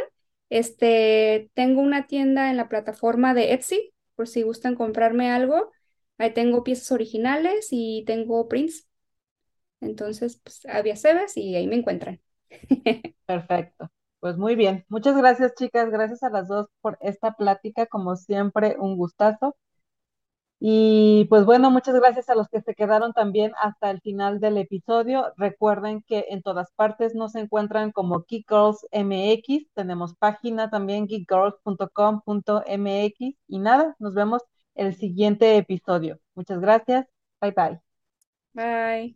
Este, 0.49 1.51
tengo 1.53 1.81
una 1.81 2.07
tienda 2.07 2.49
en 2.49 2.57
la 2.57 2.69
plataforma 2.69 3.33
de 3.33 3.53
Etsy, 3.53 3.93
por 4.15 4.27
si 4.27 4.41
gustan 4.43 4.75
comprarme 4.75 5.29
algo. 5.31 5.71
Ahí 6.17 6.33
tengo 6.33 6.63
piezas 6.63 6.91
originales 6.91 7.67
y 7.71 8.03
tengo 8.07 8.47
prints. 8.47 8.86
Entonces, 9.81 10.39
pues, 10.43 10.65
Avia 10.65 10.95
Cebes 10.95 11.37
y 11.37 11.55
ahí 11.55 11.67
me 11.67 11.75
encuentran. 11.77 12.21
Perfecto. 13.25 13.89
Pues 14.19 14.37
muy 14.37 14.55
bien. 14.55 14.85
Muchas 14.89 15.15
gracias, 15.17 15.53
chicas. 15.55 15.89
Gracias 15.91 16.23
a 16.23 16.29
las 16.29 16.47
dos 16.47 16.67
por 16.81 16.97
esta 17.01 17.33
plática. 17.35 17.85
Como 17.87 18.15
siempre, 18.15 18.75
un 18.79 18.97
gustazo. 18.97 19.55
Y 20.59 21.25
pues 21.29 21.45
bueno, 21.45 21.69
muchas 21.69 21.93
gracias 21.95 22.29
a 22.29 22.35
los 22.35 22.47
que 22.49 22.61
se 22.61 22.73
quedaron 22.73 23.13
también 23.13 23.51
hasta 23.61 23.91
el 23.91 24.01
final 24.01 24.39
del 24.39 24.57
episodio. 24.57 25.31
Recuerden 25.37 26.01
que 26.07 26.25
en 26.29 26.41
todas 26.41 26.71
partes 26.75 27.13
nos 27.13 27.35
encuentran 27.35 27.91
como 27.91 28.25
Geek 28.27 28.47
Girls 28.49 28.85
MX. 28.91 29.71
Tenemos 29.75 30.15
página 30.15 30.69
también 30.71 31.07
geekgirls.com.mx. 31.07 33.35
Y 33.47 33.59
nada, 33.59 33.95
nos 33.99 34.15
vemos 34.15 34.41
el 34.75 34.95
siguiente 34.95 35.57
episodio. 35.57 36.19
Muchas 36.35 36.59
gracias. 36.59 37.05
Bye 37.39 37.51
bye. 38.57 39.13